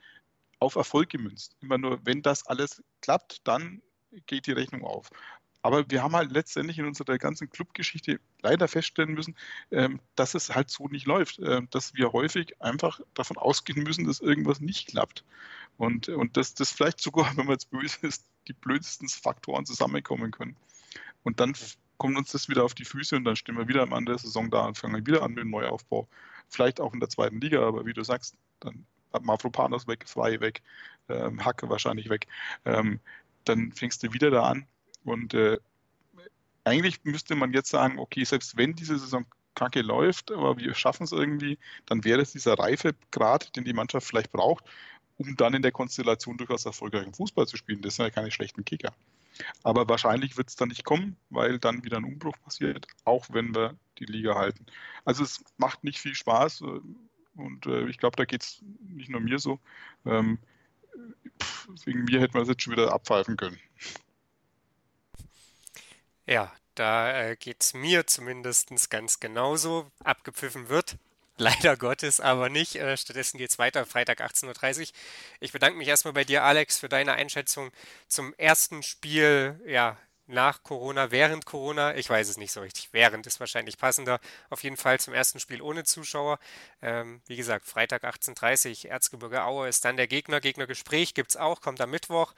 auf 0.60 0.76
Erfolg 0.76 1.08
gemünzt. 1.10 1.56
Immer 1.60 1.78
nur, 1.78 2.00
wenn 2.04 2.22
das 2.22 2.46
alles 2.46 2.82
klappt, 3.00 3.46
dann 3.46 3.82
geht 4.26 4.46
die 4.46 4.52
Rechnung 4.52 4.84
auf. 4.84 5.10
Aber 5.62 5.90
wir 5.90 6.02
haben 6.02 6.16
halt 6.16 6.32
letztendlich 6.32 6.78
in 6.78 6.86
unserer 6.86 7.18
ganzen 7.18 7.50
Clubgeschichte 7.50 8.18
leider 8.40 8.66
feststellen 8.66 9.12
müssen, 9.12 9.36
ähm, 9.70 10.00
dass 10.14 10.34
es 10.34 10.54
halt 10.54 10.70
so 10.70 10.88
nicht 10.88 11.06
läuft, 11.06 11.38
äh, 11.38 11.60
dass 11.70 11.94
wir 11.94 12.12
häufig 12.12 12.60
einfach 12.62 13.00
davon 13.14 13.36
ausgehen 13.36 13.82
müssen, 13.82 14.06
dass 14.06 14.20
irgendwas 14.20 14.60
nicht 14.60 14.88
klappt. 14.88 15.24
Und, 15.76 16.08
und 16.08 16.36
dass 16.36 16.54
das 16.54 16.70
vielleicht 16.70 17.00
sogar, 17.00 17.26
wenn 17.36 17.46
man 17.46 17.54
jetzt 17.54 17.70
böse 17.70 18.06
ist, 18.06 18.26
die 18.48 18.54
blödsten 18.54 19.08
Faktoren 19.08 19.66
zusammenkommen 19.66 20.30
können. 20.30 20.56
Und 21.24 21.40
dann 21.40 21.54
kommt 21.98 22.16
uns 22.16 22.32
das 22.32 22.48
wieder 22.48 22.64
auf 22.64 22.74
die 22.74 22.86
Füße 22.86 23.14
und 23.16 23.24
dann 23.24 23.36
stehen 23.36 23.58
wir 23.58 23.68
wieder 23.68 23.82
am 23.82 23.92
Ende 23.92 24.12
der 24.12 24.18
Saison 24.18 24.50
da 24.50 24.66
und 24.66 24.78
fangen 24.78 25.06
wieder 25.06 25.22
an 25.22 25.32
mit 25.32 25.44
dem 25.44 25.50
Neuaufbau. 25.50 26.08
Vielleicht 26.48 26.80
auch 26.80 26.94
in 26.94 27.00
der 27.00 27.10
zweiten 27.10 27.40
Liga, 27.40 27.60
aber 27.60 27.84
wie 27.84 27.92
du 27.92 28.02
sagst, 28.02 28.36
dann 28.60 28.86
Mavropanos 29.20 29.86
weg, 29.86 30.04
Frei 30.06 30.40
weg, 30.40 30.62
ähm, 31.08 31.44
Hacke 31.44 31.68
wahrscheinlich 31.68 32.08
weg. 32.08 32.26
Ähm, 32.64 33.00
dann 33.44 33.72
fängst 33.72 34.02
du 34.02 34.12
wieder 34.12 34.30
da 34.30 34.44
an. 34.44 34.66
Und 35.04 35.34
äh, 35.34 35.58
eigentlich 36.64 37.04
müsste 37.04 37.34
man 37.34 37.52
jetzt 37.52 37.70
sagen, 37.70 37.98
okay, 37.98 38.24
selbst 38.24 38.56
wenn 38.56 38.74
diese 38.74 38.98
Saison 38.98 39.24
kacke 39.54 39.82
läuft, 39.82 40.30
aber 40.30 40.58
wir 40.58 40.74
schaffen 40.74 41.04
es 41.04 41.12
irgendwie, 41.12 41.58
dann 41.86 42.04
wäre 42.04 42.20
es 42.20 42.32
dieser 42.32 42.58
Reifegrad, 42.58 43.56
den 43.56 43.64
die 43.64 43.72
Mannschaft 43.72 44.06
vielleicht 44.06 44.32
braucht, 44.32 44.64
um 45.18 45.36
dann 45.36 45.54
in 45.54 45.62
der 45.62 45.72
Konstellation 45.72 46.38
durchaus 46.38 46.64
erfolgreichen 46.64 47.12
Fußball 47.12 47.46
zu 47.46 47.56
spielen. 47.56 47.82
Das 47.82 47.96
sind 47.96 48.04
ja 48.04 48.10
keine 48.10 48.30
schlechten 48.30 48.64
Kicker. 48.64 48.92
Aber 49.62 49.88
wahrscheinlich 49.88 50.36
wird 50.36 50.48
es 50.48 50.56
dann 50.56 50.68
nicht 50.68 50.84
kommen, 50.84 51.16
weil 51.30 51.58
dann 51.58 51.84
wieder 51.84 51.96
ein 51.96 52.04
Umbruch 52.04 52.36
passiert, 52.44 52.86
auch 53.04 53.26
wenn 53.30 53.54
wir 53.54 53.74
die 53.98 54.04
Liga 54.04 54.34
halten. 54.34 54.66
Also 55.04 55.24
es 55.24 55.42
macht 55.56 55.84
nicht 55.84 55.98
viel 55.98 56.14
Spaß. 56.14 56.62
Und 57.34 57.66
äh, 57.66 57.86
ich 57.88 57.98
glaube, 57.98 58.16
da 58.16 58.24
geht 58.24 58.42
es 58.42 58.62
nicht 58.80 59.10
nur 59.10 59.20
mir 59.20 59.38
so. 59.38 59.58
Ähm, 60.06 60.38
pff, 61.40 61.68
wegen 61.84 62.04
mir 62.04 62.20
hätten 62.20 62.34
wir 62.34 62.42
es 62.42 62.48
jetzt 62.48 62.62
schon 62.62 62.72
wieder 62.72 62.92
abpfeifen 62.92 63.36
können. 63.36 63.58
Ja, 66.26 66.52
da 66.74 67.30
äh, 67.30 67.36
geht 67.36 67.62
es 67.62 67.74
mir 67.74 68.06
zumindest 68.06 68.90
ganz 68.90 69.20
genauso. 69.20 69.90
Abgepfiffen 70.04 70.68
wird. 70.68 70.96
leider 71.40 71.76
Gottes 71.76 72.20
aber 72.20 72.48
nicht. 72.48 72.76
Äh, 72.76 72.96
stattdessen 72.96 73.38
geht 73.38 73.50
es 73.50 73.58
weiter, 73.58 73.86
Freitag 73.86 74.20
18.30 74.20 74.80
Uhr. 74.80 74.86
Ich 75.40 75.52
bedanke 75.52 75.78
mich 75.78 75.88
erstmal 75.88 76.12
bei 76.12 76.24
dir, 76.24 76.44
Alex, 76.44 76.78
für 76.78 76.88
deine 76.88 77.14
Einschätzung 77.14 77.72
zum 78.06 78.34
ersten 78.34 78.82
Spiel, 78.82 79.60
ja, 79.66 79.96
nach 80.30 80.62
Corona, 80.62 81.10
während 81.10 81.46
Corona, 81.46 81.94
ich 81.96 82.08
weiß 82.08 82.28
es 82.28 82.36
nicht 82.36 82.52
so 82.52 82.60
richtig, 82.60 82.88
während 82.92 83.26
ist 83.26 83.40
wahrscheinlich 83.40 83.78
passender. 83.78 84.20
Auf 84.48 84.62
jeden 84.62 84.76
Fall 84.76 84.98
zum 85.00 85.14
ersten 85.14 85.40
Spiel 85.40 85.60
ohne 85.62 85.84
Zuschauer. 85.84 86.38
Ähm, 86.82 87.20
wie 87.26 87.36
gesagt, 87.36 87.66
Freitag 87.66 88.04
18.30 88.04 88.84
Uhr, 88.84 88.90
Erzgebirge 88.90 89.44
Aue 89.44 89.68
ist 89.68 89.84
dann 89.84 89.96
der 89.96 90.06
Gegner. 90.06 90.40
Gegnergespräch 90.40 91.14
gibt 91.14 91.30
es 91.30 91.36
auch, 91.36 91.60
kommt 91.60 91.80
am 91.80 91.90
Mittwoch. 91.90 92.34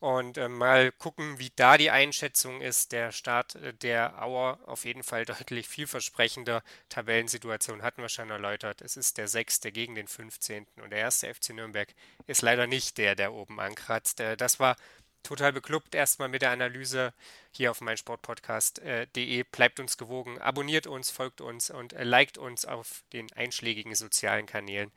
Und 0.00 0.38
äh, 0.38 0.48
mal 0.48 0.92
gucken, 0.92 1.40
wie 1.40 1.50
da 1.56 1.76
die 1.76 1.90
Einschätzung 1.90 2.60
ist. 2.60 2.92
Der 2.92 3.10
Start 3.10 3.56
äh, 3.56 3.74
der 3.74 4.22
Auer 4.22 4.60
auf 4.66 4.84
jeden 4.84 5.02
Fall 5.02 5.24
deutlich 5.24 5.66
vielversprechender. 5.66 6.62
Tabellensituation 6.88 7.82
hatten 7.82 8.02
wir 8.02 8.08
schon 8.08 8.30
erläutert. 8.30 8.80
Es 8.80 8.96
ist 8.96 9.18
der 9.18 9.26
sechste 9.26 9.72
gegen 9.72 9.96
den 9.96 10.06
15. 10.06 10.66
Und 10.82 10.90
der 10.90 11.00
erste 11.00 11.32
FC 11.34 11.50
Nürnberg 11.50 11.88
ist 12.28 12.42
leider 12.42 12.68
nicht 12.68 12.96
der, 12.98 13.16
der 13.16 13.32
oben 13.32 13.58
ankratzt. 13.58 14.20
Äh, 14.20 14.36
das 14.36 14.60
war 14.60 14.76
total 15.22 15.52
beklubbt 15.52 15.94
erstmal 15.94 16.28
mit 16.28 16.42
der 16.42 16.50
Analyse 16.50 17.12
hier 17.50 17.70
auf 17.70 17.80
meinsportpodcast.de. 17.80 19.44
Bleibt 19.44 19.80
uns 19.80 19.96
gewogen, 19.96 20.38
abonniert 20.38 20.86
uns, 20.86 21.10
folgt 21.10 21.40
uns 21.40 21.70
und 21.70 21.92
äh, 21.92 22.04
liked 22.04 22.38
uns 22.38 22.64
auf 22.64 23.04
den 23.12 23.32
einschlägigen 23.32 23.94
sozialen 23.94 24.46
Kanälen. 24.46 24.92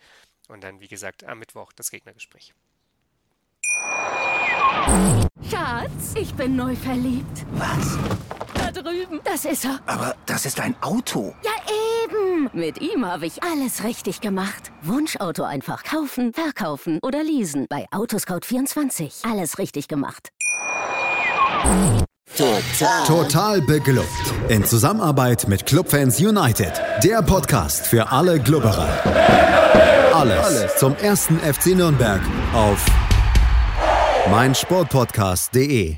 Und 0.48 0.64
dann, 0.64 0.80
wie 0.80 0.88
gesagt, 0.88 1.24
am 1.24 1.40
Mittwoch 1.40 1.72
das 1.74 1.92
Gegnergespräch. 1.92 2.54
Schatz, 5.50 6.16
ich 6.16 6.34
bin 6.34 6.56
neu 6.56 6.76
verliebt. 6.76 7.46
Was? 7.52 7.98
Da 8.54 8.72
drüben. 8.72 9.22
Das 9.24 9.46
ist 9.46 9.66
er. 9.66 9.80
Aber 9.86 10.16
das 10.26 10.46
ist 10.46 10.60
ein 10.60 10.76
Auto. 10.82 11.36
Ja, 11.44 11.52
eben. 12.12 12.49
Mit 12.53 12.82
ihm 12.82 13.05
habe 13.05 13.26
ich 13.26 13.43
alles 13.43 13.84
richtig 13.84 14.22
gemacht. 14.22 14.72
Wunschauto 14.82 15.43
einfach 15.43 15.84
kaufen, 15.84 16.34
verkaufen 16.34 16.99
oder 17.01 17.24
leasen. 17.24 17.66
Bei 17.70 17.86
Autoscout24. 17.91 19.30
Alles 19.30 19.57
richtig 19.57 19.88
gemacht. 19.88 20.30
Total. 22.36 23.05
Total 23.05 23.62
beglückt. 23.62 24.07
In 24.47 24.64
Zusammenarbeit 24.66 25.47
mit 25.47 25.66
Clubfans 25.66 26.20
United. 26.20 26.74
Der 27.03 27.22
Podcast 27.22 27.86
für 27.86 28.12
alle 28.12 28.39
Glubberer. 28.39 28.89
Alles, 30.14 30.45
alles 30.45 30.78
zum 30.78 30.95
ersten 30.95 31.39
FC 31.39 31.68
Nürnberg 31.76 32.22
auf 32.53 32.86
meinsportpodcast.de. 34.30 35.97